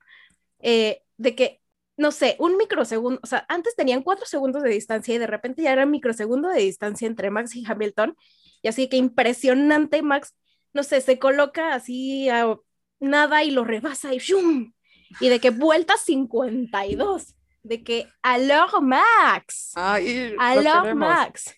Eh, 0.61 1.03
de 1.17 1.35
que 1.35 1.61
no 2.01 2.13
sé, 2.13 2.37
un 2.39 2.57
microsegundo, 2.57 3.21
o 3.23 3.27
sea, 3.27 3.45
antes 3.51 3.77
tenían 3.77 4.03
cuatro 4.03 4.25
segundos 4.25 4.63
de 4.63 4.71
distancia 4.71 5.15
y 5.15 5.19
de 5.19 5.27
repente 5.27 5.63
ya 5.63 5.73
era 5.73 5.85
un 5.85 5.91
microsegundo 5.91 6.49
de 6.49 6.61
distancia 6.61 7.07
entre 7.07 7.31
Max 7.31 7.55
y 7.55 7.63
Hamilton. 7.67 8.17
Y 8.63 8.69
así 8.69 8.89
que 8.89 8.97
impresionante, 8.97 10.01
Max, 10.01 10.35
no 10.73 10.83
sé, 10.83 11.03
se 11.03 11.19
coloca 11.19 11.75
así 11.75 12.31
a 12.31 12.57
nada 13.01 13.45
y 13.45 13.51
lo 13.51 13.65
rebasa 13.65 14.15
y 14.15 14.19
¡shum! 14.19 14.73
Y 15.21 15.29
de 15.29 15.41
que 15.41 15.51
vuelta 15.51 15.99
52, 15.99 17.35
de 17.65 17.85
que 17.85 18.09
alors 18.23 18.81
Max, 18.81 19.73
queremos. 19.75 20.95
Max. 20.97 21.55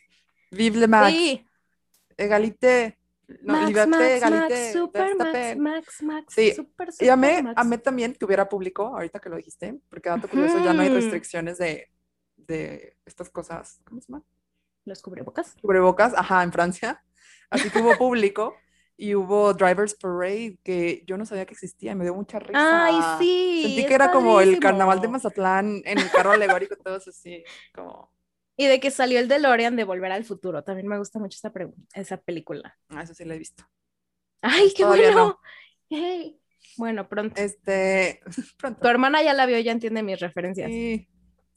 Vive 0.53 0.79
le 0.79 0.87
Max. 0.89 1.13
Sí, 1.13 1.47
Egalité. 2.17 2.99
No, 3.41 3.55
Max, 3.55 3.67
liberté, 3.69 3.91
Max, 3.91 4.05
egalité, 4.05 4.55
Max, 4.55 4.73
super 4.73 5.17
Max. 5.17 5.57
Max, 5.57 6.03
Max, 6.03 6.35
Sí, 6.35 6.53
super, 6.53 6.89
Y 6.89 6.93
super 6.93 7.11
amé, 7.11 7.43
Max. 7.43 7.55
amé 7.57 7.79
también 7.79 8.13
que 8.13 8.25
hubiera 8.27 8.47
público, 8.47 8.89
ahorita 8.89 9.21
que 9.21 9.31
lo 9.31 9.37
dijiste, 9.37 9.81
porque 9.89 10.11
dato 10.11 10.29
curioso, 10.29 10.63
ya 10.63 10.75
no 10.75 10.83
hay 10.83 10.91
restricciones 10.91 11.57
de, 11.57 11.91
de 12.37 12.97
estas 13.07 13.31
cosas, 13.31 13.81
¿cómo 13.85 14.03
se 14.03 14.09
llama? 14.13 14.23
Los 14.85 15.01
cubrebocas. 15.01 15.57
Cubrebocas, 15.63 16.13
ajá, 16.15 16.43
en 16.43 16.53
Francia. 16.53 17.03
Así 17.49 17.71
que 17.71 17.79
hubo 17.79 17.97
público 17.97 18.55
y 18.99 19.15
hubo 19.15 19.55
Drivers 19.55 19.95
Parade, 19.95 20.59
que 20.63 21.03
yo 21.07 21.17
no 21.17 21.25
sabía 21.25 21.47
que 21.47 21.55
existía, 21.55 21.93
y 21.93 21.95
me 21.95 22.05
dio 22.05 22.15
mucha 22.15 22.39
risa. 22.39 22.85
Ay, 22.85 23.01
sí. 23.19 23.63
Sentí 23.63 23.87
que 23.87 23.95
era 23.95 24.11
como 24.11 24.43
el 24.43 24.59
carnaval 24.61 25.01
de 25.01 25.09
Mazatlán 25.09 25.81
en 25.87 25.99
el 25.99 26.11
carro 26.11 26.33
alegórico, 26.33 26.77
todos 26.77 27.09
así, 27.09 27.43
como, 27.75 28.13
Y 28.63 28.67
de 28.69 28.79
que 28.79 28.91
salió 28.93 29.19
el 29.19 29.27
DeLorean 29.27 29.75
de 29.75 29.83
Volver 29.85 30.13
al 30.13 30.25
Futuro. 30.25 30.63
También 30.63 30.87
me 30.87 30.97
gusta 30.99 31.19
mucho 31.19 31.37
esa, 31.95 32.17
película. 32.19 32.79
ah, 32.91 33.03
eso 33.03 33.13
sí 33.13 33.25
lo 33.25 33.35
he 33.35 33.39
visto. 33.39 33.65
¡Ay, 34.41 34.73
qué 34.77 34.85
Todavía 34.85 35.13
bueno! 35.13 35.41
no. 35.91 36.39
Bueno, 36.77 37.09
pronto. 37.09 37.41
Este, 37.41 38.21
Tu 38.35 38.43
pronto. 38.57 38.89
hermana 38.89 39.23
ya 39.23 39.35
la 39.35 39.47
vio, 39.47 39.59
ya 39.59 39.73
entiende 39.73 40.03
mis 40.03 40.21
referencias. 40.21 40.71
Sí, 40.71 41.09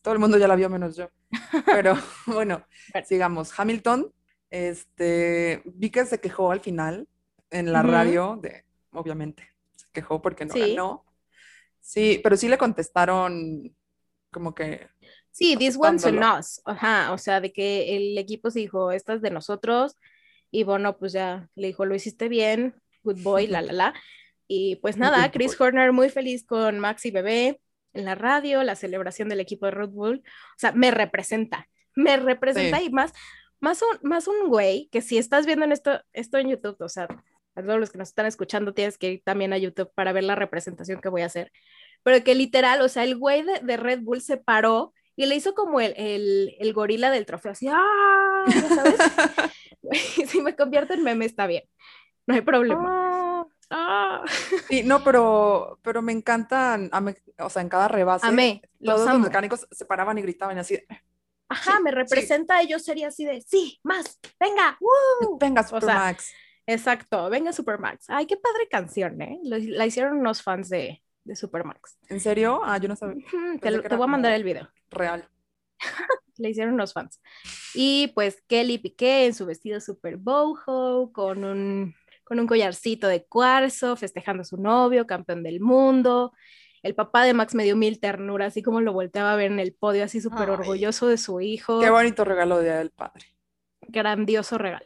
todo 0.02 0.14
el 0.16 0.20
mundo 0.20 0.38
ya 0.38 0.48
la 0.48 0.56
vio 0.56 0.70
menos 0.70 0.96
yo. 0.96 1.10
Pero 1.66 1.94
bueno, 2.26 2.66
sigamos. 3.06 3.58
Hamilton, 3.60 4.12
este, 4.50 5.62
vi 5.66 5.90
que 5.92 6.06
se 6.06 6.20
quejó 6.20 6.52
al 6.52 6.60
final 6.62 7.08
en 7.52 7.72
la 7.72 7.84
radio, 7.84 8.40
de, 8.42 8.66
obviamente, 8.92 9.48
se 9.76 9.86
quejó 9.94 10.22
porque 10.22 10.46
no 10.46 10.54
Sí. 10.54 10.72
ganó. 10.72 11.06
Sí, 11.80 12.20
pero 12.24 12.36
sí 12.36 12.48
le 12.50 12.58
contestaron 12.58 13.76
como 14.32 14.56
que, 14.56 14.88
Sí, 15.36 15.58
this 15.58 15.76
one's 15.78 16.06
on 16.06 16.24
us. 16.24 16.62
Ajá, 16.64 17.12
o 17.12 17.18
sea, 17.18 17.42
de 17.42 17.52
que 17.52 17.98
el 17.98 18.18
equipo 18.18 18.50
se 18.50 18.60
dijo, 18.60 18.94
esta 18.94 19.16
es 19.16 19.22
de 19.22 19.32
nosotros. 19.32 19.98
Y 20.50 20.64
bueno, 20.64 20.98
pues 20.98 21.12
ya 21.12 21.50
le 21.56 21.68
dijo, 21.68 21.84
lo 21.84 21.94
hiciste 21.94 22.30
bien, 22.30 22.74
good 23.04 23.22
boy, 23.22 23.46
la, 23.48 23.62
la, 23.62 23.74
la. 23.74 23.94
Y 24.48 24.78
pues 24.78 24.96
nada, 24.98 25.30
Chris. 25.32 25.60
Horner 25.60 25.92
muy 25.92 26.10
feliz 26.10 26.46
con 26.46 26.80
Max 26.80 27.06
y 27.06 27.12
Bebé 27.12 27.60
en 27.92 28.06
la 28.06 28.16
radio, 28.16 28.64
la 28.64 28.76
celebración 28.78 29.28
del 29.28 29.42
equipo 29.42 29.66
de 29.66 29.74
Red 29.74 29.90
Bull. 29.90 30.24
O 30.26 30.58
sea, 30.58 30.72
me 30.72 30.90
representa, 30.90 31.68
me 31.96 32.16
representa 32.16 32.80
Sí. 32.80 32.86
y 32.86 32.90
más, 32.92 33.12
más 33.60 33.82
un, 33.82 34.10
más 34.10 34.30
un 34.30 34.48
güey 34.48 34.88
que 34.90 35.02
si 35.02 35.18
estás 35.18 35.46
viendo 35.46 35.66
en 35.66 35.74
esto, 35.74 36.00
esto 36.14 36.38
en 36.38 36.48
YouTube, 36.48 36.78
o 36.80 36.88
sea, 36.88 37.10
a 37.56 37.62
todos 37.62 37.78
los 37.78 37.90
que 37.92 37.98
nos 37.98 38.08
están 38.08 38.26
escuchando 38.26 38.74
tienes 38.74 38.98
que 38.98 39.12
ir 39.12 39.22
también 39.26 39.52
a 39.52 39.58
YouTube 39.58 39.92
para 39.96 40.14
ver 40.14 40.24
la 40.24 40.36
representación 40.36 41.02
que 41.02 41.10
voy 41.10 41.24
a 41.24 41.26
hacer. 41.26 41.52
Pero 42.04 42.24
que 42.24 42.36
literal, 42.36 42.80
o 42.80 42.88
sea, 42.88 43.04
el 43.04 43.18
güey 43.18 43.44
de, 43.44 43.60
de 43.62 43.76
Red 43.76 44.00
Bull 44.00 44.22
se 44.22 44.38
paró 44.38 44.94
y 45.16 45.26
le 45.26 45.36
hizo 45.36 45.54
como 45.56 45.80
el, 45.80 45.94
el, 45.98 46.56
el 46.60 46.74
gorila 46.74 47.10
del 47.12 47.26
trofeo, 47.26 47.52
así, 47.54 47.68
¡ah! 47.70 48.46
¿Ya 48.48 48.70
¿Sabes? 48.70 49.00
Si 50.28 50.42
me 50.42 50.56
convierto 50.56 50.94
en 50.94 51.04
meme 51.04 51.26
está 51.26 51.48
bien, 51.48 51.64
no 52.28 52.36
hay 52.36 52.42
problema. 52.42 53.48
Ah. 53.70 54.24
Sí, 54.70 54.84
no, 54.84 55.04
pero, 55.04 55.80
pero 55.84 56.02
me 56.02 56.12
encantan, 56.12 56.90
amé- 56.92 57.22
o 57.40 57.50
sea, 57.50 57.62
en 57.62 57.70
cada 57.70 57.88
rebase, 57.88 58.26
Amé, 58.28 58.62
los 58.80 58.96
todos 58.96 59.08
los 59.08 59.16
amo. 59.16 59.26
mecánicos 59.26 59.68
se 59.72 59.86
paraban 59.86 60.18
y 60.18 60.22
gritaban 60.22 60.58
así, 60.58 60.80
Ajá, 61.50 61.78
Sí, 61.78 61.84
me 61.84 61.92
sí. 61.92 61.96
representa, 61.96 62.64
yo 62.64 62.80
sería 62.80 63.10
así 63.10 63.26
de, 63.26 63.42
sí, 63.42 63.80
más, 63.84 64.20
venga, 64.40 64.78
¡woo! 64.80 65.38
venga, 65.40 65.62
sea, 65.64 65.80
Supermax. 65.80 66.34
Exacto, 66.68 67.30
venga 67.30 67.54
Supermax. 67.54 68.10
Ay, 68.10 68.26
qué 68.26 68.38
padre 68.38 68.68
canción, 68.68 69.22
¿eh? 69.22 69.40
Lo- 69.44 69.58
la 69.60 69.86
hicieron 69.86 70.18
unos 70.18 70.42
fans 70.42 70.70
de, 70.70 71.04
de 71.26 71.36
Supermax. 71.36 71.98
¿En 72.08 72.20
serio? 72.22 72.62
Ah, 72.64 72.78
yo 72.78 72.88
no 72.88 72.96
sabía, 72.96 73.26
Te, 73.62 73.72
lo- 73.72 73.82
te 73.82 73.96
voy 73.96 74.06
a 74.06 74.08
mandar 74.08 74.32
el 74.34 74.44
video. 74.44 74.70
real. 74.90 75.28
Le 76.38 76.50
hicieron 76.50 76.74
unos 76.74 76.94
fans. 76.94 77.20
Y 77.74 78.08
pues 78.16 78.42
Kelly 78.48 78.78
Piqué 78.78 79.26
en 79.26 79.34
su 79.34 79.46
vestido 79.46 79.80
super 79.82 80.18
boho, 80.18 81.12
con 81.14 81.44
un, 81.44 81.96
con 82.24 82.40
un 82.40 82.48
collarcito 82.48 83.08
de 83.08 83.26
cuarzo, 83.26 83.96
festejando 83.96 84.42
a 84.42 84.46
su 84.46 84.58
novio, 84.58 85.08
campeón 85.08 85.44
del 85.44 85.60
mundo. 85.62 86.32
El 86.84 86.94
papá 86.94 87.24
de 87.24 87.34
Max 87.34 87.56
me 87.56 87.64
dio 87.64 87.76
mil 87.76 88.00
ternuras, 88.00 88.50
así 88.50 88.62
como 88.62 88.80
lo 88.82 88.94
volteaba 88.94 89.34
a 89.34 89.36
ver 89.36 89.52
en 89.52 89.60
el 89.60 89.74
podio, 89.74 90.04
así 90.04 90.22
súper 90.22 90.50
orgulloso 90.52 91.08
de 91.08 91.18
su 91.18 91.42
hijo. 91.42 91.80
Qué 91.82 91.90
bonito 91.90 92.24
regalo 92.26 92.58
de 92.60 92.66
Día 92.66 92.78
del 92.78 92.92
Padre. 92.92 93.26
grandioso 93.82 94.58
regalo. 94.58 94.86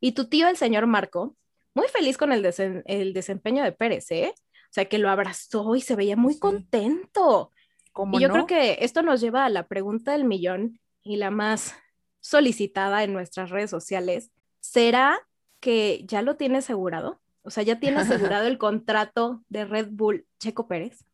Y 0.00 0.12
tu 0.12 0.28
tío, 0.28 0.48
el 0.48 0.56
señor 0.56 0.86
Marco, 0.86 1.36
muy 1.74 1.86
feliz 1.88 2.18
con 2.18 2.32
el, 2.32 2.42
desen- 2.44 2.82
el 2.86 3.12
desempeño 3.14 3.62
de 3.64 3.72
Pérez, 3.72 4.10
¿eh? 4.10 4.34
O 4.72 4.74
sea, 4.74 4.86
que 4.86 4.96
lo 4.96 5.10
abrazó 5.10 5.76
y 5.76 5.82
se 5.82 5.94
veía 5.96 6.16
muy 6.16 6.32
Sí. 6.32 6.40
contento. 6.40 7.50
¿Cómo 7.92 8.18
Y 8.18 8.22
yo 8.22 8.28
no? 8.28 8.32
creo 8.34 8.46
que 8.46 8.78
esto 8.80 9.02
nos 9.02 9.20
lleva 9.20 9.44
a 9.44 9.50
la 9.50 9.66
pregunta 9.68 10.12
del 10.12 10.24
millón 10.24 10.80
y 11.02 11.16
la 11.16 11.30
más 11.30 11.74
solicitada 12.20 13.04
en 13.04 13.12
nuestras 13.12 13.50
redes 13.50 13.68
sociales. 13.68 14.30
¿Será 14.60 15.18
que 15.60 16.04
ya 16.06 16.22
lo 16.22 16.36
tiene 16.36 16.58
asegurado? 16.58 17.20
O 17.42 17.50
sea, 17.50 17.62
ya 17.64 17.78
tiene 17.80 17.96
asegurado 18.38 18.46
el 18.46 18.56
contrato 18.56 19.42
de 19.50 19.66
Red 19.66 19.88
Bull 19.90 20.26
Checo 20.38 20.66
Pérez. 20.68 21.04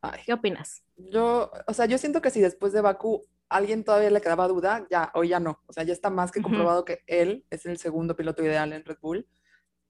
Ay, 0.00 0.20
¿Qué 0.26 0.32
opinas? 0.32 0.82
yo, 0.96 1.50
o 1.68 1.72
sea, 1.74 1.86
yo 1.86 1.98
siento 1.98 2.20
que 2.20 2.30
si 2.30 2.40
después 2.40 2.72
de 2.72 2.80
Bakú 2.80 3.22
alguien 3.48 3.84
todavía 3.84 4.10
le 4.10 4.20
quedaba 4.20 4.48
duda, 4.48 4.84
ya, 4.90 5.12
hoy 5.14 5.28
ya 5.28 5.38
no. 5.38 5.60
O 5.66 5.72
sea, 5.72 5.84
ya 5.84 5.92
está 5.92 6.10
más 6.10 6.32
que 6.32 6.42
comprobado 6.42 6.84
que 6.84 7.02
él 7.06 7.44
es 7.50 7.66
el 7.66 7.78
segundo 7.78 8.16
piloto 8.16 8.42
ideal 8.42 8.72
en 8.72 8.84
Red 8.84 8.98
Bull. 9.00 9.28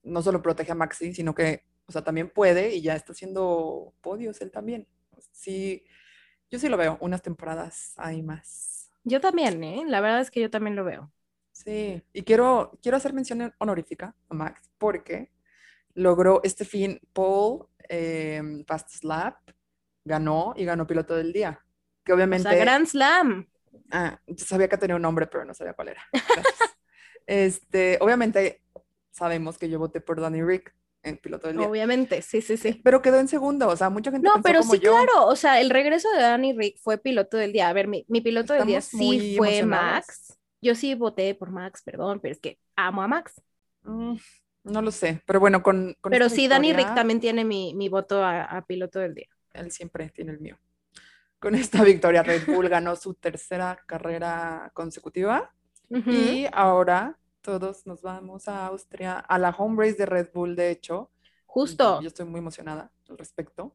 No 0.03 0.21
solo 0.21 0.43
protege 0.43 0.71
a 0.71 0.75
Maxi, 0.75 1.13
sino 1.15 1.33
que, 1.33 1.63
o 1.87 1.91
sea, 1.91 2.03
también 2.03 2.29
puede 2.29 2.75
y 2.75 2.81
ya 2.81 2.95
está 2.95 3.13
haciendo 3.13 3.93
podios 4.01 4.41
él 4.41 4.51
también. 4.51 4.87
Sí, 5.31 5.85
yo 6.51 6.59
sí 6.59 6.69
lo 6.69 6.77
veo, 6.77 6.97
unas 7.01 7.21
temporadas 7.21 7.93
hay 7.97 8.23
más. 8.23 8.91
Yo 9.03 9.19
también, 9.21 9.63
¿eh? 9.63 9.83
La 9.87 10.01
verdad 10.01 10.21
es 10.21 10.31
que 10.31 10.41
yo 10.41 10.49
también 10.51 10.75
lo 10.75 10.83
veo. 10.83 11.11
Sí, 11.51 12.01
y 12.13 12.23
quiero, 12.23 12.77
quiero 12.81 12.97
hacer 12.97 13.13
mención 13.13 13.53
honorífica 13.57 14.15
a 14.29 14.33
Max 14.33 14.69
porque 14.77 15.31
logró 15.95 16.41
este 16.43 16.65
fin 16.65 16.99
Paul 17.13 17.67
eh, 17.89 18.63
Fast 18.67 18.91
Slap, 18.91 19.37
ganó 20.05 20.53
y 20.55 20.65
ganó 20.65 20.87
piloto 20.87 21.15
del 21.15 21.33
día. 21.33 21.65
Que 22.03 22.13
O 22.13 22.15
obviamente, 22.15 22.49
sea, 22.49 22.53
Grand 22.55 22.87
Slam. 22.87 23.47
ah, 23.91 24.19
yo 24.27 24.45
sabía 24.45 24.67
que 24.67 24.77
tenía 24.77 24.95
un 24.95 25.01
nombre, 25.01 25.27
pero 25.27 25.45
no 25.45 25.53
sabía 25.53 25.73
cuál 25.73 25.89
era. 25.89 26.03
Este, 27.25 27.97
obviamente 28.01 28.63
sabemos 29.11 29.57
que 29.57 29.69
yo 29.69 29.79
voté 29.79 30.01
por 30.01 30.21
Danny 30.21 30.41
Rick 30.43 30.73
en 31.07 31.17
piloto 31.17 31.47
del 31.47 31.57
día, 31.57 31.67
Obviamente, 31.67 32.21
sí, 32.21 32.41
sí, 32.41 32.57
sí. 32.57 32.79
pero 32.83 33.01
quedó 33.01 33.19
en 33.19 33.27
segundo, 33.27 33.67
o 33.67 33.75
sea, 33.75 33.89
mucha 33.89 34.11
gente 34.11 34.25
No, 34.27 34.33
pensó 34.35 34.43
pero 34.43 34.59
como 34.61 34.73
sí, 34.73 34.79
yo. 34.79 34.91
claro, 34.91 35.27
o 35.27 35.35
sea, 35.35 35.59
el 35.61 35.69
regreso 35.69 36.09
de 36.11 36.21
Danny 36.21 36.53
Rick 36.53 36.77
fue 36.79 36.97
piloto 36.97 37.37
del 37.37 37.53
día. 37.53 37.69
A 37.69 37.73
ver, 37.73 37.87
mi, 37.87 38.05
mi 38.07 38.21
piloto 38.21 38.53
del 38.53 38.65
día 38.65 38.79
Estamos 38.79 39.05
sí 39.05 39.35
fue. 39.37 39.63
Max. 39.63 40.37
Yo 40.61 40.75
sí 40.75 40.95
voté 40.95 41.35
por 41.35 41.51
Max, 41.51 41.81
perdón, 41.83 42.19
pero 42.19 42.33
es 42.33 42.39
que 42.39 42.57
amo 42.75 43.01
a 43.03 43.07
Max. 43.07 43.41
Mm, 43.83 44.15
no 44.63 44.81
lo 44.81 44.91
sé, 44.91 45.21
pero 45.25 45.39
bueno, 45.39 45.61
con, 45.63 45.95
con 46.01 46.11
Pero 46.11 46.29
sí, 46.29 46.47
Danny 46.47 46.73
Rick 46.73 46.93
también 46.95 47.19
tiene 47.19 47.45
mi, 47.45 47.73
mi 47.75 47.89
voto 47.89 48.23
a, 48.23 48.43
a 48.43 48.65
piloto 48.65 48.99
del 48.99 49.13
día. 49.15 49.27
Él 49.53 49.71
siempre 49.71 50.09
tiene 50.09 50.31
el 50.33 50.39
mío. 50.39 50.57
Con 51.39 51.53
esta 51.55 51.83
victoria, 51.83 52.23
Red 52.23 52.47
Bull 52.47 52.67
ganó 52.67 52.95
su 52.95 53.13
tercera 53.13 53.79
carrera 53.85 54.71
consecutiva 54.73 55.53
Ujú. 55.89 56.09
y 56.09 56.47
ahora 56.51 57.17
todos 57.47 57.87
nos 57.87 58.01
vamos 58.01 58.49
a 58.49 58.65
Austria, 58.67 59.19
a 59.19 59.39
la 59.39 59.51
home 59.51 59.81
race 59.81 59.97
de 59.97 60.05
Red 60.05 60.31
Bull, 60.33 60.53
de 60.57 60.69
hecho. 60.69 61.09
Justo. 61.45 62.01
Yo 62.01 62.09
estoy 62.09 62.25
muy 62.25 62.39
emocionada 62.39 62.91
al 63.07 63.17
respecto. 63.17 63.73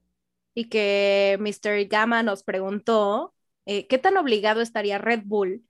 Y 0.54 0.68
que 0.68 1.38
Mr. 1.40 1.86
Gamma 1.88 2.22
nos 2.22 2.42
preguntó 2.42 3.32
eh, 3.64 3.86
qué 3.86 3.96
tan 3.96 4.18
obligado 4.18 4.60
estaría 4.60 4.98
Red 4.98 5.22
Bull 5.24 5.64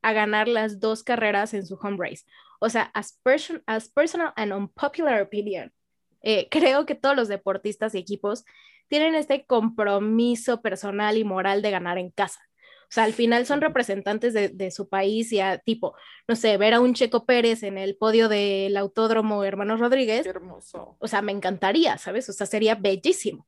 a 0.00 0.12
ganar 0.12 0.46
las 0.46 0.78
dos 0.78 1.02
carreras 1.02 1.52
en 1.52 1.66
su 1.66 1.74
home 1.74 1.96
race. 1.98 2.24
O 2.60 2.68
sea, 2.70 2.82
as, 2.94 3.18
person- 3.24 3.64
as 3.66 3.88
personal 3.88 4.32
and 4.36 4.52
unpopular 4.52 5.20
opinion, 5.20 5.72
eh, 6.22 6.46
creo 6.52 6.86
que 6.86 6.94
todos 6.94 7.16
los 7.16 7.26
deportistas 7.26 7.96
y 7.96 7.98
equipos 7.98 8.44
tienen 8.86 9.16
este 9.16 9.44
compromiso 9.44 10.62
personal 10.62 11.18
y 11.18 11.24
moral 11.24 11.62
de 11.62 11.72
ganar 11.72 11.98
en 11.98 12.12
casa. 12.12 12.40
O 12.90 12.92
sea, 12.92 13.04
al 13.04 13.12
final 13.12 13.46
son 13.46 13.60
representantes 13.60 14.34
de, 14.34 14.48
de 14.48 14.72
su 14.72 14.88
país 14.88 15.30
y 15.30 15.38
a 15.38 15.58
tipo, 15.58 15.94
no 16.26 16.34
sé, 16.34 16.56
ver 16.56 16.74
a 16.74 16.80
un 16.80 16.92
Checo 16.92 17.24
Pérez 17.24 17.62
en 17.62 17.78
el 17.78 17.96
podio 17.96 18.28
del 18.28 18.76
Autódromo 18.76 19.44
Hermanos 19.44 19.78
Rodríguez, 19.78 20.24
Qué 20.24 20.30
hermoso. 20.30 20.96
o 20.98 21.06
sea, 21.06 21.22
me 21.22 21.30
encantaría, 21.30 21.96
¿sabes? 21.98 22.28
O 22.28 22.32
sea, 22.32 22.46
sería 22.48 22.74
bellísimo. 22.74 23.46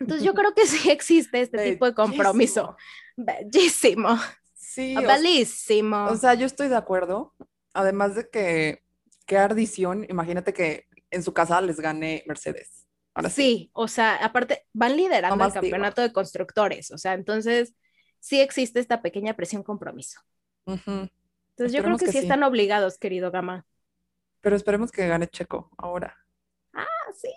Entonces 0.00 0.24
yo 0.26 0.34
creo 0.34 0.52
que 0.52 0.66
sí 0.66 0.90
existe 0.90 1.42
este 1.42 1.72
tipo 1.72 1.86
de 1.86 1.94
compromiso. 1.94 2.76
Bellísimo. 3.16 4.18
Sí, 4.54 4.96
o, 4.96 5.02
Bellísimo. 5.02 6.06
o 6.06 6.16
sea, 6.16 6.34
yo 6.34 6.44
estoy 6.44 6.66
de 6.68 6.76
acuerdo. 6.76 7.34
Además 7.72 8.16
de 8.16 8.28
que, 8.28 8.82
qué 9.26 9.38
ardición, 9.38 10.06
imagínate 10.08 10.52
que 10.52 10.86
en 11.10 11.22
su 11.22 11.32
casa 11.32 11.60
les 11.60 11.78
gane 11.78 12.24
Mercedes. 12.26 12.86
Ahora 13.14 13.30
sí. 13.30 13.42
Sí, 13.42 13.70
o 13.74 13.86
sea, 13.86 14.16
aparte 14.16 14.66
van 14.72 14.96
liderando 14.96 15.34
el 15.34 15.38
más 15.38 15.52
digo. 15.54 15.62
campeonato 15.62 16.02
de 16.02 16.12
constructores, 16.12 16.90
o 16.90 16.98
sea, 16.98 17.14
entonces 17.14 17.74
sí 18.26 18.40
existe 18.40 18.80
esta 18.80 19.02
pequeña 19.02 19.34
presión 19.36 19.62
compromiso. 19.62 20.20
Ujú. 20.66 21.08
Entonces 21.56 21.74
yo 21.74 21.82
creo 21.82 21.98
que, 21.98 22.04
que 22.06 22.12
sí 22.12 22.18
sí. 22.20 22.26
están 22.26 22.42
obligados, 22.44 22.98
querido 22.98 23.30
Gama. 23.32 23.66
Pero 24.40 24.56
esperemos 24.56 24.92
que 24.92 25.06
gane 25.08 25.28
Checo 25.28 25.70
ahora. 25.76 26.16
Ah, 26.74 26.86
sí. 27.14 27.30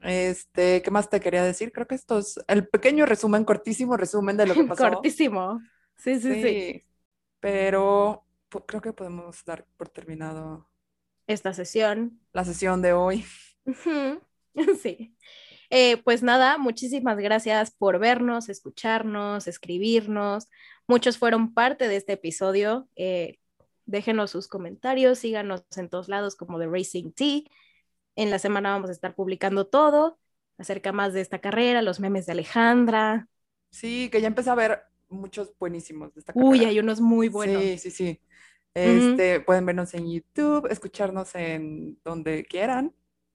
Este, 0.00 0.82
¿qué 0.82 0.90
más 0.90 1.10
te 1.10 1.20
quería 1.20 1.42
decir? 1.44 1.72
Creo 1.72 1.86
que 1.86 1.94
esto 1.94 2.18
es 2.18 2.40
el 2.48 2.66
pequeño 2.68 3.04
resumen, 3.06 3.44
cortísimo 3.44 3.96
resumen 3.96 4.36
de 4.36 4.46
lo 4.46 4.56
que 4.56 4.64
pasó. 4.64 5.12
Cortísimo. 5.12 5.60
Sí, 5.96 6.18
sí, 6.20 6.34
sí, 6.36 6.64
Sí, 6.64 6.84
pero 7.40 8.24
creo 8.66 8.80
que 8.82 8.92
podemos 8.92 9.44
dar 9.44 9.66
por 9.76 9.88
terminado 9.90 10.68
Esta 11.26 11.54
sesión. 11.54 12.20
la 12.32 12.44
sesión 12.44 12.82
de 12.82 12.92
hoy. 12.92 13.24
Ujú, 13.64 14.20
Sí. 14.82 15.14
Eh, 15.70 15.98
pues 16.02 16.22
nada, 16.22 16.58
muchísimas 16.58 17.16
gracias 17.18 17.70
por 17.70 17.98
vernos, 17.98 18.48
escucharnos, 18.48 19.46
escribirnos. 19.46 20.48
Muchos 20.88 21.16
fueron 21.16 21.54
parte 21.54 21.86
de 21.88 21.96
este 21.96 22.14
episodio. 22.14 22.88
Eh, 22.96 23.38
déjenos 23.86 24.32
sus 24.32 24.48
comentarios, 24.48 25.20
síganos 25.20 25.64
en 25.76 25.88
todos 25.88 26.08
lados 26.08 26.36
como 26.36 26.58
The 26.58 26.66
Racing 26.66 27.12
Tea. 27.12 27.42
En 28.16 28.30
la 28.30 28.38
semana 28.38 28.72
vamos 28.72 28.90
a 28.90 28.92
estar 28.92 29.14
publicando 29.14 29.66
todo 29.66 30.18
acerca 30.58 30.92
más 30.92 31.12
de 31.12 31.20
esta 31.20 31.38
carrera, 31.40 31.82
los 31.82 32.00
memes 32.00 32.26
de 32.26 32.32
Alejandra. 32.32 33.28
Sí, 33.70 34.08
que 34.10 34.20
ya 34.20 34.26
empecé 34.26 34.50
a 34.50 34.54
ver 34.56 34.82
muchos 35.08 35.52
buenísimos 35.58 36.12
de 36.14 36.20
esta 36.20 36.32
Uy, 36.34 36.58
carrera. 36.58 36.70
hay 36.70 36.78
unos 36.80 37.00
muy 37.00 37.28
buenos. 37.28 37.62
Sí, 37.62 37.78
sí, 37.78 37.90
sí. 37.90 38.20
Este, 38.74 39.40
pueden 39.40 39.66
vernos 39.66 39.94
en 39.94 40.10
YouTube, 40.10 40.66
escucharnos 40.70 41.34
en 41.34 41.98
donde 42.04 42.44
quieran, 42.44 42.94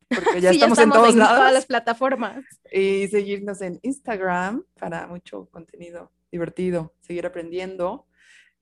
porque 0.10 0.42
ya 0.42 0.52
Sí, 0.52 0.58
estamos 0.58 0.80
en 0.80 0.90
todos 0.92 1.14
en 1.14 1.20
lados. 1.20 1.38
todas 1.38 1.54
las 1.54 1.66
plataformas. 1.66 2.46
Y 2.72 3.08
seguirnos 3.08 3.62
en 3.62 3.80
Instagram 3.84 4.64
para 4.80 5.08
mucho 5.08 5.48
contenido 5.52 6.12
divertido, 6.32 6.94
seguir 7.02 7.26
aprendiendo. 7.26 8.08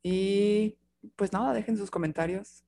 Y 0.01 0.77
pues 1.15 1.33
nada, 1.33 1.53
dejen 1.53 1.77
sus 1.77 1.91
comentarios, 1.91 2.63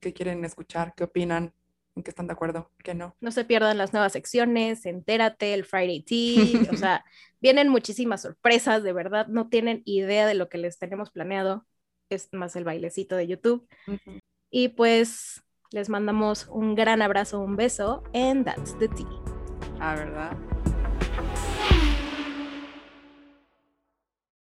qué 0.00 0.12
quieren 0.12 0.44
escuchar, 0.44 0.94
qué 0.94 1.04
opinan, 1.04 1.52
en 1.96 2.02
qué 2.02 2.10
están 2.10 2.26
de 2.26 2.32
acuerdo, 2.32 2.70
qué 2.84 2.94
no. 2.94 3.16
No 3.20 3.30
se 3.32 3.44
pierdan 3.44 3.78
las 3.78 3.92
nuevas 3.92 4.12
secciones, 4.12 4.86
entérate, 4.86 5.54
el 5.54 5.64
Friday 5.64 6.02
Tea, 6.02 6.70
o 6.72 6.76
sea, 6.76 7.04
vienen 7.40 7.68
muchísimas 7.68 8.22
sorpresas, 8.22 8.82
de 8.82 8.92
verdad, 8.92 9.26
no 9.28 9.48
tienen 9.48 9.82
idea 9.84 10.26
de 10.26 10.34
lo 10.34 10.48
que 10.48 10.58
les 10.58 10.78
tenemos 10.78 11.10
planeado, 11.10 11.66
es 12.10 12.28
más 12.32 12.54
el 12.56 12.64
bailecito 12.64 13.16
de 13.16 13.26
YouTube. 13.26 13.68
Ujú. 13.86 14.18
Y 14.50 14.68
pues 14.68 15.42
les 15.72 15.88
mandamos 15.88 16.48
un 16.50 16.74
gran 16.74 17.00
abrazo, 17.00 17.40
un 17.40 17.56
beso, 17.56 18.02
and 18.12 18.44
that's 18.44 18.76
the 18.78 18.88
tea. 18.88 19.06
Ah, 19.80 19.94
¿verdad? 19.94 20.36